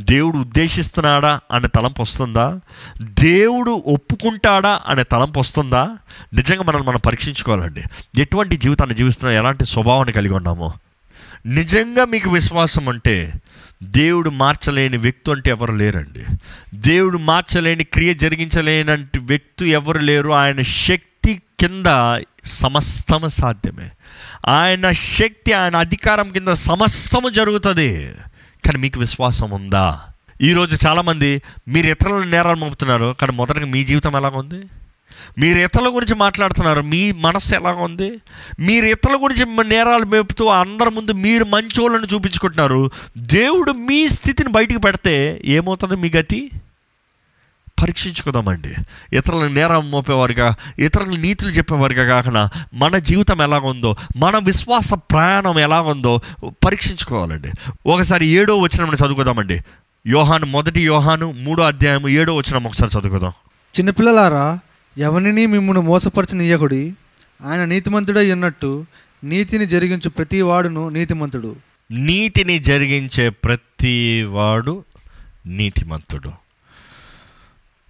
దేవుడు 0.00 0.36
ఉద్దేశిస్తున్నాడా 0.36 1.40
అనే 1.50 1.68
తలంపు 1.68 2.02
వస్తుందా? 2.02 2.60
దేవుడు 3.02 3.70
ఒప్పుకుంటాడా 3.70 4.80
అనే 4.88 5.02
తలంపు 5.02 5.40
వస్తుందా? 5.40 5.96
నిజంగా 6.34 6.62
మనం 6.62 6.84
మనం 6.84 7.00
పరీక్షించుకోవాలండి. 7.06 7.82
ఎటువంటి 8.20 8.56
జీవితాన్ని 8.56 8.96
జీవిస్తున్నా? 8.96 9.36
ఎలాంటి 9.36 9.64
స్వభావాన్ని 9.64 10.12
కలిగి 10.12 10.34
ఉన్నామో? 10.34 10.72
నిజంగా 11.46 12.04
మీకు 12.04 12.30
విశ్వాసం 12.30 12.88
అంటే 12.88 13.32
దేవుడు 13.82 14.30
మార్చలేని 14.30 14.96
వ్యక్తి 14.96 15.30
అంటే 15.30 15.50
ఎవరు 15.50 15.72
లేరండి. 15.72 16.24
దేవుడు 16.74 17.18
మార్చలేని 17.18 17.84
క్రియ 17.84 18.14
జరిగించలేనంటి 18.14 19.18
వ్యక్తి 19.18 19.68
ఎవరు 19.68 19.98
లేరు. 19.98 20.30
ఆయన 20.30 20.60
శక్తి 20.60 21.42
కింద 21.60 22.20
సమస్తము 22.44 23.28
సాధ్యమే. 23.28 23.90
ఆయన 24.48 24.92
శక్తి 24.92 25.52
ఆయన 25.52 25.76
అధికారం 25.76 26.28
కింద 26.28 26.48
సమస్తము 26.48 27.28
జరుగుతుంది. 27.28 28.14
కానీ 28.70 28.82
మీకు 28.82 29.00
విశ్వాసం 29.00 29.50
ఉందా? 29.50 30.00
ఈరోజు 30.42 30.86
చాలామంది 30.86 31.42
మీరు 31.68 31.86
ఇతరుల 31.86 32.24
నేరాలు 32.24 32.56
మోపుతున్నారు 32.56 33.16
కానీ 33.20 33.32
మొదటగా 33.32 33.66
మీ 33.66 33.84
జీవితం 33.84 34.16
ఎలాగుంది 34.16 34.60
మీరు 35.38 35.58
ఇతరుల 35.58 35.88
గురించి 35.88 36.14
మాట్లాడుతున్నారు 36.14 36.82
మీ 36.82 37.12
మనస్సు 37.12 37.54
ఎలాగ 37.54 37.74
ఉంది? 37.74 38.12
మీరు 38.60 38.86
ఇతరుల 38.86 39.16
గురించి 39.22 39.68
నేరాలు 39.68 40.04
మేపుతూ 40.04 40.46
అందరి 40.46 40.90
ముందు 40.90 41.12
మీరు 41.12 41.44
మంచోళ్ళని 41.44 42.14
చూపించుకుంటున్నారు. 42.14 42.90
దేవుడు 43.18 43.72
మీ 43.72 44.08
స్థితిని 44.08 44.50
బయటికి 44.50 44.80
పెడితే 44.80 45.40
ఏమవుతుంది 45.44 45.96
మీ 45.96 46.10
గతి? 46.16 46.50
పరీక్షించుకుందామండి. 47.82 48.74
ఇతరులను 49.16 49.54
నేరం 49.54 49.90
మోపేవారుగా 49.90 50.56
ఇతరుల 50.78 51.16
నీతులు 51.16 51.50
చెప్పేవారుగా 51.50 52.04
కాకుండా 52.04 52.50
మన 52.74 52.98
జీవితం 52.98 53.42
ఎలాగుందో 53.42 53.96
మన 54.16 54.38
విశ్వాస 54.38 54.94
ప్రయాణం 54.94 55.58
ఎలాగుందో 55.58 56.20
పరీక్షించుకోవాలండి. 56.64 57.50
ఒకసారి 57.86 58.26
ఏడో 58.26 58.56
వచ్చిన 58.56 58.88
చదువుకుందామండి. 58.88 59.60
యోహాను 60.06 60.46
మొదటి 60.46 60.80
యోహాను 60.82 61.32
మూడో 61.32 61.62
అధ్యాయం 61.62 62.08
ఏడో 62.08 62.34
వచ్చిన 62.34 62.66
ఒకసారి 62.66 62.98
చదువుకుందాం. 62.98 63.32
చిన్నపిల్లలారా 63.78 64.58
ఎవరిని 64.98 65.46
మిమ్మల్ని 65.46 65.82
మోసపరచనీయకుడి 65.82 66.94
ఆయన 67.46 67.64
నీతిమంతుడై 67.64 68.32
ఉన్నట్టు 68.32 68.86
నీతిని 69.24 69.66
జరిగించు 69.66 70.08
ప్రతి 70.08 70.42
వాడును 70.42 70.88
నీతిమంతుడు. 70.88 71.56
నీతిని 71.90 72.58
జరిగించే 72.58 73.28
ప్రతి 73.28 74.22
వాడు 74.22 74.84
నీతిమంతుడు. 75.46 76.32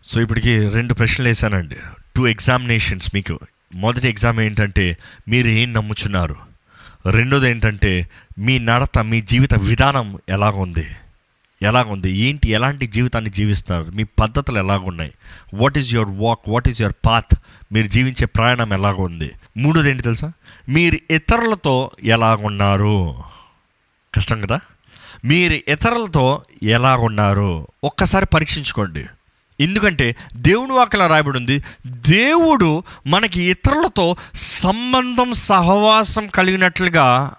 సో 0.04 0.20
ఇప్పటికి 0.20 0.68
రెండు 0.68 0.94
ప్రశ్నలు 0.94 1.28
వేసానండి 1.28 1.76
టూ 2.16 2.26
ఎగ్జామినేషన్స్ 2.26 3.10
మీకు. 3.14 3.38
మొదటి 3.74 4.08
ఎగ్జామ్ 4.08 4.40
ఏంటంటే 4.40 4.98
మీరు 5.28 5.48
ఏం 5.48 5.72
నమ్ముచున్నారు? 5.72 6.36
రెండోది 7.10 7.50
ఏంటంటే 7.50 8.08
మీ 8.38 8.58
నడత 8.58 8.98
మీ 8.98 9.20
జీవిత 9.20 9.54
విధానం 9.54 10.18
ఎలాగుంది? 10.28 10.86
ఎలాగుంది? 11.62 12.12
ఏంటి? 12.12 12.50
ఎలాంటి 12.50 12.86
జీవితాన్ని 12.86 13.30
జీవిస్తారు 13.30 13.82
మీ 13.82 14.04
పద్ధతులు 14.04 14.58
ఎలాగున్నాయి? 14.58 15.12
What 15.54 15.78
is 15.78 15.94
your 15.94 16.08
walk 16.20 16.40
what 16.48 16.68
is 16.68 16.82
your 16.82 16.94
path 17.06 17.34
మీరు 17.72 17.86
జీవించే 17.86 18.26
ప్రయాణం 18.26 18.72
ఎలాగుంది? 18.72 19.30
మూడోది 19.56 19.90
ఏంటి 19.90 20.02
తెలుసా? 20.02 20.32
మీరు 20.68 21.12
ఇతరులతో 21.12 21.90
ఎలాగున్నారు? 22.04 23.16
కష్టం 24.14 24.40
కదా? 24.40 24.60
మీరు 25.24 25.70
ఇతరులతో 25.70 26.42
ఎలాగున్నారు? 26.62 27.66
ఒక్కసారి 27.84 28.26
పరీక్షించుకోండి. 28.26 29.06
ఎందుకంటే 29.60 30.16
దేవుని 30.36 30.72
వాక్యం 30.72 31.06
రాయబడి 31.06 31.38
ఉంది 31.38 31.64
దేవుడు 31.86 32.82
మనకి 33.06 33.42
ఇతరులతో 33.42 34.16
సంబంధం 34.34 35.34
సహవాసం 35.34 36.26
కలిగినట్లుగా 36.26 37.32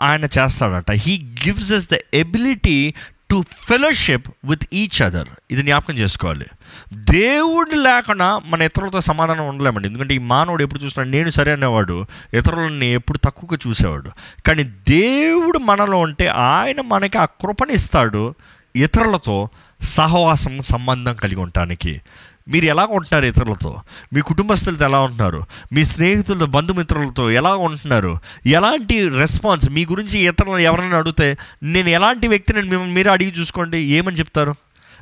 ఆయన 0.00 0.24
చేస్తాడట. 0.24 0.90
He 0.90 1.20
gives 1.46 1.72
us 1.72 1.90
the 1.90 1.94
ability 2.14 2.94
to 3.30 3.44
fellowship 3.68 4.28
with 4.44 4.62
each 4.72 5.02
other 5.02 5.28
ఇది 5.50 5.62
జ్ఞాపకం 5.62 5.94
చేసుకోవాలి. 5.94 6.46
దేవుడు 6.94 7.70
లేకుండా 7.70 8.40
మన 8.46 8.62
ఇతరులతో 8.62 9.00
సమాధానం 9.00 9.48
ఉండలేమండి. 9.48 9.88
ఎందుకంటే 9.88 10.14
ఈ 10.14 10.18
మానవుడు 10.18 10.62
ఎప్పుడు 10.62 10.80
చూసినా 10.80 11.04
నేను 11.04 11.30
సరే 11.30 11.52
అనేవాడు 11.52 12.06
ఇతరులని 12.34 12.86
ఎప్పుడు 12.86 13.18
తక్కువగా 13.18 13.58
చూసేవాడు. 13.68 14.10
కానీ 14.46 14.62
దేవుడు 14.62 15.58
మనలో 15.58 15.98
ఉంటే 15.98 16.26
ఆయన 16.26 16.80
మనకి 16.80 17.18
ఆ 17.18 17.24
కృపణిస్తాడు 17.24 18.34
ఇతరులతో 18.76 19.48
సహవాసం 19.82 20.62
సంబంధం 20.62 21.14
కలిగి 21.14 21.40
ఉండటానికి. 21.40 22.00
మీరు 22.48 22.64
ఎలా 22.64 22.84
ఉంటున్నారు 22.84 23.26
ఇతరులతో? 23.26 23.82
మీ 24.12 24.20
కుటుంబస్తులతో 24.20 24.84
ఎలా 24.84 25.00
ఉంటున్నారు? 25.00 25.42
మీ 25.72 25.84
స్నేహితులతో 25.84 26.46
బంధుమిత్రులతో 26.46 27.30
ఎలా 27.30 27.54
ఉంటున్నారు? 27.54 28.18
ఎలాంటి 28.46 29.08
రెస్పాన్స్? 29.08 29.70
మీ 29.70 29.84
గురించి 29.84 30.20
ఇతరులు 30.20 30.58
ఎవరైనా 30.58 30.98
అడిగితే 30.98 31.36
నేను 31.62 31.88
ఎలాంటి 31.88 32.28
వ్యక్తిని 32.28 32.62
మిమ్మల్ని 32.62 32.94
మీరే 32.94 33.10
అడిగి 33.10 33.30
చూసుకోండి 33.40 33.78
ఏమని 33.78 34.16
చెప్తారు? 34.16 34.54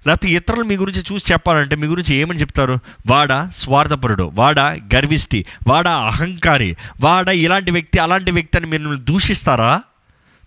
లేకపోతే 0.06 0.28
ఇతరులు 0.28 0.62
మీ 0.62 0.76
గురించి 0.76 1.02
చూసి 1.12 1.32
చెప్పాలంటే 1.32 1.76
మీ 1.76 1.86
గురించి 1.86 2.14
ఏమని 2.14 2.40
చెప్తారు? 2.40 2.78
వాడా 3.06 3.48
స్వార్థపరుడు 3.48 4.30
వాడా 4.34 4.76
గర్విష్టి 4.94 5.46
వాడా 5.68 5.96
అహంకారి 5.96 6.76
వాడా 7.00 7.32
ఇలాంటి 7.32 7.70
వ్యక్తి 7.70 7.98
అలాంటి 7.98 8.30
వ్యక్తి 8.30 8.58
అని 8.58 8.66
మీరు 8.66 8.94
దూషిస్తారా? 8.94 9.82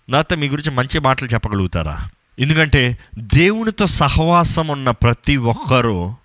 లేకపోతే 0.10 0.36
మీ 0.36 0.48
గురించి 0.48 0.72
మంచి 0.72 1.00
మాటలు 1.00 1.28
చెప్పగలుగుతారా? 1.28 2.10
ఎందుకంటే 2.40 2.98
దేవునితో 3.18 3.86
సహవాసం 3.86 4.68
ఉన్న 4.68 4.92
ప్రతి 4.92 5.38
ఒక్కరూ 5.38 6.16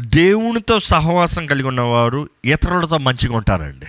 దేవునితో 0.00 0.78
సహవాసం 0.78 1.46
కలిగి 1.46 1.68
ఉన్నవారు 1.68 2.28
ఇతరులతో 2.44 2.98
మంచిగా 2.98 3.36
ఉంటారండి. 3.36 3.86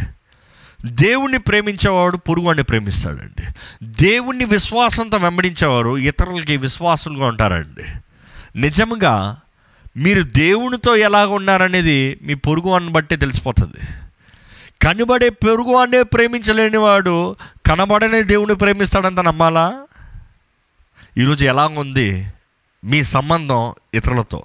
దేవుణ్ణి 0.85 1.37
ప్రేమించేవాడు 1.37 2.17
పురుగుని 2.17 2.63
ప్రేమిస్తాడండి. 2.63 3.43
దేవుణ్ణి 3.83 4.45
విశ్వాసంతో 4.45 5.17
వెంబడించేవారు 5.17 5.97
ఇతరులకి 5.97 6.57
విశ్వాసులుగా 6.57 7.25
ఉంటారండి. 7.25 7.83
నిజంగా 8.59 9.37
మీరు 9.97 10.23
దేవునితో 10.23 10.95
ఎలాగ 10.95 11.27
ఉన్నారనేది 11.27 12.19
మీ 12.21 12.33
పొరుగు 12.33 12.71
అని 12.71 12.89
బట్టే 12.89 13.15
తెలిసిపోతుంది. 13.15 13.87
కనబడే 14.81 15.29
పొరుగువాడినే 15.29 16.03
ప్రేమించలేని 16.03 16.77
వాడు 16.77 17.35
కనబడనే 17.65 18.23
దేవుని 18.23 18.55
ప్రేమిస్తాడంత 18.55 19.19
నమ్మాలా? 19.19 19.81
ఈరోజు 21.17 21.45
ఎలా 21.45 21.67
ఉంది 21.67 22.27
మీ 22.83 23.03
సంబంధం 23.03 23.73
ఇతరులతో? 23.93 24.43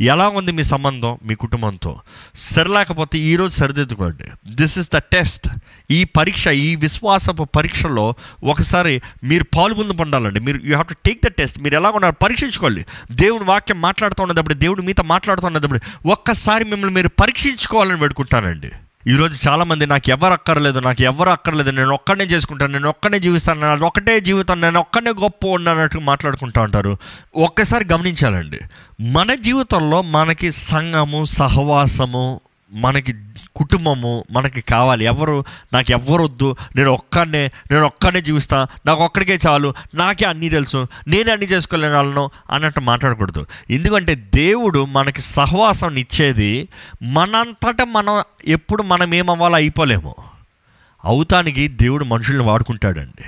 ఎలా 0.00 0.28
ఉంది 0.28 0.52
మీ 0.52 0.62
సంబంధం 0.62 1.18
మీ 1.24 1.34
కుటుంబంతో? 1.34 2.00
సరిలేకపోతే 2.34 3.18
ఈరోజు 3.18 3.54
సరిదిద్దుకోండి. 3.56 4.24
దిస్ 4.54 4.78
ఇస్ 4.78 4.90
ద 4.92 4.96
టెస్ట్ 4.96 5.48
ఈ 5.90 6.04
పరీక్ష 6.04 6.48
ఈ 6.48 6.76
విశ్వాసపు 6.76 7.44
పరీక్షలో 7.44 8.14
ఒకసారి 8.44 9.02
మీరు 9.24 9.44
పాల్గొందు 9.44 9.92
పొందాలండి. 9.92 10.40
మీరు 10.40 10.56
you 10.56 10.72
have 10.72 10.86
to 10.86 10.94
take 11.04 11.24
the 11.24 11.28
test 11.28 11.60
మీరు 11.60 11.74
ఎలా 11.76 11.90
ఉన్నారు 11.90 12.14
పరీక్షించుకోవాలి 12.22 12.86
దేవుని 13.10 13.44
వాక్యం 13.44 13.80
మాట్లాడుతూ 13.80 14.22
ఉన్నప్పుడు 14.22 14.54
దేవుడు 14.54 14.82
మీతో 14.82 15.02
మాట్లాడుతూ 15.02 15.46
ఉన్నప్పుడు 15.46 15.80
ఒక్కసారి 16.06 16.64
మిమ్మల్ని 16.64 16.94
మీరు 16.94 17.08
పరీక్షించుకోవాలని 17.08 17.98
పెట్టుకుంటానండి 17.98 18.72
ఈరోజు 19.08 19.48
చాలామంది 19.48 19.86
నాకు 19.86 20.10
ఎవరు 20.10 20.32
అక్కర్లేదు 20.32 20.78
నాకు 20.78 21.02
ఎవరు 21.02 21.30
అక్కర్లేదు 21.30 21.70
నేను 21.70 21.94
ఒక్కడనే 21.94 22.24
చేసుకుంటాను 22.24 22.72
నేను 22.72 22.88
ఒక్కడే 22.88 23.18
జీవిస్తాను 23.18 23.60
నేను 23.60 23.86
ఒక్కటే 23.86 24.20
జీవితం 24.20 24.60
నేను 24.60 24.80
ఒక్కడే 24.80 25.10
గొప్ప 25.10 25.46
ఉన్నట్టు 25.46 25.98
మాట్లాడుకుంటూ 25.98 26.60
ఉంటారు. 26.60 26.96
ఒక్కసారి 27.36 27.84
గమనించాలండి. 27.92 28.58
మన 29.00 29.34
జీవితంలో 29.34 30.02
మనకి 30.02 30.52
సంఘము 30.52 31.24
సహవాసము 31.24 32.40
మనకి 32.72 33.14
కుటుంబము 33.56 34.24
మనకి 34.30 34.60
కావాలి. 34.60 35.04
ఎవరు? 35.04 35.44
నాకు 35.72 35.92
ఎవ్వరు 35.92 36.22
వద్దు 36.22 36.56
నేను 36.76 36.90
ఒక్కనే 36.90 37.50
నేను 37.70 37.86
ఒక్కనే 37.86 38.20
జీవిస్తా. 38.20 38.66
నాకు 38.86 39.04
ఒక్కడికే 39.04 39.38
చాలు. 39.46 39.74
నాకే 39.94 40.24
అన్నీ 40.24 40.48
తెలుసు. 40.48 40.86
నేనే 41.08 41.32
అన్నీ 41.32 41.46
చేసుకోలేని 41.46 41.94
వాళ్ళను 41.94 42.30
అన్నట్టు 42.50 42.80
మాట్లాడకూడదు. 42.80 43.46
ఎందుకంటే 43.70 44.14
దేవుడు 44.14 44.84
మనకి 44.84 45.22
సహవాసం 45.22 45.96
ఇచ్చేది 45.96 46.68
మనంతటా 47.02 47.84
మనం 47.84 48.22
ఎప్పుడు 48.46 48.82
మనం 48.82 49.14
ఏమవ్వాలో 49.14 49.54
అయిపోలేము. 49.54 50.14
అవుతానికి 51.04 51.68
దేవుడు 51.68 52.04
మనుషుల్ని 52.04 52.44
వాడుకుంటాడండి. 52.44 53.24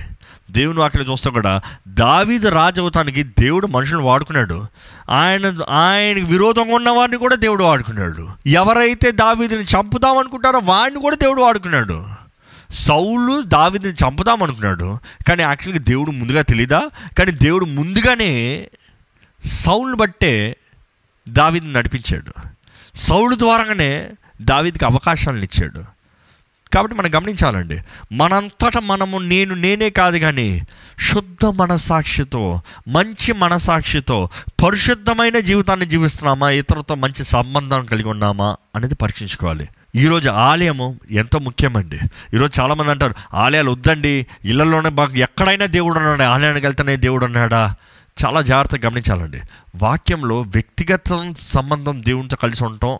దేవుని 0.54 0.78
వాక్యలో 0.78 1.12
చూస్తే 1.12 1.30
కూడా. 1.30 1.60
దావీదు 1.88 2.48
రాజవతానికి 2.48 3.22
దేవుడు 3.22 3.66
మనుషులను 3.66 4.02
వాడుకున్నాడు. 4.02 4.66
ఆయన 5.10 5.52
ఆయనకి 5.70 6.24
విరోధంగా 6.24 6.74
ఉన్న 6.74 6.90
వాడిని 6.90 7.18
కూడా 7.18 7.34
దేవుడు 7.34 7.64
వాడుకున్నాడు. 7.64 8.28
ఎవరైతే 8.46 9.10
దావీదుని 9.10 9.62
చంపుదాం 9.62 10.18
అనుకుంటారో 10.18 10.60
వాడిని 10.64 11.00
కూడా 11.00 11.16
దేవుడు 11.16 11.42
వాడుకున్నాడు. 11.42 12.06
సౌలు 12.70 13.42
దావీదుని 13.42 13.94
చంపుదాం 13.94 14.42
అనుకున్నాడు. 14.42 14.98
కానీ 15.28 15.42
యాక్చువల్గా 15.42 15.84
దేవుడు 15.88 16.10
ముందుగా 16.10 16.42
తెలీదా? 16.42 16.82
కానీ 17.18 17.30
దేవుడు 17.30 17.64
ముందుగానే 17.64 18.66
సౌల్ని 19.46 19.96
బట్టే 19.96 20.56
దావీదుని 21.28 21.72
నడిపించాడు. 21.72 22.32
సౌలు 22.94 23.34
ద్వారానే 23.34 24.10
దావీదికి 24.42 24.84
అవకాశాలను 24.84 25.42
ఇచ్చాడు. 25.42 25.93
కాబట్టి 26.74 26.96
మనం 26.96 27.14
గమనించాలండి 27.14 27.78
మనంతట 28.12 28.78
మనము 28.78 29.18
నేను 29.18 29.54
నేనే 29.54 29.90
కాదు 29.90 30.18
కానీ 30.18 30.62
శుద్ధ 31.00 31.46
మనసాక్షితో 31.46 32.60
మంచి 32.88 33.32
మనసాక్షితో 33.32 34.28
పరిశుద్ధమైన 34.64 35.38
జీవితాన్ని 35.38 35.86
జీవిస్తున్నామా 35.86 36.50
ఇతరులతో 36.50 36.94
మంచి 36.94 37.24
సంబంధం 37.24 37.84
కలిగి 37.84 38.08
ఉన్నామా 38.08 38.56
అనేది 38.76 38.94
పరీక్షించుకోవాలి. 38.94 39.68
ఈరోజు 39.94 40.28
ఆలయము 40.28 41.00
ఎంతో 41.10 41.38
ముఖ్యమండి. 41.38 41.98
ఈరోజు 42.34 42.60
చాలామంది 42.60 42.90
అంటారు 42.90 43.14
ఆలయాలు 43.34 43.70
వద్దండి 43.70 44.26
ఇళ్ళలోనే 44.44 44.90
బాగా 44.90 45.16
ఎక్కడైనా 45.16 45.66
దేవుడు 45.66 45.98
ఉన్నాడు 45.98 46.22
ఆలయానికి 46.22 46.66
వెళ్తేనే 46.66 46.96
దేవుడు 46.96 47.24
ఉన్నాడా 47.24 47.74
చాలా 48.24 48.40
జాగ్రత్తగా 48.40 48.90
గమనించాలండి. 48.90 49.40
వాక్యంలో 49.76 50.40
వ్యక్తిగత 50.40 51.34
సంబంధం 51.38 52.02
దేవునితో 52.06 52.36
కలిసి 52.36 52.64
ఉండటం 52.64 52.98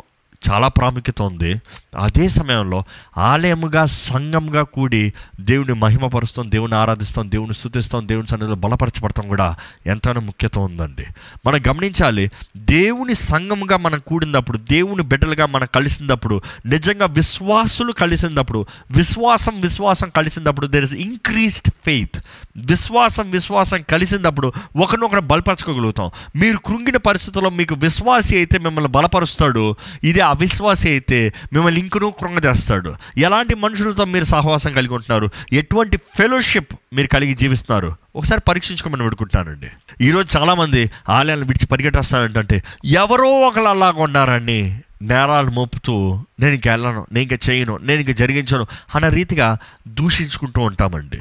చాలా 0.51 0.69
ప్రాముఖ్యత 0.69 1.23
ఉంది. 1.23 1.55
అదే 1.99 2.29
సమయంలో 2.29 2.85
ఆలయముగా 3.19 3.87
సంఘంగా 3.87 4.63
కూడి 4.63 5.13
దేవుని 5.41 5.73
మహిమపరుస్తాం 5.73 6.51
దేవుని 6.51 6.75
ఆరాధిస్తాం 6.75 7.31
దేవుని 7.31 7.55
స్థుతిస్తాం 7.55 8.09
దేవుని 8.09 8.29
సన్నిధిలో 8.29 8.57
బలపరచబడతాం 8.57 9.29
కూడా 9.29 9.57
ఎంతైనా 9.87 10.21
ముఖ్యత 10.21 10.59
ఉందండి. 10.59 11.05
మనం 11.47 11.63
గమనించాలి 11.69 12.31
దేవుని 12.57 13.15
సంఘముగా 13.15 13.77
మనం 13.77 14.03
కూడినప్పుడు 14.07 14.59
దేవుని 14.59 15.03
బిడ్డలుగా 15.03 15.47
మనం 15.47 15.67
కలిసినప్పుడు 15.75 16.43
నిజంగా 16.67 17.07
విశ్వాసులు 17.07 17.93
కలిసినప్పుడు 17.93 18.67
విశ్వాసం 18.91 19.61
విశ్వాసం 19.61 20.11
కలిసినప్పుడు 20.17 20.67
దెర్ 20.67 20.85
ఇస్ 20.85 20.95
ఇంక్రీస్డ్ 20.95 21.73
ఫెయిత్ 21.85 22.21
విశ్వాసం 22.57 23.31
విశ్వాసం 23.31 23.83
కలిసినప్పుడు 23.83 24.53
ఒకరినొకరు 24.77 25.21
బలపరచుకోగలుగుతాం. 25.21 26.11
మీరు 26.37 26.57
కృంగిన 26.57 26.97
పరిస్థితుల్లో 26.97 27.51
మీకు 27.51 27.75
విశ్వాసి 27.75 28.37
అయితే 28.37 28.59
మిమ్మల్ని 28.59 28.91
బలపరుస్తాడు. 28.91 29.77
ఇది 30.05 30.21
అవిశ్వాసి 30.35 30.89
అయితే 30.89 31.33
మిమ్మల్ని 31.53 31.81
ఇంకనూ 31.81 32.11
కృంగజేస్తాడు. 32.11 32.95
ఎలాంటి 33.19 33.55
మనుషులతో 33.55 34.05
మీరు 34.05 34.25
సహవాసం 34.25 34.73
కలిగి 34.73 34.95
ఉంటున్నారు? 34.95 35.29
ఎటువంటి 35.53 35.97
ఫెలోషిప్ 35.97 36.75
మీరు 36.93 37.07
కలిగి 37.07 37.35
జీవిస్తున్నారు? 37.35 37.97
ఒకసారి 38.17 38.41
పరీక్షించుకోమని 38.49 39.03
పెడుకుంటానండి 39.03 39.69
ఈరోజు 40.01 40.39
చాలామంది 40.39 40.91
ఆలయాలను 41.09 41.47
విడిచి 41.47 41.67
పరిగెట్టేస్తానంటే 41.67 42.63
ఎవరో 42.85 43.25
ఒకరు 43.25 43.63
అలాగా 43.63 44.03
ఉన్నారని 44.03 44.81
నేరాలు 45.03 45.51
మోపుతూ 45.51 46.25
నేను 46.41 46.53
ఇంక 46.53 46.69
వెళ్ళను 46.69 47.07
నేను 47.13 47.33
ఇంక 47.33 47.51
చేయను 47.51 47.77
నేను 47.77 48.01
ఇంక 48.01 48.11
జరిగించను 48.11 48.67
అన్న 48.95 49.09
రీతిగా 49.09 49.59
దూషించుకుంటూ 49.89 50.63
ఉంటామండి. 50.63 51.21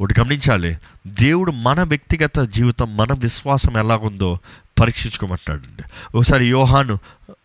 ఒకటి 0.00 0.20
గమనించాలి 0.20 0.78
దేవుడు 1.06 1.50
మన 1.50 1.82
వ్యక్తిగత 1.82 2.40
జీవితం 2.40 2.96
మన 2.96 3.12
విశ్వాసం 3.12 3.78
ఎలాగుందో 3.78 4.38
పరీక్షించుకోమంటాడండి 4.80 5.82
ఒకసారి 6.18 6.46
యోహాను 6.46 6.98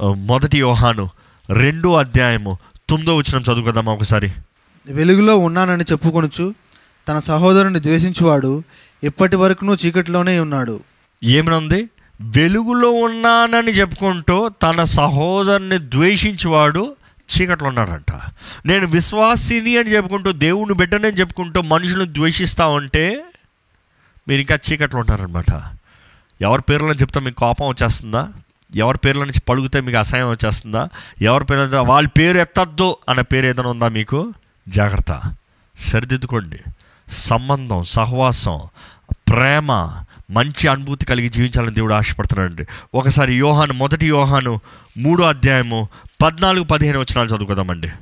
మొదటి 0.04 0.58
యోహాను 0.58 1.10
రెండో 1.50 1.94
అధ్యాయము 1.98 2.58
తొమ్మిదో 2.90 3.16
వచ్చిన 3.16 3.42
చదువుకుందామా 3.42 3.94
ఒకసారి? 3.94 4.32
వెలుగులో 4.90 5.38
ఉన్నానని 5.38 5.84
చెప్పుకొనుచు 5.92 6.56
తన 7.08 7.20
సహోదరుని 7.20 7.80
ద్వేషించువాడు 7.80 8.64
ఎప్పటి 9.04 9.36
వరకును 9.36 9.78
చీకటిలోనే 9.86 10.40
ఉన్నాడు. 10.40 10.80
ఏమనుంది? 11.24 11.90
వెలుగులో 12.22 12.90
ఉన్నానని 12.90 13.72
చెప్పుకుంటూ 13.72 14.50
తన 14.50 14.84
సహోదరుని 14.84 15.78
ద్వేషించేవాడు 15.78 16.96
చీకట్లో 17.30 17.68
ఉన్నాడంట. 17.68 18.12
నేను 18.66 18.86
విశ్వాసిని 18.88 19.78
అని 19.78 19.90
చెప్పుకుంటూ 19.90 20.32
దేవుని 20.32 20.74
బిడ్డని 20.74 21.08
అని 21.08 21.18
చెప్పుకుంటూ 21.18 21.62
మనుషులను 21.62 22.14
ద్వేషిస్తా 22.14 22.68
ఉంటే 22.68 23.24
మీరు 24.28 24.42
ఇంకా 24.42 24.58
చీకట్లో 24.66 25.00
ఉంటారనమాట 25.00 25.52
ఎవరి 26.42 26.62
పేర్లను 26.62 26.92
చెప్తే 26.92 27.20
మీకు 27.20 27.36
కోపం 27.36 27.68
వచ్చేస్తుందా? 27.68 28.34
ఎవరి 28.76 28.98
పేర్ల 28.98 29.20
నుంచి 29.20 29.42
పలుకుతే 29.42 29.82
మీకు 29.82 29.98
అసహ్యం 29.98 30.30
వచ్చేస్తుందా? 30.30 30.90
ఎవరి 31.22 31.46
పేర్ల 31.46 31.80
వాళ్ళ 31.80 32.08
పేరు 32.08 32.38
ఎత్తద్దు 32.38 32.98
అనే 33.10 33.22
పేరు 33.22 33.46
ఏదైనా 33.46 33.70
ఉందా 33.70 33.88
మీకు? 33.88 34.34
జాగ్రత్త. 34.68 35.22
సరిదిద్దుకోండి. 35.78 36.60
సంబంధం 37.08 37.84
సహవాసం 37.84 38.62
ప్రేమ 39.12 40.02
మంచి 40.32 40.68
అనుభూతి 40.68 41.06
కలిగి 41.06 41.30
జీవించాలని 41.30 41.74
దేవుడు 41.74 41.94
ఆశపడుతున్నాడండి. 41.94 42.66
ఒకసారి 42.94 43.36
యోహాను 43.36 43.74
మొదటి 43.74 44.08
యోహాను 44.08 44.60
మూడో 44.98 45.24
అధ్యాయము 45.24 45.90
పద్నాలుగు 46.22 46.64
పదిహేను 46.64 47.00
వచ్చినాలు 47.00 47.30
చదువుకుందామండి 47.30 47.88
మనము 47.88 48.02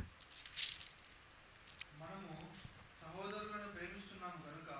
సహోదరులను 3.02 3.68
ప్రేమిస్తున్నాము 3.76 4.38
కనుక 4.46 4.70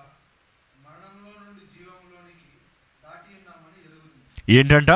మరణంలో 0.85 1.31
నుండి 1.45 1.65
జీవంలోనికి 1.73 2.49
ఏంటంట? 4.49 4.91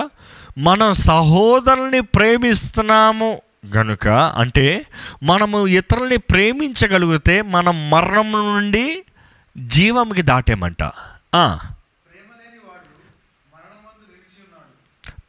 మనం 0.58 0.94
సహోదరుల్ని 0.94 2.02
ప్రేమిస్తున్నాము 2.02 3.42
గనుక 3.76 4.08
అంటే 4.08 4.86
మనము 5.24 5.68
ఇతరుల్ని 5.68 6.18
ప్రేమించగలిగితే 6.18 7.42
మనం 7.42 7.90
మరణం 7.90 8.32
నుండి 8.32 9.04
జీవంకి 9.58 10.22
దాటేమంట. 10.22 10.84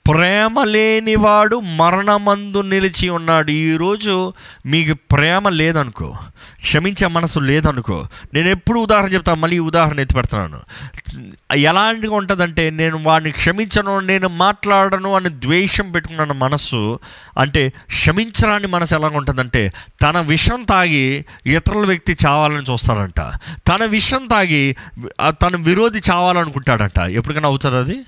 ప్రేమ 0.09 0.63
లేనివాడు 0.65 1.57
మరణమందు 1.61 2.61
నిలిచి 2.63 3.09
ఉన్నాడు. 3.09 3.51
ఈరోజు 3.51 4.15
మీకు 4.67 4.95
ప్రేమ 5.13 5.49
లేదనుకో 5.49 6.09
క్షమించే 6.63 7.07
మనసు 7.07 7.41
లేదనుకో 7.41 8.07
నేను 8.35 8.49
ఎప్పుడు 8.49 8.81
ఉదాహరణ 8.81 9.09
చెప్తాను 9.15 9.41
మళ్ళీ 9.41 9.59
ఉదాహరణ 9.59 10.01
ఎత్తి 10.01 10.15
పెడుతున్నాను 10.15 10.61
ఎలాంటిగా 11.57 12.17
ఉంటుందంటే 12.17 12.71
నేను 12.71 13.03
వాడిని 13.07 13.31
క్షమించను 13.31 13.99
నేను 13.99 14.29
మాట్లాడను 14.29 15.15
అని 15.15 15.29
ద్వేషం 15.29 15.91
పెట్టుకున్న 15.91 16.33
మనస్సు 16.33 16.99
అంటే 17.39 17.69
క్షమించరాని 17.69 18.67
మనసు 18.67 18.95
ఎలా 18.95 19.11
ఉంటుందంటే 19.15 19.73
తన 20.03 20.21
విషం 20.21 20.65
తాగి 20.65 21.25
ఇతరుల 21.47 21.87
వ్యక్తి 21.87 22.17
చావాలని 22.27 22.67
చూస్తాడంట. 22.73 23.21
తన 23.69 23.85
విషం 23.85 24.27
తాగి 24.27 24.77
తన 25.29 25.57
విరోధి 25.57 26.01
చావాలనుకుంటాడంట. 26.11 26.99
ఎప్పటికైనా 26.99 27.49
అవుతుంది 27.49 27.77
అది? 27.77 27.99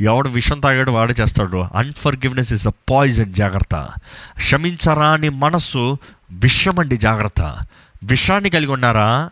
ఎవడు 0.00 0.28
విషం 0.28 0.60
తాగాడు 0.60 0.90
వాడే 0.90 1.14
చేస్తాడు. 1.20 1.68
అన్ఫర్గివ్నెస్ 1.74 2.52
ఇస్ 2.52 2.68
అ 2.68 2.70
పాయిజన్ 2.90 3.34
జాగ్రత్త. 3.34 3.88
క్షమించరాని 4.36 5.28
మనస్సు 5.28 5.98
విషం 6.30 6.78
అండి 6.78 6.96
జాగ్రత్త. 6.96 7.58
విషాన్ని 8.04 8.50
కలిగి 8.50 8.72
ఉన్నారా? 8.72 9.30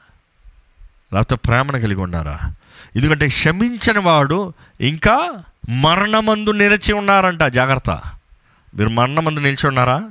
లేకపోతే 1.15 1.35
ప్రేమను 1.35 1.81
కలిగి 1.81 2.01
ఉన్నారా? 2.01 2.39
ఎందుకంటే 2.97 3.27
క్షమించని 3.29 3.99
వాడు 3.99 4.53
ఇంకా 4.81 5.31
మరణమందు 5.71 6.51
నిలిచి 6.51 6.93
ఉన్నారంట 6.93 7.43
జాగ్రత్త. 7.43 7.91
మీరు 8.75 8.89
మరణమందు 8.89 9.41
నిలిచి 9.41 9.67
ఉన్నారా? 9.67 10.11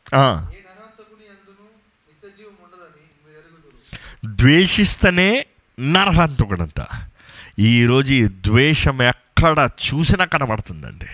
ద్వేషిస్తేనే 4.25 5.45
నరహంతకుడంట 5.79 6.81
ఈరోజు 7.59 8.13
ఈ 8.13 8.27
ద్వేషం 8.27 9.01
ఎక్కడ 9.37 9.69
చూసినా 9.87 10.25
కనబడుతుందండి. 10.25 11.05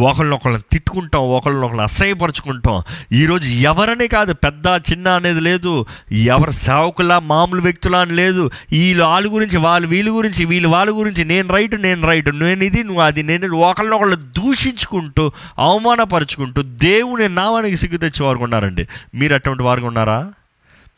ఒకళ్ళనొకళ్ళని 0.00 0.62
తిట్టుకుంటాం 0.72 1.22
ఒకళ్ళనొకళ్ళు 1.22 1.82
అసహ్యపరుచుకుంటాం. 1.82 2.82
ఈరోజు 3.12 3.48
ఎవరని 3.50 4.08
కాదు 4.08 4.32
పెద్ద 4.32 4.66
చిన్న 4.66 5.08
అనేది 5.08 5.40
లేదు. 5.40 5.86
ఎవరు 6.12 6.50
సేవకులా 6.50 7.18
మామూలు 7.18 7.60
వ్యక్తులా 7.60 7.98
అని 7.98 8.12
లేదు. 8.12 8.50
వీళ్ళు 8.72 9.04
వాళ్ళ 9.04 9.32
గురించి 9.32 9.58
వాళ్ళు 9.58 9.88
వీళ్ళ 9.88 10.10
గురించి 10.10 10.44
వీళ్ళు 10.44 10.68
వాళ్ళ 10.68 10.92
గురించి 10.92 11.24
నేను 11.24 11.48
రైట్ 11.48 11.82
నేను 11.82 12.06
రైట్ 12.06 12.38
నేను 12.38 12.64
ఇది 12.64 12.84
నువ్వు 12.84 13.02
అది 13.02 13.22
నేను 13.22 13.56
ఒకళ్ళనొకళ్ళు 13.56 14.16
దూషించుకుంటూ 14.16 15.32
అవమానపరుచుకుంటూ 15.58 16.62
దేవుని 16.62 17.28
నామానికి 17.28 17.76
సిగ్గు 17.76 17.96
తెచ్చి 17.96 18.26
వారు 18.26 18.38
ఉన్నారండి. 18.38 18.88
మీరు 19.14 19.34
అటువంటి 19.34 19.62
వారు 19.62 19.84
ఉన్నారా? 19.84 20.32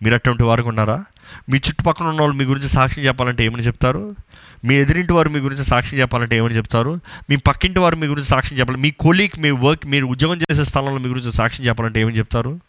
మీరు 0.02 0.14
అటువంటి 0.14 0.42
వారు 0.42 0.62
ఉన్నారా? 0.62 1.04
మీ 1.48 1.58
చుట్టుపక్కల 1.68 2.06
ఉన్న 2.06 2.20
వాళ్ళు 2.20 2.36
మీ 2.36 2.44
గురించి 2.44 2.68
సాక్ష్యం 2.68 3.04
చెప్పాలంటే 3.04 3.44
ఏమని 3.44 3.62
చెప్తారు? 3.62 4.16
మీ 4.64 4.74
ఎదురింటి 4.74 5.12
వారు 5.12 5.28
మీ 5.28 5.38
గురించి 5.38 5.64
సాక్ష్యం 5.64 6.00
చెప్పాలంటే 6.00 6.36
ఏమని 6.36 6.56
చెప్తారు? 6.56 7.00
మీ 7.30 7.36
పక్కింటి 7.36 7.78
వారు 7.78 7.96
మీ 7.96 8.06
గురించి 8.06 8.28
సాక్ష్యం 8.28 8.58
చెప్పాలి 8.58 8.80
మీ 8.80 8.90
కొలీగ్ 8.90 9.40
మీ 9.40 9.50
వర్క్ 9.50 9.86
మీరు 9.86 10.06
ఉద్యోగం 10.06 10.38
చేసే 10.38 10.64
స్థలంలో 10.64 10.98
మీ 10.98 11.08
గురించి 11.08 11.32
సాక్ష్యం 11.32 11.66
చెప్పాలంటే 11.68 12.00
ఏమని 12.00 12.18
చెప్తారు? 12.18 12.60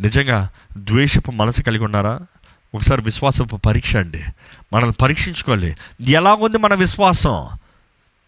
నిజంగా 0.00 0.48
ద్వేషపు 0.76 1.30
మనసు 1.30 1.62
కలిగి 1.62 1.84
ఉన్నారా? 1.84 2.20
ఒకసారి 2.74 3.02
విశ్వాసపు 3.02 3.56
పరీక్ష 3.56 3.96
అండి. 3.96 4.22
మనల్ని 4.72 4.92
పరీక్షించుకోవాలి 4.92 5.76
ఎలాగుంది 6.08 6.58
మన 6.58 6.74
విశ్వాసం? 6.74 7.48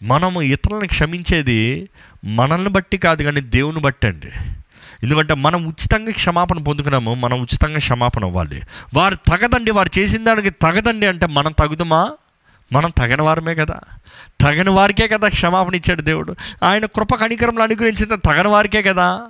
మనము 0.03 0.43
ఇతరులను 0.43 0.87
క్షమించేది 0.87 1.89
మనల్ని 2.25 2.71
బట్టి 2.71 2.99
కాదు 2.99 3.23
కానీ 3.23 3.41
దేవుని 3.41 3.81
బట్టి 3.81 4.07
అండి 4.07 4.31
ఎందుకంటే 5.05 5.35
మనం 5.35 5.67
ఉచితంగా 5.67 6.13
క్షమాపణ 6.13 6.59
పొందుకున్నాము 6.59 7.15
మనం 7.15 7.41
ఉచితంగా 7.41 7.79
క్షమాపణ 7.79 8.25
అవ్వాలి. 8.25 8.63
వారు 8.95 9.15
తగదండి 9.15 9.71
వారు 9.71 9.99
చేసిన 9.99 10.25
దానికి 10.25 10.51
తగదండి 10.51 11.07
అంటే 11.07 11.27
మనం 11.27 11.53
తగుదమా? 11.53 12.13
మనం 12.73 12.91
తగిన 12.91 13.23
వారమే 13.23 13.55
కదా. 13.55 13.81
తగిన 14.41 14.71
వారికే 14.71 15.09
కదా 15.09 15.29
క్షమాపణ 15.29 15.75
ఇచ్చాడు 15.75 16.03
దేవుడు. 16.03 16.37
ఆయన 16.63 16.87
కృప 16.87 17.15
కనికరంలో 17.15 17.63
అనుగ్రహించిన 17.63 18.15
తగిన 18.15 18.49
వారికే 18.49 18.83
కదా. 18.83 19.23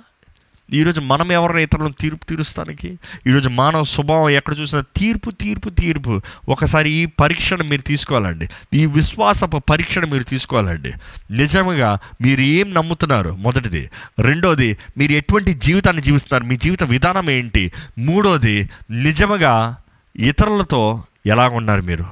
ఈరోజు 0.73 1.01
మనం 1.01 1.31
ఎవరైనా 1.31 1.59
ఇతరులను 1.59 1.93
తీర్పు 1.99 2.25
తీరుస్తానికి? 2.25 2.99
ఈరోజు 3.27 3.49
మానవ 3.49 3.83
స్వభావం 3.83 4.29
ఎక్కడ 4.29 4.55
చూసినా 4.59 4.83
తీర్పు 4.97 5.31
తీర్పు 5.31 5.69
తీర్పు. 5.69 6.21
ఒకసారి 6.49 6.89
ఈ 6.89 7.05
పరీక్షను 7.05 7.63
మీరు 7.63 7.81
తీసుకోవాలండి. 7.81 8.49
ఈ 8.73 8.85
విశ్వాసపు 8.85 9.57
పరీక్షను 9.57 10.07
మీరు 10.07 10.23
తీసుకోవాలండి. 10.23 10.93
నిజంగా 11.31 11.97
మీరు 12.21 12.41
ఏం 12.41 12.73
నమ్ముతున్నారు? 12.73 13.29
మొదటిది. 13.29 13.89
రెండోది 14.19 14.77
మీరు 14.97 15.11
ఎటువంటి 15.11 15.53
జీవితాన్ని 15.53 16.01
జీవిస్తున్నారు? 16.01 16.43
మీ 16.43 16.55
జీవిత 16.55 16.83
విధానం 16.83 17.29
ఏంటి? 17.29 17.71
మూడోది 17.99 18.69
నిజముగా 18.91 19.77
ఇతరులతో 20.15 21.03
ఎలా 21.25 21.47
ఉన్నారు 21.47 21.81
మీరు? 21.81 22.05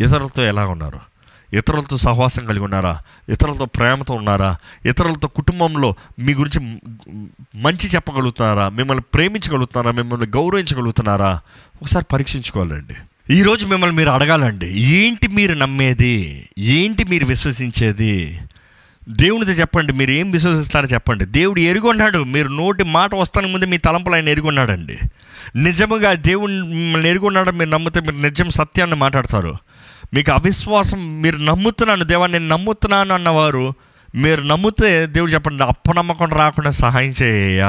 ఇతరులతో 0.00 0.46
ఎలా 0.46 0.66
ఉన్నారు 0.66 1.13
ఇతరులతో 1.58 1.96
సహవాసం 1.96 2.46
కలిగి 2.46 2.64
ఉన్నారా? 2.64 3.00
ఇతరులతో 3.28 3.64
ప్రేమతో 3.64 4.14
ఉన్నారా? 4.14 4.56
ఇతరులతో 4.86 5.28
కుటుంబంలో 5.28 5.94
మీ 6.18 6.34
గురించి 6.34 6.78
మంచి 7.54 7.88
చెప్పగలుగుతున్నారా? 7.88 8.68
మిమ్మల్ని 8.68 9.04
ప్రేమించగలుగుతున్నారా? 9.14 9.96
మిమ్మల్ని 9.96 10.26
గౌరవించగలుగుతున్నారా? 10.26 11.40
ఒకసారి 11.82 12.04
పరీక్షించుకోవాలండి. 12.12 12.94
ఈరోజు 13.30 13.66
మిమ్మల్ని 13.66 13.96
మీరు 13.96 14.10
అడగాలండి. 14.10 14.66
ఏంటి 14.80 15.28
మీరు 15.28 15.54
నమ్మేది? 15.54 16.48
ఏంటి 16.58 17.04
మీరు 17.04 17.26
విశ్వసించేది? 17.26 18.38
దేవునితో 19.08 19.52
చెప్పండి. 19.52 19.92
మీరు 19.92 20.10
ఏం 20.10 20.30
విశ్వసిస్తారో 20.30 20.86
చెప్పండి. 20.86 21.24
దేవుడు 21.24 21.60
ఎరుగున్నాడు. 21.60 22.18
మీరు 22.18 22.48
నోటి 22.48 22.84
మాట 22.84 23.14
వస్తానికి 23.14 23.52
ముందే 23.52 23.66
మీ 23.66 23.78
తలంపులు 23.78 24.14
ఆయన 24.14 24.28
ఎరుగున్నాడండి. 24.28 24.98
నిజముగా 25.56 26.12
దేవుని 26.12 26.62
మిమ్మల్ని 26.62 27.08
ఎరుగున్నాడు. 27.08 27.50
మీరు 27.50 27.70
నమ్మితే 27.70 28.00
మీరు 28.00 28.16
నిజం 28.16 28.50
సత్యాన్ని 28.50 28.96
మాట్లాడతారు. 28.96 29.54
మీకు 30.14 30.30
అవిశ్వాసం 30.32 31.00
మీరు 31.22 31.38
నమ్ముతున్నాను 31.42 32.04
దేవా 32.04 32.26
నేను 32.26 32.48
నమ్ముతున్నాను 32.48 33.12
అన్నవారు 33.14 33.66
మీరు 34.14 34.42
నమ్మితే 34.42 34.90
దేవుడు 35.06 35.30
చెప్పండి 35.30 35.64
అప్పనమ్మకం 35.64 36.30
రాకుండా 36.32 36.70
సహాయం 36.80 37.14
చేయ 37.22 37.62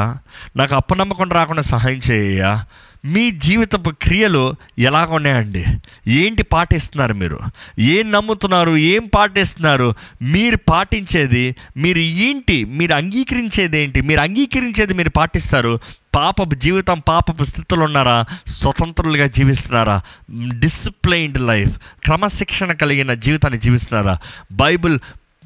నాకు 0.58 0.74
అప్పనమ్మకం 0.76 1.30
రాకుండా 1.30 1.64
సహాయం 1.70 2.02
చేయ 2.10 2.42
మీ 3.06 3.32
జీవితపు 3.32 3.90
క్రియలు 3.90 4.54
ఎలాగ 4.80 5.08
ఉన్నాయండి? 5.12 5.66
ఏంటి 6.08 6.44
పాటిస్తున్నారు 6.44 7.14
మీరు? 7.14 7.40
ఏం 7.80 8.12
నమ్ముతున్నారు? 8.12 8.78
ఏం 8.78 9.10
పాటిస్తున్నారు? 9.16 9.94
మీరు 10.22 10.58
పాటించేది 10.70 11.56
మీరు 11.78 11.98
ఏంటి? 11.98 12.66
మీరు 12.66 12.94
అంగీకరించేది 12.94 13.80
ఏంటి? 13.80 14.02
మీరు 14.02 14.20
అంగీకరించేది 14.20 14.94
మీరు 14.94 15.10
పాటిస్తారు? 15.10 15.80
పాపపు 16.16 16.56
జీవితం 16.56 17.02
పాపపు 17.08 17.44
స్థితిలో 17.44 17.84
ఉన్నారా? 17.84 18.26
స్వతంత్రులుగా 18.48 19.28
జీవిస్తున్నారా? 19.28 20.02
డిసిప్లైన్డ్ 20.60 21.42
లైఫ్ 21.42 21.78
క్రమశిక్షణ 22.04 22.74
కలిగిన 22.74 23.14
జీవితాన్ని 23.14 23.60
జీవిస్తున్నారా? 23.60 24.20
బైబిల్ 24.52 25.00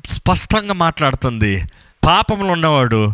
స్పష్టంగా 0.09 0.73
మాట్లాడుతుంది. 0.73 1.65
పాపంలో 2.05 2.53
ఉన్నవాడు 2.53 3.13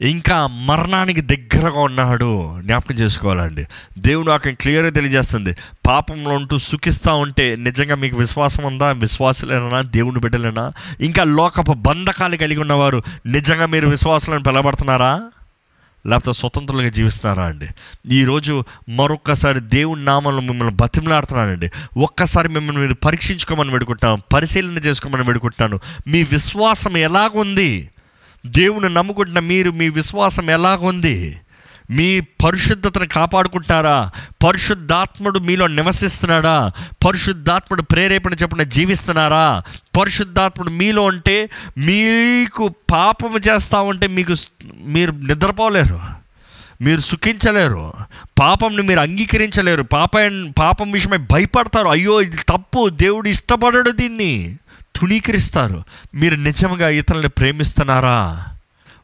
ఇంకా 0.00 0.46
మరణానికి 0.46 1.20
దగ్గరగా 1.20 1.80
ఉన్నాడు. 1.80 2.60
జ్ఞాపకం 2.60 2.94
చేసుకోవాలండి. 2.94 3.66
దేవుడు 3.98 4.30
అక్కడ 4.30 4.52
క్లియర్గా 4.52 4.90
తెలియజేస్తుంది. 4.90 5.56
పాపంలో 5.86 6.30
ఉంటూ 6.30 6.58
సుఖిస్తూ 6.58 7.16
ఉంటే 7.16 7.56
నిజంగా 7.56 7.94
మీకు 7.94 8.16
విశ్వాసం 8.16 8.64
ఉందా? 8.64 8.92
విశ్వాసులేనా? 8.92 9.80
దేవుని 9.80 10.20
బిడ్డలేనా? 10.20 10.72
ఇంకా 11.00 11.24
లోకపు 11.24 11.72
బంధకాలు 11.72 12.36
కలిగి 12.36 12.60
ఉన్నవారు 12.60 13.02
నిజంగా 13.26 13.66
మీరు 13.66 13.88
విశ్వాసాలను 13.88 14.42
పిలబడుతున్నారా 14.42 15.22
లేకపోతే 16.06 16.38
స్వతంత్రులుగా 16.38 16.88
జీవిస్తున్నారా 16.88 17.44
అండి? 17.44 17.68
ఈరోజు 18.14 18.64
మరొక్కసారి 18.88 19.60
దేవుని 19.60 20.04
నామంలో 20.04 20.40
మిమ్మల్ని 20.40 20.74
బతిమలాడుతున్నానండి. 20.74 21.70
ఒక్కసారి 21.98 22.48
మిమ్మల్ని 22.48 22.82
మీరు 22.82 22.94
పరీక్షించుకోమని 22.94 23.70
వేడుకుంటాను 23.70 24.22
పరిశీలన 24.32 24.78
చేసుకోమని 24.78 25.22
వేడుకుంటాను. 25.22 25.80
మీ 26.06 26.22
విశ్వాసం 26.22 26.96
ఎలాగుంది? 26.96 27.90
దేవుని 28.46 28.94
నమ్ముకుంటున్న 28.94 29.38
మీరు 29.38 29.70
మీ 29.70 29.88
విశ్వాసం 29.88 30.50
ఎలాగుంది 30.50 31.40
మీ 31.90 32.20
పరిశుద్ధతను 32.20 33.06
కాపాడుకుంటారా 33.06 34.10
పరిశుద్ధాత్ముడు 34.46 35.38
మీలో 35.38 35.66
నివసిస్తున్నాడా? 35.66 36.72
పరిశుద్ధాత్ముడు 37.06 37.82
ప్రేరేపణ 37.82 38.32
చెప్పిన 38.32 38.62
జీవిస్తున్నారా? 38.62 39.62
పరిశుద్ధాత్ముడు 39.98 40.70
మీలో 40.70 41.02
ఉంటే 41.02 41.50
మీకు 41.78 42.74
పాపము 42.90 43.38
చేస్తా 43.38 43.80
ఉంటే 43.80 44.06
మీకు 44.06 44.34
మీరు 44.84 45.12
నిద్రపోలేరు. 45.12 46.00
మీరు 46.80 47.00
సుఖించలేరు. 47.00 47.92
పాపంని 48.38 48.82
మీరు 48.82 49.00
అంగీకరించలేరు. 49.00 49.82
పాప 49.82 50.10
పాపం 50.58 50.90
విషయమై 50.90 51.16
భయపడతారు. 51.16 51.88
అయ్యో 51.88 52.22
ఇది 52.22 52.36
తప్పు. 52.36 52.88
దేవుడు 52.88 53.28
ఇష్టపడడు 53.28 53.90
దీన్ని. 53.90 54.56
తుణీకరిస్తారు. 54.98 55.84
మీరు 56.14 56.36
నిజంగా 56.36 56.88
ఇతరులను 56.88 57.28
ప్రేమిస్తున్నారా? 57.28 58.46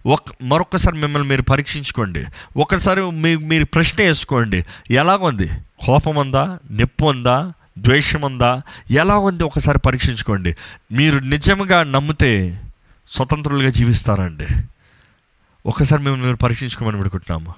ఒక 0.07 0.21
మరొకసారి 0.43 0.99
మిమ్మల్ని 0.99 1.29
మీరు 1.29 1.43
పరీక్షించుకోండి. 1.43 2.25
ఒకసారి 2.57 3.03
మీ 3.03 3.37
మీరు 3.37 3.65
ప్రశ్న 3.65 4.03
వేసుకోండి. 4.03 4.65
ఎలాగుంది? 4.91 5.51
కోపం 5.87 6.17
ఉందా 6.17 6.59
నొప్పి 6.71 7.05
ఉందా 7.05 7.53
ద్వేషం 7.79 8.21
ఉందా 8.21 8.63
ఎలా 8.91 9.17
ఉంది 9.17 9.45
ఒకసారి 9.45 9.79
పరీక్షించుకోండి. 9.79 10.57
మీరు 10.93 11.19
నిజంగా 11.19 11.83
నమ్మితే 11.83 12.61
స్వతంత్రులుగా 13.09 13.71
జీవిస్తారండి. 13.71 14.47
ఒకసారి 15.67 16.03
మిమ్మల్ని 16.03 16.27
మీరు 16.27 16.37
పరీక్షించుకోమని 16.37 16.97
పెడుకుంటున్నాము 16.97 17.55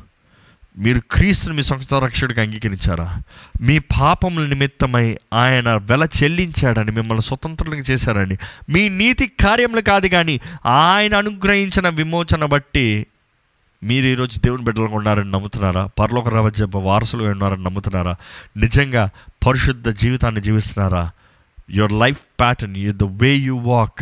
మీరు 0.79 1.01
క్రీస్తుని 1.11 1.57
మీ 1.57 1.63
సొంత 1.63 1.95
రక్షకుడికి 1.95 2.41
అంగీకరించారా? 2.41 3.23
మీ 3.63 3.79
పాపముల 3.79 4.47
నిమిత్తమై 4.47 5.19
ఆయన 5.33 5.75
వెల 5.75 6.09
చెల్లించాడని 6.23 6.91
మిమ్మల్ని 6.91 7.23
స్వతంత్రులకు 7.23 7.91
చేశారని. 7.91 8.39
మీ 8.69 8.89
నీతి 8.89 9.27
కార్యములు 9.27 9.81
కాదు 9.81 10.07
కానీ 10.07 10.41
ఆయన 10.67 11.17
అనుగ్రహించిన 11.17 11.89
విమోచన 11.89 12.45
బట్టి 12.45 13.07
మీరు 13.83 14.07
ఈరోజు 14.07 14.41
దేవుని 14.41 14.65
బిడ్డలుగా 14.65 14.97
ఉన్నారని 14.97 15.31
నమ్ముతున్నారా? 15.31 15.87
పరలోక 15.87 16.29
రాజ్య 16.29 16.67
వారసులుగా 16.75 17.31
ఉన్నారని 17.31 17.65
నమ్ముతున్నారా? 17.65 18.17
నిజంగా 18.57 19.11
పరిశుద్ధ 19.47 19.89
జీవితాన్ని 19.89 20.41
జీవిస్తున్నారా? 20.41 21.11
Your 21.71 21.93
life 21.93 22.19
pattern 22.41 22.77
you 22.77 22.93
the 22.93 23.03
way 23.03 23.35
you 23.35 23.57
walk 23.57 24.01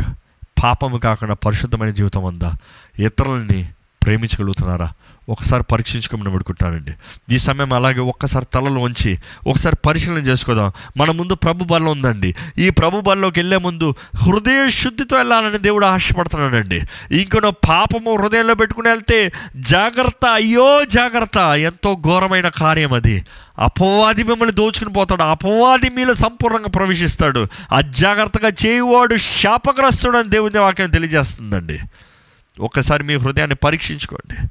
పాపము 0.63 0.99
కాకుండా 0.99 1.35
పరిశుద్ధమైన 1.35 1.91
జీవితం 1.91 2.23
ఉందా? 2.23 2.55
ఇతరులని 2.99 3.69
ప్రేమించగలుగుతున్నారా? 4.03 4.93
ఒకసారి 5.29 5.65
పరీక్షించుకోమని 5.73 6.31
పెడుకుంటానండి. 6.31 6.93
ఈ 7.35 7.39
సమయం 7.39 7.73
అలాగే 7.73 8.01
ఒక్కసారి 8.01 8.47
తలలో 8.55 8.81
ఉంచి 8.81 9.19
ఒకసారి 9.47 9.77
పరిశీలన 9.87 10.17
చేసుకోదాం. 10.17 10.73
మన 10.97 11.11
ముందు 11.11 11.35
ప్రభు 11.35 11.65
బలం 11.65 11.87
ఉందండి. 11.87 12.35
ఈ 12.59 12.71
ప్రభు 12.71 13.01
బలంలోకి 13.01 13.41
వెళ్ళే 13.41 13.57
ముందు 13.57 13.95
హృదయ 14.17 14.71
శుద్ధితో 14.71 15.17
వెళ్ళాలని 15.17 15.59
దేవుడు 15.59 15.87
ఆశపడుతున్నాడండి. 15.87 16.83
ఇంకొన 17.13 17.49
పాపము 17.49 18.17
హృదయంలో 18.17 18.55
పెట్టుకుని 18.55 18.89
వెళ్తే 18.89 19.33
జాగ్రత్త 19.57 20.27
అయ్యో 20.27 20.85
జాగ్రత్త. 20.85 21.37
ఎంతో 21.39 21.95
ఘోరమైన 21.95 22.49
కార్యం 22.49 22.93
అది. 22.93 23.25
అపవాది 23.59 24.25
మిమ్మల్ని 24.25 24.55
దోచుకుని 24.55 24.93
పోతాడు. 24.93 25.23
అపవాది 25.23 25.91
మీలో 25.91 26.15
సంపూర్ణంగా 26.15 26.69
ప్రవేశిస్తాడు. 26.69 27.47
అజాగ్రత్తగా 27.73 28.51
చేయువాడు 28.67 29.17
శాపగ్రస్తుడు 29.17 30.19
అని 30.19 30.31
దేవుని 30.31 30.59
వాక్యం 30.59 30.91
తెలియజేస్తుందండి. 30.91 31.79
ఒక్కసారి 32.61 33.05
మీ 33.05 33.15
హృదయాన్ని 33.15 33.57
పరీక్షించుకోండి. 33.57 34.49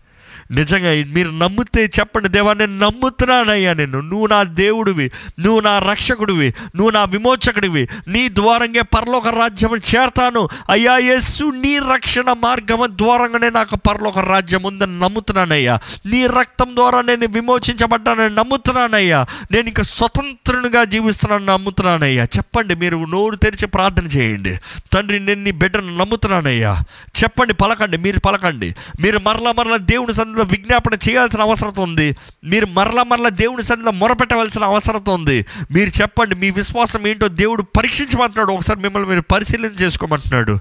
నిజంగా 0.52 1.14
మీరు 1.14 1.30
నమ్మితే 1.30 1.90
చెప్పండి 2.00 2.30
దేవా 2.30 2.54
నేను 2.54 2.78
నమ్ముతున్నానయ్యా 2.78 3.74
నేను 3.74 4.00
నువ్వు 4.00 4.28
నా 4.28 4.44
దేవుడివి 4.44 5.12
నువ్వు 5.40 5.60
నా 5.60 5.80
రక్షకుడివి 5.80 6.54
నువ్వు 6.76 6.90
నా 6.90 7.04
విమోచకుడివి. 7.04 7.88
నీ 8.08 8.30
ద్వారంగా 8.30 8.82
పరలోక 8.82 9.28
రాజ్యం 9.28 9.76
చేరతాను. 9.76 10.50
అయ్యా 10.70 10.98
యేసు 10.98 11.44
నీ 11.44 11.80
రక్షణ 11.80 12.34
మార్గం 12.34 12.80
ద్వారంగానే 12.90 13.50
నాకు 13.50 13.76
పరలోక 13.76 14.20
రాజ్యం 14.20 14.64
ఉందని 14.64 15.00
నమ్ముతున్నానయ్యా. 15.00 15.80
నీ 16.06 16.28
రక్తం 16.28 16.76
ద్వారా 16.76 17.02
నేను 17.02 17.28
విమోచించబడ్డానని 17.28 18.36
నమ్ముతున్నానయ్యా. 18.36 19.26
నేను 19.52 19.68
ఇంకా 19.68 19.84
స్వతంత్రునిగా 19.84 20.84
జీవిస్తున్నాను 20.84 21.46
నమ్ముతున్నానయ్యా. 21.46 22.24
చెప్పండి 22.24 22.76
మీరు 22.76 23.06
నోరు 23.10 23.36
తెరిచి 23.36 23.68
ప్రార్థన 23.68 24.06
చేయండి. 24.06 24.60
తండ్రి 24.94 25.20
నేను 25.20 25.44
నీ 25.44 25.52
బిడ్డను 25.52 25.98
నమ్ముతున్నానయ్యా. 25.98 26.78
చెప్పండి 27.24 27.54
పలకండి 27.54 27.98
మీరు 27.98 28.20
పలకండి. 28.20 28.76
మీరు 29.02 29.20
మరలా 29.20 29.52
మరలా 29.52 29.78
దేవుని 29.78 30.14
సన్నిధిలో 30.34 30.52
విజ్ఞాపన 30.52 30.94
చేయాల్సిన 31.10 31.42
అవసరం 31.42 31.74
ఉంది. 31.80 32.16
మీరు 32.44 32.66
మరలా 32.66 33.04
మరలా 33.04 33.30
దేవుని 33.30 33.64
సన్నిధిలో 33.64 33.92
మొరపెట్టవలసిన 33.92 34.64
అవసరం 34.64 35.04
ఉంది. 35.10 35.46
మీరు 35.72 36.02
చెప్పండి 36.02 36.36
మీ 36.36 36.50
విశ్వాసం 36.50 37.08
ఏంటో 37.08 37.28
దేవుడు 37.28 37.62
పరీక్షించమంటున్నాడు. 37.62 38.52
ఒకసారి 38.52 38.80
మిమ్మల్ని 38.80 39.10
మీరు 39.10 39.22
పరిశీలన 39.22 39.70
చేసుకోమంటున్నాడు. 39.82 40.60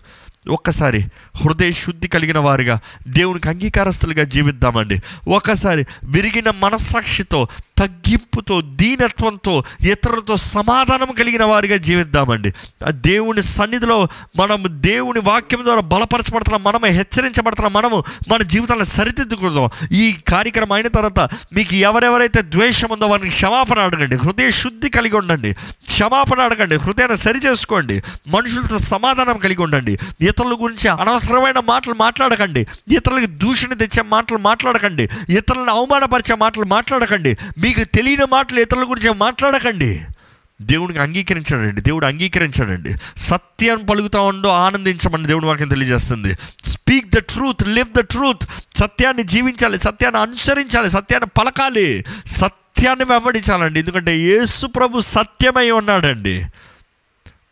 ఒక్కసారి 0.48 1.06
హృదయ 1.44 1.70
శుద్ధి 1.70 2.08
కలిగిన 2.08 2.38
వారిగా 2.38 2.80
దేవునికి 3.08 3.48
అంగీకారస్తులుగా 3.48 4.24
జీవిద్దామండి. 4.24 5.02
ఒకసారి 5.28 5.86
విరిగిన 6.04 6.50
మనస్సాక్షితో 6.50 7.48
తగ్గింపుతో 7.78 8.60
దీనత్వంతో 8.60 9.64
ఇతరులతో 9.80 10.36
సమాధానం 10.36 11.14
కలిగిన 11.14 11.44
వారిగా 11.44 11.76
జీవిద్దామండి. 11.76 12.52
ఆ 12.86 12.90
దేవుని 12.90 13.42
సన్నిధిలో 13.42 14.08
మనము 14.36 14.66
దేవుని 14.68 15.20
వాక్యం 15.20 15.64
ద్వారా 15.64 15.80
బలపరచబడుతున్న 15.80 16.56
మనము 16.56 16.86
హెచ్చరించబడుతున్న 16.86 17.68
మనము 17.68 18.04
మన 18.28 18.42
జీవితాన్ని 18.42 18.86
సరిదిద్దుకుందాం. 18.86 19.70
ఈ 19.92 20.16
కార్యక్రమం 20.28 20.72
అయిన 20.72 20.88
తర్వాత 20.88 21.20
మీకు 21.52 21.74
ఎవరెవరైతే 21.74 22.42
ద్వేషం 22.42 22.88
ఉందో 22.92 23.06
వారిని 23.06 23.28
క్షమాపణ 23.28 23.78
అడగండి. 23.78 24.16
హృదయ 24.16 24.50
శుద్ధి 24.50 24.90
కలిగి 24.90 25.16
ఉండండి. 25.16 25.52
క్షమాపణ 25.52 26.40
అడగండి. 26.40 26.76
హృదయాన్ని 26.76 27.16
సరి 27.16 27.38
చేసుకోండి 27.38 28.02
మనుషులతో 28.28 28.78
సమాధానం 28.78 29.38
కలిగి 29.38 29.62
ఉండండి. 29.62 29.98
ఇతరుల 30.32 30.56
గురించి 30.60 30.88
అనవసరమైన 30.88 31.60
మాటలు 31.60 31.94
మాట్లాడకండి. 31.94 32.66
ఇతరులకి 32.94 33.26
దూషణ 33.26 33.72
తెచ్చే 33.72 34.02
మాటలు 34.02 34.38
మాట్లాడకండి. 34.38 35.08
ఇతరులను 35.28 35.70
అవమానపరిచే 35.70 36.36
మాటలు 36.36 36.64
మాట్లాడకండి. 36.64 37.36
మీకు 37.58 37.84
తెలియని 37.84 38.26
మాటలు 38.32 38.60
ఇతరుల 38.60 38.90
గురించి 38.90 39.14
మాట్లాడకండి. 39.14 40.00
దేవునికి 40.62 40.98
అంగీకరించాడండి. 40.98 41.80
దేవుడు 41.80 42.06
అంగీకరించాడండి. 42.06 42.94
సత్యం 43.16 43.86
పలుకుతా 43.90 44.20
ఉండో 44.20 44.48
ఆనందించమని 44.48 45.26
దేవుడు 45.26 45.46
వాక్యం 45.46 45.68
తెలియజేస్తుంది. 45.68 46.34
Speak 46.64 47.10
the 47.10 47.18
truth 47.18 47.68
live 47.68 47.94
the 47.94 48.00
truth 48.00 48.42
సత్యాన్ని 48.76 49.22
జీవించాలి 49.22 49.78
సత్యాన్ని 49.78 50.20
అనుసరించాలి 50.20 50.90
సత్యాన్ని 50.90 51.30
పలకాలి. 51.38 52.04
సత్యాన్ని 52.26 53.04
వెంబడించాలండి. 53.04 53.80
ఎందుకంటే 53.80 54.18
యేసు 54.18 54.66
ప్రభు 54.66 55.00
సత్యమై 55.00 55.70
ఉన్నాడండి. 55.70 56.44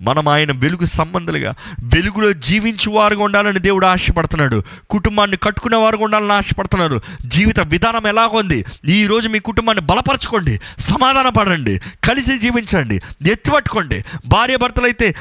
మనం 0.01 0.29
ఆయన 0.29 0.53
వెలుగు 0.53 0.85
సంబంధాలుగా 0.85 1.55
వెలుగులో 1.95 2.33
జీవించు 2.33 2.91
వారుగా 2.91 3.25
ఉండాలని 3.25 3.59
దేవుడు 3.59 3.87
ఆశపడుతున్నాడు. 3.87 4.63
కుటుంబాన్ని 4.91 5.37
కట్టుకునే 5.37 5.77
వారుగా 5.77 6.05
ఉండాలని 6.05 6.33
ఆశపడుతున్నారు. 6.33 7.01
జీవిత 7.27 7.61
విధానం 7.61 8.07
ఎలాగుంది 8.07 8.65
ఈరోజు 8.89 9.29
మీ 9.29 9.39
కుటుంబాన్ని 9.39 9.85
బలపరచుకోండి 9.87 10.61
సమాధాన 10.79 11.29
పడండి 11.29 11.81
కలిసి 12.09 12.39
జీవించండి 12.39 13.01
ఎత్తిపట్టుకోండి. 13.31 14.05
భార్య 14.29 14.57
భర్తలైతే 14.57 15.15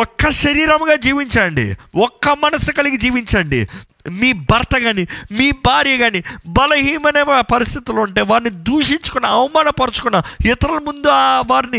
ఒక్క 0.00 0.30
శరీరముగా 0.30 0.94
జీవించండి 0.94 1.76
ఒక్క 1.96 2.28
మనసు 2.28 2.72
కలిగి 2.72 2.96
జీవించండి. 2.96 3.68
మీ 4.10 4.32
భర్త 4.32 4.78
కానీ 4.78 5.06
మీ 5.32 5.50
భార్య 5.50 5.96
కానీ 5.96 6.22
బలహీనమైన 6.46 7.40
పరిస్థితులు 7.40 8.00
ఉంటే 8.00 8.20
వారిని 8.20 8.50
దూషించుకున్న 8.50 9.26
అవమానపరచుకున్న 9.26 10.22
ఇతరుల 10.50 10.78
ముందు 10.86 11.08
వారిని 11.52 11.78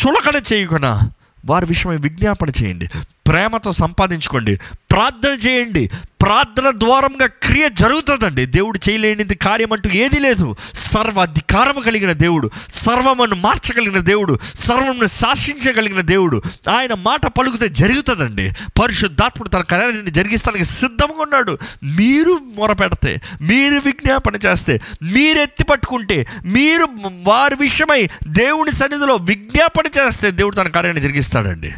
చులకన 0.00 0.42
చేయకున్నా 0.52 1.00
వారి 1.44 1.66
విషయమై 1.66 1.96
విజ్ఞాపన 1.96 2.48
చేయండి. 2.48 2.88
ప్రేమతో 3.32 3.72
సంపాదించుకోండి. 3.72 4.56
ప్రార్థన 4.90 5.30
చేయండి. 5.30 5.90
ప్రార్థన 6.22 6.70
ద్వారంగా 6.74 7.26
క్రియ 7.26 7.68
జరుగుతుందండి. 7.68 8.46
దేవుడు 8.46 8.90
చేయలేనిది 8.90 9.34
కార్యం 9.34 9.72
అంటూ 9.72 9.90
ఏది 9.90 10.20
లేదు. 10.20 10.56
సర్వ 10.74 11.22
అధికారము 11.22 11.80
కలిగిన 11.80 12.12
దేవుడు 12.12 12.50
సర్వమును 12.72 13.36
మార్చగలిగిన 13.36 13.98
దేవుడు 13.98 14.38
సర్వమును 14.58 15.06
శాసించగలిగిన 15.06 16.00
దేవుడు. 16.00 16.42
ఆయన 16.70 16.94
మాట 16.94 17.26
పలుకుతే 17.26 17.68
జరుగుతుందండి. 17.68 18.52
పరిశుద్ధాత్ముడు 18.82 19.48
తన 19.48 19.60
కార్యాన్ని 19.60 20.10
జరిగిస్తానికి 20.10 20.64
సిద్ధంగా 20.64 21.22
ఉన్నాడు. 21.22 21.58
మీరు 21.82 22.38
మొరపెడితే 22.56 23.20
మీరు 23.40 23.74
విజ్ఞాపన 23.74 24.34
చేస్తే 24.46 24.80
మీరు 25.02 25.38
ఎత్తి 25.38 25.64
పట్టుకుంటే 25.64 26.26
మీరు 26.44 26.86
వారి 27.22 27.56
విషయమై 27.60 28.08
దేవుని 28.28 28.72
సన్నిధిలో 28.72 29.16
విజ్ఞాపన 29.16 29.84
చేస్తే 29.98 30.30
దేవుడు 30.30 30.54
తన 30.54 30.68
కార్యాన్ని 30.68 31.02
జరిగిస్తాడండి. 31.02 31.72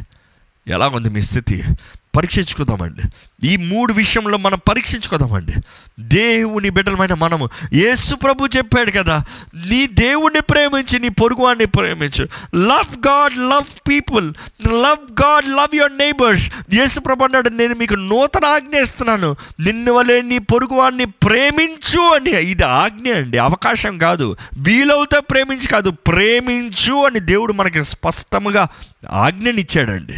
ఎలా 0.69 0.89
ఉంది 0.89 1.09
మీ 1.09 1.23
స్థితి? 1.23 1.65
పరీక్షించుకుందామండి. 2.17 3.03
ఈ 3.49 3.57
మూడు 3.57 3.93
విషయంలో 3.93 4.39
మనం 4.39 4.59
పరీక్షించుకుందామండి. 4.69 5.53
దేవుని 6.01 6.71
బిడ్డలమైన 6.71 7.15
మనము. 7.15 7.49
యేసు 7.73 8.15
ప్రభు 8.15 8.47
చెప్పాడు 8.47 8.91
కదా 8.91 9.25
నీ 9.69 9.87
దేవుణ్ణి 9.87 10.41
ప్రేమించి 10.41 10.99
నీ 10.99 11.09
పొరుగువాడిని 11.09 11.65
ప్రేమించు. 11.65 12.29
Love 12.57 13.09
God 13.09 13.39
love 13.39 13.89
people 13.89 14.33
love 14.69 15.23
God 15.23 15.49
love 15.49 15.77
your 15.77 15.99
neighbours 15.99 16.51
యేసు 16.75 17.01
ప్రభు 17.01 17.25
అన్నాడు 17.25 17.49
నేను 17.49 17.75
మీకు 17.75 17.95
నూతన 17.95 18.45
ఆజ్ఞ 18.45 18.77
ఇస్తున్నాను. 18.77 19.37
నిన్ను 19.61 19.93
వలే 19.93 20.23
నీ 20.23 20.39
పొరుగువాడిని 20.39 21.05
ప్రేమించు 21.05 22.01
అని. 22.01 22.31
ఇది 22.31 22.63
ఆజ్ఞ 22.63 23.13
అండి 23.13 23.39
అవకాశం 23.39 23.99
కాదు. 23.99 24.37
వీలవుతా 24.59 25.21
ప్రేమించి 25.21 25.67
కాదు 25.67 25.91
ప్రేమించు 25.91 26.95
అని 26.95 27.21
దేవుడు 27.21 27.53
మనకి 27.53 27.85
స్పష్టముగా 27.85 28.69
ఆజ్ఞనిచ్చాడండి. 29.11 30.15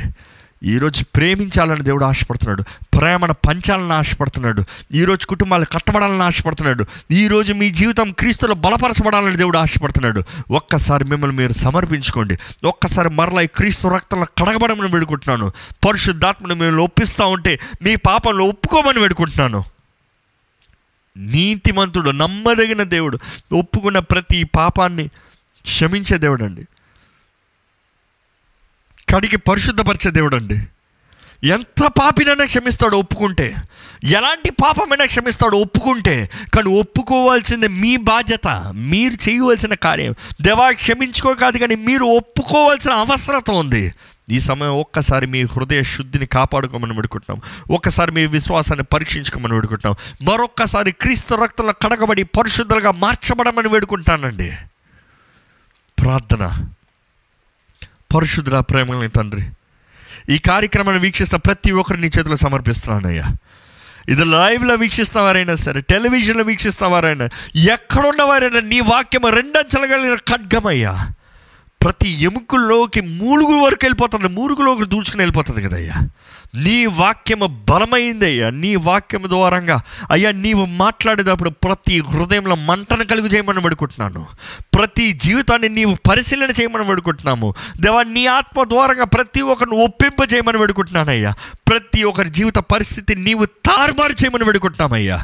ఈరోజు 0.62 1.04
ప్రేమించాలని 1.16 1.84
దేవుడు 1.84 2.04
ఆశపడుతున్నాడు. 2.04 2.62
ప్రేమను 2.62 3.32
పంచాలని 3.32 3.92
ఆశపడుతున్నాడు. 3.92 4.64
ఈరోజు 4.92 5.26
కుటుంబాలు 5.26 5.64
కట్టబడాలని 5.64 6.22
ఆశపడుతున్నాడు. 6.22 6.86
ఈరోజు 7.10 7.52
మీ 7.52 7.70
జీవితం 7.70 8.12
క్రీస్తులో 8.12 8.54
బలపరచబడాలని 8.54 9.36
దేవుడు 9.36 9.58
ఆశపడుతున్నాడు. 9.58 10.22
ఒక్కసారి 10.50 11.04
మిమ్మల్ని 11.04 11.36
మీరు 11.36 11.52
సమర్పించుకోండి. 11.52 12.36
ఒక్కసారి 12.64 13.08
మరలా 13.08 13.42
ఈ 13.42 13.46
క్రీస్తు 13.46 13.88
రక్తంలో 13.88 14.24
కడగబడమని 14.24 14.90
వేడుకుంటున్నాను. 14.90 15.52
పరిశుద్ధాత్మను 15.88 16.54
మిమ్మల్ని 16.54 16.82
ఒప్పిస్తూ 16.82 17.28
ఉంటే 17.28 17.60
మీ 17.82 17.96
పాపంలో 17.96 18.44
ఒప్పుకోమని 18.44 18.98
వేడుకుంటున్నాను. 18.98 19.64
నీతిమంతుడు 21.16 22.10
నమ్మదగిన 22.10 22.82
దేవుడు 22.82 23.18
ఒప్పుకున్న 23.52 23.98
ప్రతి 23.98 24.44
పాపాన్ని 24.44 25.08
క్షమించే 25.62 26.18
దేవుడు 26.18 26.44
అండి 26.44 26.66
కడిగి 29.14 29.36
పరిశుద్ధపరిచే 29.36 30.10
దేవుడు 30.10 30.36
అండి 30.36 30.62
ఎంత 31.44 31.86
పాపినైనా 31.86 32.44
క్షమిస్తాడు 32.44 32.96
ఒప్పుకుంటే. 32.96 33.56
ఎలాంటి 34.04 34.50
పాపమైనా 34.50 35.04
క్షమిస్తాడు 35.04 35.56
ఒప్పుకుంటే. 35.56 36.30
కానీ 36.54 36.80
ఒప్పుకోవాల్సింది 36.80 37.68
మీ 37.68 37.96
బాధ్యత 37.96 38.72
మీరు 38.74 39.28
చేయవలసిన 39.28 39.74
కార్యం. 39.74 40.14
దేవా 40.42 40.70
క్షమించుకో 40.70 41.34
కాదు 41.34 41.58
కానీ 41.58 41.74
మీరు 41.74 42.04
ఒప్పుకోవాల్సిన 42.04 42.90
అవసరత 42.90 43.50
ఉంది. 43.50 43.94
ఈ 44.30 44.40
సమయం 44.40 44.70
ఒక్కసారి 44.70 45.26
మీ 45.26 45.42
హృదయ 45.42 45.82
శుద్ధిని 45.82 46.26
కాపాడుకోమని 46.26 46.94
పెడుకుంటున్నాం 46.94 47.74
ఒక్కసారి 47.74 48.12
మీ 48.12 48.26
విశ్వాసాన్ని 48.26 48.84
పరీక్షించుకోమని 48.84 49.54
వేడుకుంటున్నాం. 49.54 50.28
మరొక్కసారి 50.28 50.92
క్రీస్తు 50.92 51.34
రక్తంలో 51.34 51.72
కడగబడి 51.72 52.22
పరిశుద్ధులుగా 52.22 52.90
మార్చబడమని 52.90 53.68
వేడుకుంటానండి 53.68 54.52
ప్రార్థన. 56.02 56.68
పరిశుద్ధ 58.14 58.54
ప్రేమలని 58.54 59.08
తండ్రి. 59.08 59.42
ఈ 60.30 60.38
కార్యక్రమాన్ని 60.38 61.02
వీక్షిస్తున్న 61.02 61.40
ప్రతి 61.40 61.70
ఒక్కరు 61.72 61.96
నీ 61.96 62.06
చేతిలో 62.06 62.36
సమర్పిస్తున్నానయ్యా. 62.36 63.26
ఇది 64.08 64.24
లైవ్లో 64.24 64.74
వీక్షిస్తున్నవారైనా 64.74 65.54
సరే 65.54 65.80
టెలివిజన్లో 65.80 66.44
వీక్షిస్తావారైనా 66.44 67.28
ఎక్కడున్న 67.56 68.22
వారైనా 68.22 68.60
నీ 68.60 68.80
వాక్యం 68.80 69.26
రెండంచలగలిగిన 69.26 70.14
ఖడ్గమయ్యా. 70.14 71.12
ప్రతి 71.80 72.22
ఎముకల్లోకి 72.22 73.00
మూలుగు 73.00 73.54
వరకు 73.54 73.78
వెళ్ళిపోతుంది 73.82 74.28
మూలుగులోకి 74.28 74.84
దూచుకుని 74.84 75.22
వెళ్ళిపోతుంది 75.22 75.62
కదయ్యా 75.62 75.96
నీ 76.56 76.86
వాక్యము 76.86 77.46
బలమైందయ్యా 77.46 78.50
నీ 78.50 78.76
వాక్యం 78.76 79.22
ద్వారంగా. 79.28 79.76
అయ్యా 80.10 80.30
నీవు 80.32 80.64
మాట్లాడేటప్పుడు 80.64 81.50
ప్రతి 81.50 82.00
హృదయంలో 82.00 82.54
మంటను 82.54 83.04
కలుగు 83.04 83.26
చేయమని 83.26 83.60
పడుకుంటున్నాను 83.60 84.26
ప్రతి 84.74 85.12
జీవితాన్ని 85.12 85.68
నీవు 85.68 85.96
పరిశీలన 86.08 86.50
చేయమని 86.50 86.84
పడుకుంటున్నాము 86.84 87.54
దేవా 87.80 88.02
నీ 88.02 88.26
ఆత్మ 88.26 88.64
ద్వారంగా 88.64 89.04
ప్రతి 89.04 89.40
ఒక్కరిని 89.40 89.84
ఒప్పింప 89.84 90.34
చేయమని 90.34 90.58
పెడుకుంటున్నానయ్యా 90.58 91.32
ప్రతి 91.68 92.02
ఒక్కరి 92.02 92.28
జీవిత 92.30 92.58
పరిస్థితి 92.58 93.14
నీవు 93.14 93.44
తారుమారు 93.44 94.12
చేయమని 94.12 94.44
పెడుకుంటున్నామయ్యా 94.44 95.18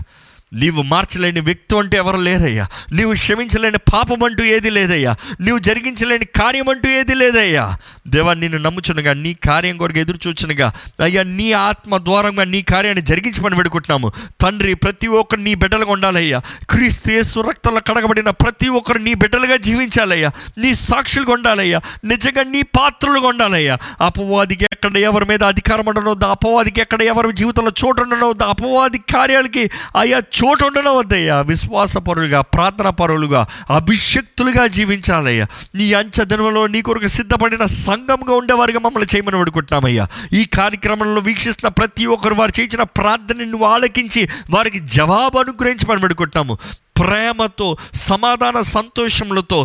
నీవు 0.53 0.83
మార్చలేని 0.83 1.41
వ్యక్తి 1.41 1.77
అంటే 1.77 1.97
ఎవరు 1.97 2.17
లేరయ్యా? 2.17 2.69
నీవు 2.93 3.13
క్షమించలేని 3.13 3.79
పాపం 3.79 4.23
అంటూ 4.23 4.45
ఏది 4.45 4.71
లేదయ్యా? 4.71 5.17
నీవు 5.41 5.59
జరిగించలేని 5.59 6.25
కార్యం 6.25 6.69
అంటూ 6.69 6.91
ఏది 6.91 7.15
లేదయ్యా? 7.15 7.77
దేవా 8.09 8.35
నిన్ను 8.35 8.59
నమ్ముచునగా 8.59 9.13
నీ 9.13 9.35
కార్యం 9.35 9.77
కొరకు 9.77 9.99
ఎదురు 9.99 10.19
చూచునగా 10.29 10.73
అయ్యా 11.03 11.23
నీ 11.23 11.53
ఆత్మ 11.53 11.99
ద్వారంగా 11.99 12.45
నీ 12.45 12.63
కార్యాన్ని 12.63 13.03
జరిగించమని 13.03 13.57
పెడుకుంటున్నాము 13.57 14.13
తండ్రి 14.41 14.75
ప్రతి 14.75 15.07
ఒక్కరు 15.07 15.41
నీ 15.41 15.55
బిడ్డలుగా 15.55 15.93
ఉండాలయ్యా. 15.93 16.39
క్రీస్తు 16.71 17.11
యేసు 17.11 17.41
రక్తంలో 17.41 17.81
కడగబడిన 17.81 18.31
ప్రతి 18.31 18.69
ఒక్కరు 18.69 18.99
నీ 18.99 19.15
బిడ్డలుగా 19.15 19.57
జీవించాలయ్యా. 19.57 20.31
నీ 20.59 20.75
సాక్షులుగా 20.75 21.33
ఉండాలయ్యా. 21.33 21.81
నిజంగా 22.05 22.43
నీ 22.43 22.63
పాత్రలుగా 22.63 23.29
ఉండాలయ్యా. 23.29 23.79
అపవాదికి 24.01 24.65
ఎక్కడ 24.73 24.97
ఎవరి 24.97 25.25
మీద 25.25 25.43
అధికారం 25.43 25.85
ఉండనో 25.89 26.13
అపవాదికి 26.13 26.81
ఎక్కడ 26.81 27.03
ఎవరి 27.03 27.33
జీవితంలో 27.33 27.73
చోటు 27.85 28.03
ఉండనో 28.03 28.35
అపవాది 28.47 28.99
కార్యాలకి 28.99 29.71
అయ్యా 30.01 30.23
చోటు 30.43 30.65
ఉండనవద్దయ్యా 30.65 31.41
విశ్వాస 31.41 31.97
పరులుగా 31.99 32.41
ప్రార్థన 32.55 32.89
పరులుగా 32.91 33.41
అభిషక్తులుగా 33.71 34.67
జీవించాలయ్యా. 34.67 35.47
నీ 35.75 35.93
అంచ 35.93 36.25
దినంలో 36.25 36.67
నీ 36.67 36.83
కొరకు 36.83 37.07
సిద్ధపడిన 37.09 37.65
సంఘంగా 37.81 38.33
ఉండేవారిగా 38.33 38.79
మమ్మల్ని 38.79 39.09
చేయమని 39.13 39.41
పడుకుంటున్నామయ్యా 39.41 40.05
ఈ 40.33 40.45
కార్యక్రమంలో 40.57 41.21
వీక్షిస్తున్న 41.21 41.69
ప్రతి 41.79 42.07
ఒక్కరు 42.07 42.35
వారు 42.35 42.61
చేసిన 42.61 42.83
ప్రార్థనని 42.99 43.47
నువ్వు 43.47 43.67
ఆలకించి 43.67 44.23
వారికి 44.51 44.79
జవాబు 44.93 45.39
అనుగ్రహించమని 45.39 46.01
పెడుకుంటున్నాము 46.01 46.57
ప్రేమతో 46.97 47.67
సమాధాన 48.03 48.61
సంతోషములతో 48.71 49.59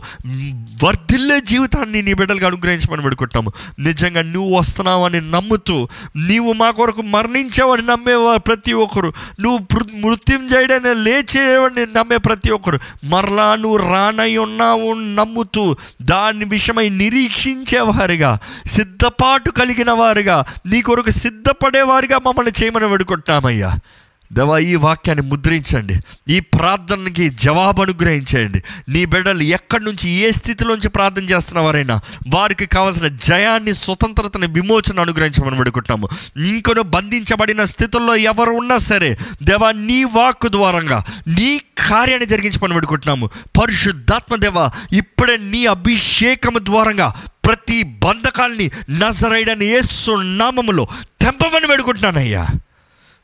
వర్ధిల్లే 0.84 1.38
జీవితాన్ని 1.47 1.99
నీ 2.01 2.13
బిడ్డలుగా 2.13 2.47
అనుగ్రహించమని 2.49 3.03
పెడుకుంటాము 3.03 3.49
నిజంగా 3.80 4.21
నువ్వు 4.28 4.51
వస్తున్నావని 4.55 5.21
నమ్ముతూ 5.32 5.78
నీవు 6.28 6.51
మా 6.53 6.69
కొరకు 6.71 7.03
మరణించావని 7.13 7.84
నమ్మేవా 7.88 8.34
ప్రతి 8.45 8.73
ఒక్కరు 8.80 9.09
నువ్వు 9.39 9.59
మృ- 9.71 9.97
మృత్యుంజయుడని 10.03 10.93
లేచేవని 11.03 11.86
నమ్మే 11.93 12.17
ప్రతి 12.28 12.51
ఒక్కరు 12.51 12.80
మరలా 13.07 13.55
నువ్వు 13.55 13.80
రానై 13.88 14.32
ఉన్నావు 14.38 14.89
నమ్ముతూ 15.15 15.65
దాని 16.07 16.45
విషయమై 16.47 16.88
నిరీక్షించేవారుగా 16.97 18.32
సిద్ధపాటు 18.69 19.49
కలిగిన 19.51 19.91
వారుగా 19.97 20.38
నీ 20.65 20.82
కొరకు 20.82 21.13
సిద్ధపడేవారుగా 21.21 22.19
మమ్మల్ని 22.25 22.53
చేయమని 22.59 22.86
వేడుకుంటామయ్యా 22.86 23.71
దేవా 24.34 24.57
ఈ 24.57 24.75
వాక్యాన్ని 24.75 25.25
ముద్రించండి. 25.28 25.95
ఈ 26.30 26.39
ప్రార్థనకి 26.39 27.30
జవాబు 27.30 27.82
అనుగ్రహించండి. 27.82 28.63
నీ 28.89 29.05
బిడ్డలు 29.05 29.43
ఎక్కడి 29.43 29.84
నుంచి 29.84 30.09
ఏ 30.09 30.32
స్థితిలోంచి 30.32 30.89
ప్రార్థన 30.89 31.23
చేస్తున్నవారైనా 31.23 31.99
వారికి 32.34 32.65
కావాల్సిన 32.65 33.07
జయాన్ని 33.07 33.73
స్వతంత్రతని 33.73 34.47
విమోచన 34.47 34.99
అనుగ్రహించమని 34.99 35.57
పెడుకుంటాము 35.57 36.09
ఇంకొన 36.45 36.80
బంధించబడిన 36.80 37.63
స్థితుల్లో 37.63 38.15
ఎవరు 38.15 38.51
ఉన్నా 38.51 38.78
సరే 38.78 39.17
దేవా 39.43 39.71
నీ 39.71 40.03
వాక్ 40.03 40.47
ద్వారంగా 40.47 41.03
నీ 41.28 41.61
కార్యాన్ని 41.78 42.25
జరిగించమని 42.25 42.73
పెడుకుంటున్నాము 42.73 43.30
పరిశుద్ధాత్మ 43.61 44.36
దేవ 44.36 44.69
ఇప్పుడే 44.93 45.38
నీ 45.38 45.65
అభిషేకము 45.65 46.59
ద్వారంగా 46.59 47.13
ప్రతి 47.45 47.84
బంధకాల్ని 47.84 48.71
నజరైడని 48.89 49.65
ఏసు 49.65 50.11
నామములో 50.11 50.88
తెంపమని 51.21 51.67
పెడుకుంటున్నానయ్యా 51.67 52.47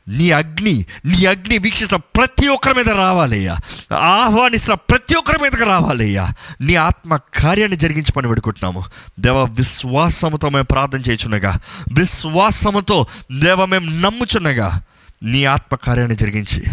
నీ 0.08 0.30
అగ్ని 0.30 0.86
నీ 1.04 1.24
అగ్ని 1.24 1.58
వీక్షిస్తున్న 1.58 2.02
ప్రతి 2.16 2.48
ఒక్కరి 2.48 2.74
మీద 2.74 2.88
రావాలయ్యా. 2.88 3.58
ఆహ్వానిస్తున్న 3.96 4.74
ప్రతి 4.74 5.14
ఒక్కరి 5.14 5.38
మీదకి 5.42 5.64
రావాలయ్యా. 5.64 6.32
నీ 6.60 6.74
ఆత్మ 6.74 7.16
కార్యాన్ని 7.16 7.76
జరిగించి 7.76 8.12
పని 8.12 8.28
పెడుకుంటున్నాము 8.28 8.84
దేవ 9.20 9.44
విశ్వాసముతో 9.44 10.48
మేము 10.48 10.64
ప్రార్థన 10.64 11.00
చేయుచున్నగా 11.00 11.60
విశ్వాసముతో 11.98 13.06
దేవ 13.40 13.64
మేము 13.64 14.00
నమ్ముచున్నగా 14.00 14.82
నీ 15.22 15.44
ఆత్మ 15.44 15.76
కార్యాన్ని 15.76 16.16
జరిగించి 16.16 16.64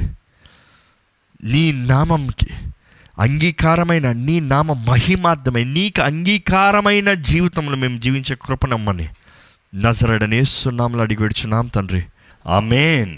నీ 1.44 1.72
నామంకి 1.72 2.48
అంగీకారమైన 3.20 4.12
నీ 4.12 4.40
నామ 4.40 4.74
మహిమార్థమై 4.74 5.64
నీకు 5.64 6.02
అంగీకారమైన 6.02 7.14
జీవితంలో 7.14 7.76
మేము 7.76 7.98
జీవించే 7.98 8.38
కృపనమ్మని 8.42 9.08
నజరడనే 9.76 10.44
అడిగి 11.02 11.22
విడుచున్నాం 11.22 11.68
తండ్రి. 11.68 12.06
ఆమెన్ 12.46 13.14